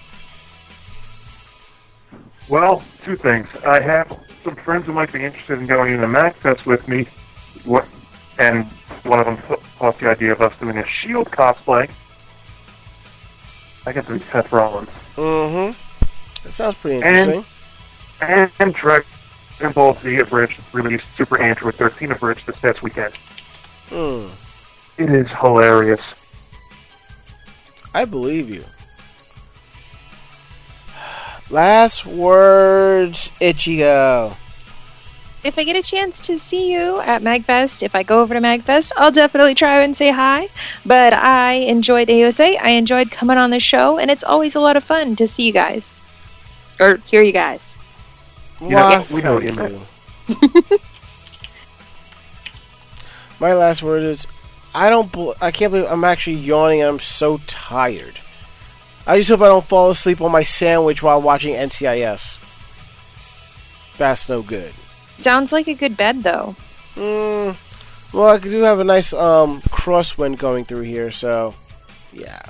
Well, 2.48 2.82
two 3.02 3.14
things. 3.14 3.47
I 3.64 3.80
have 3.80 4.18
some 4.42 4.56
friends 4.56 4.86
who 4.86 4.92
might 4.92 5.12
be 5.12 5.22
interested 5.22 5.60
in 5.60 5.66
going 5.66 5.92
into 5.92 6.09
MagFest 6.09 6.66
with 6.66 6.88
me, 6.88 7.06
and 8.38 8.66
one 9.05 9.18
of 9.20 9.27
them 9.27 9.36
thought 9.36 9.98
the 9.98 10.09
idea 10.09 10.32
of 10.32 10.40
us 10.43 10.56
doing 10.59 10.77
a 10.78 10.86
Shield 10.86 11.31
cosplay. 11.31 11.90
I 13.86 13.93
get 13.93 14.06
to 14.06 14.12
be 14.14 14.18
Seth 14.18 14.52
Rollins. 14.52 14.89
Mm-hmm. 15.16 16.47
That 16.47 16.52
sounds 16.55 16.77
pretty 16.77 17.02
And- 17.02 17.16
interesting. 17.16 17.44
And, 18.22 18.51
and 18.60 18.74
Dragon 18.74 19.06
Ball 19.74 19.94
Z 19.94 20.18
Abridged 20.18 20.60
released 20.74 21.05
Super 21.16 21.40
Android 21.40 21.74
13 21.77 22.10
Abridged 22.12 22.47
this 22.47 22.59
past 22.59 22.82
weekend. 22.82 23.14
Hmm. 23.89 24.27
It 24.98 25.10
is 25.10 25.27
hilarious. 25.40 26.02
I 27.94 28.05
believe 28.05 28.51
you. 28.51 28.62
Last 31.51 32.05
words, 32.06 33.31
Ichigo. 33.40 34.36
If 35.43 35.59
I 35.59 35.65
get 35.65 35.75
a 35.75 35.83
chance 35.83 36.21
to 36.23 36.39
see 36.39 36.71
you 36.71 37.01
at 37.01 37.23
MagFest, 37.23 37.83
if 37.83 37.95
I 37.95 38.03
go 38.03 38.21
over 38.21 38.35
to 38.35 38.41
MagFest, 38.41 38.93
I'll 38.97 39.11
definitely 39.11 39.55
try 39.55 39.83
and 39.83 39.97
say 39.97 40.11
hi. 40.11 40.49
But 40.85 41.15
I 41.15 41.53
enjoyed 41.53 42.09
AUSA. 42.09 42.59
I 42.61 42.71
enjoyed 42.73 43.11
coming 43.11 43.39
on 43.39 43.49
the 43.49 43.61
show, 43.61 43.99
and 43.99 44.11
it's 44.11 44.23
always 44.23 44.55
a 44.55 44.61
lot 44.61 44.77
of 44.77 44.85
fun 44.85 45.17
to 45.17 45.27
see 45.27 45.45
you 45.45 45.53
guys. 45.53 45.95
Or 46.79 46.97
hear 47.07 47.23
you 47.23 47.33
guys. 47.33 47.67
know, 48.61 48.69
Why, 48.69 49.07
we 49.11 49.23
know 49.23 49.41
thank 49.41 49.59
you, 49.59 49.81
you. 50.29 50.79
My 53.41 53.55
last 53.55 53.83
word 53.83 54.03
is, 54.03 54.27
I 54.75 54.91
don't. 54.91 55.11
bel 55.11 55.35
I 55.41 55.51
can't 55.51 55.73
believe 55.73 55.91
I'm 55.91 56.05
actually 56.05 56.37
yawning. 56.37 56.83
I'm 56.83 57.01
so 57.01 57.39
tired. 57.47 58.21
I 59.07 59.17
just 59.17 59.31
hope 59.31 59.41
I 59.41 59.47
don't 59.47 59.65
fall 59.65 59.91
asleep 59.91 60.21
on 60.21 60.31
my 60.31 60.45
sandwich 60.45 61.03
while 61.03 61.23
watching 61.23 61.55
NCIS. 61.55 62.37
That's 63.97 64.29
no 64.29 64.43
good. 64.43 64.75
Sounds 65.20 65.52
like 65.52 65.68
a 65.68 65.74
good 65.74 65.98
bed, 65.98 66.22
though. 66.22 66.56
Mm, 66.94 67.55
well, 68.14 68.28
I 68.28 68.38
do 68.38 68.60
have 68.60 68.80
a 68.80 68.84
nice 68.84 69.12
um, 69.12 69.60
crosswind 69.62 70.38
going 70.38 70.64
through 70.64 70.82
here, 70.82 71.10
so 71.10 71.55
yeah. 72.10 72.40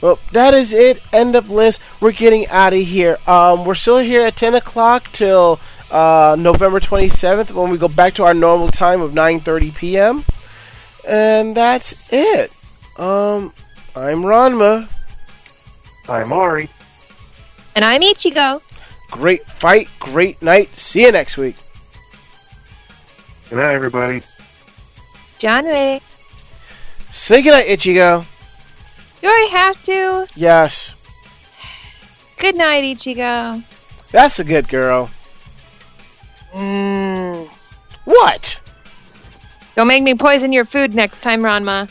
Well, 0.00 0.18
that 0.32 0.54
is 0.54 0.72
it. 0.72 1.02
End 1.12 1.36
of 1.36 1.50
list. 1.50 1.82
We're 2.00 2.12
getting 2.12 2.46
out 2.48 2.72
of 2.72 2.80
here. 2.80 3.18
Um, 3.26 3.66
we're 3.66 3.74
still 3.74 3.98
here 3.98 4.22
at 4.22 4.36
10 4.36 4.54
o'clock 4.54 5.10
till 5.12 5.60
uh, 5.90 6.34
November 6.38 6.80
27th 6.80 7.50
when 7.50 7.70
we 7.70 7.76
go 7.76 7.88
back 7.88 8.14
to 8.14 8.24
our 8.24 8.34
normal 8.34 8.68
time 8.68 9.02
of 9.02 9.12
9:30 9.12 9.74
p.m. 9.74 10.24
And 11.06 11.54
that's 11.54 12.10
it. 12.10 12.50
Um, 12.98 13.52
I'm 13.94 14.22
Ranma. 14.22 14.88
I'm 16.08 16.32
Ari. 16.32 16.70
And 17.74 17.84
I'm 17.84 18.00
Ichigo. 18.00 18.62
Great 19.10 19.46
fight, 19.46 19.88
great 19.98 20.40
night. 20.42 20.74
See 20.76 21.02
you 21.02 21.12
next 21.12 21.36
week. 21.36 21.56
Good 23.48 23.56
night, 23.56 23.74
everybody. 23.74 24.22
John 25.38 25.64
Ray. 25.64 26.00
Say 27.12 27.42
goodnight, 27.42 27.66
Ichigo. 27.66 28.24
Do 29.22 29.28
I 29.28 29.48
have 29.52 29.84
to? 29.86 30.26
Yes, 30.36 30.92
Good 32.38 32.54
night, 32.56 32.84
Ichigo. 32.84 33.62
that's 34.10 34.38
a 34.38 34.44
good 34.44 34.68
girl. 34.68 35.08
Mmm. 36.52 37.48
What? 38.04 38.60
Don't 39.74 39.88
make 39.88 40.02
me 40.02 40.14
poison 40.14 40.52
your 40.52 40.64
food 40.66 40.94
next 40.94 41.20
time, 41.22 41.40
Ranma. 41.42 41.88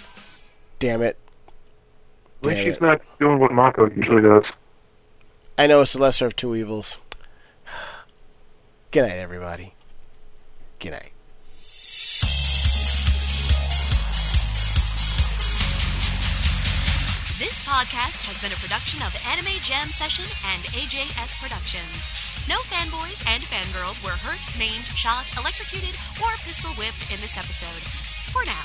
Damn 0.79 1.01
it. 1.01 1.17
At 2.41 2.47
least 2.47 2.59
she's 2.59 2.73
it. 2.75 2.81
not 2.81 3.01
doing 3.19 3.39
what 3.39 3.51
Mako 3.51 3.89
usually 3.89 4.21
does. 4.21 4.43
I 5.57 5.65
know 5.67 5.81
it's 5.81 5.93
the 5.93 5.99
lesser 5.99 6.27
of 6.27 6.35
two 6.35 6.55
evils. 6.55 6.97
Good 8.95 9.11
night, 9.11 9.19
everybody. 9.19 9.73
Good 10.79 10.95
night. 10.95 11.11
This 17.35 17.59
podcast 17.67 18.23
has 18.23 18.39
been 18.39 18.55
a 18.55 18.63
production 18.63 19.03
of 19.03 19.11
Anime 19.35 19.59
Jam 19.67 19.91
Session 19.91 20.23
and 20.47 20.63
AJS 20.71 21.35
Productions. 21.43 22.07
No 22.47 22.55
fanboys 22.71 23.19
and 23.27 23.43
fangirls 23.43 23.99
were 23.99 24.15
hurt, 24.15 24.39
maimed, 24.55 24.87
shot, 24.95 25.27
electrocuted, 25.35 25.91
or 26.23 26.31
pistol 26.47 26.71
whipped 26.79 27.11
in 27.11 27.19
this 27.19 27.35
episode. 27.35 27.83
For 28.31 28.47
now. 28.47 28.63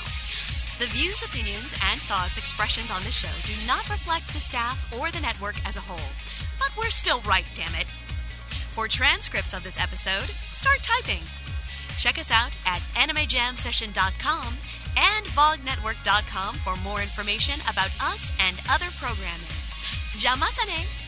The 0.79 0.87
views, 0.95 1.19
opinions, 1.27 1.75
and 1.91 1.99
thoughts 2.07 2.39
expressed 2.39 2.87
on 2.87 3.03
this 3.03 3.19
show 3.19 3.35
do 3.43 3.51
not 3.67 3.83
reflect 3.91 4.31
the 4.31 4.39
staff 4.39 4.79
or 4.95 5.11
the 5.11 5.19
network 5.19 5.59
as 5.67 5.75
a 5.75 5.83
whole. 5.83 6.07
But 6.55 6.71
we're 6.79 6.95
still 6.95 7.19
right, 7.27 7.43
damn 7.53 7.75
it. 7.75 7.91
For 8.71 8.87
transcripts 8.87 9.53
of 9.53 9.63
this 9.63 9.79
episode, 9.79 10.23
start 10.23 10.79
typing. 10.81 11.21
Check 11.97 12.17
us 12.17 12.31
out 12.31 12.51
at 12.65 12.79
animejamsession.com 12.95 14.53
and 14.97 15.25
vognetwork.com 15.27 16.55
for 16.55 16.75
more 16.77 17.01
information 17.01 17.59
about 17.69 17.91
us 18.01 18.31
and 18.39 18.57
other 18.69 18.87
programming. 18.97 19.47
Jamatane! 20.17 21.00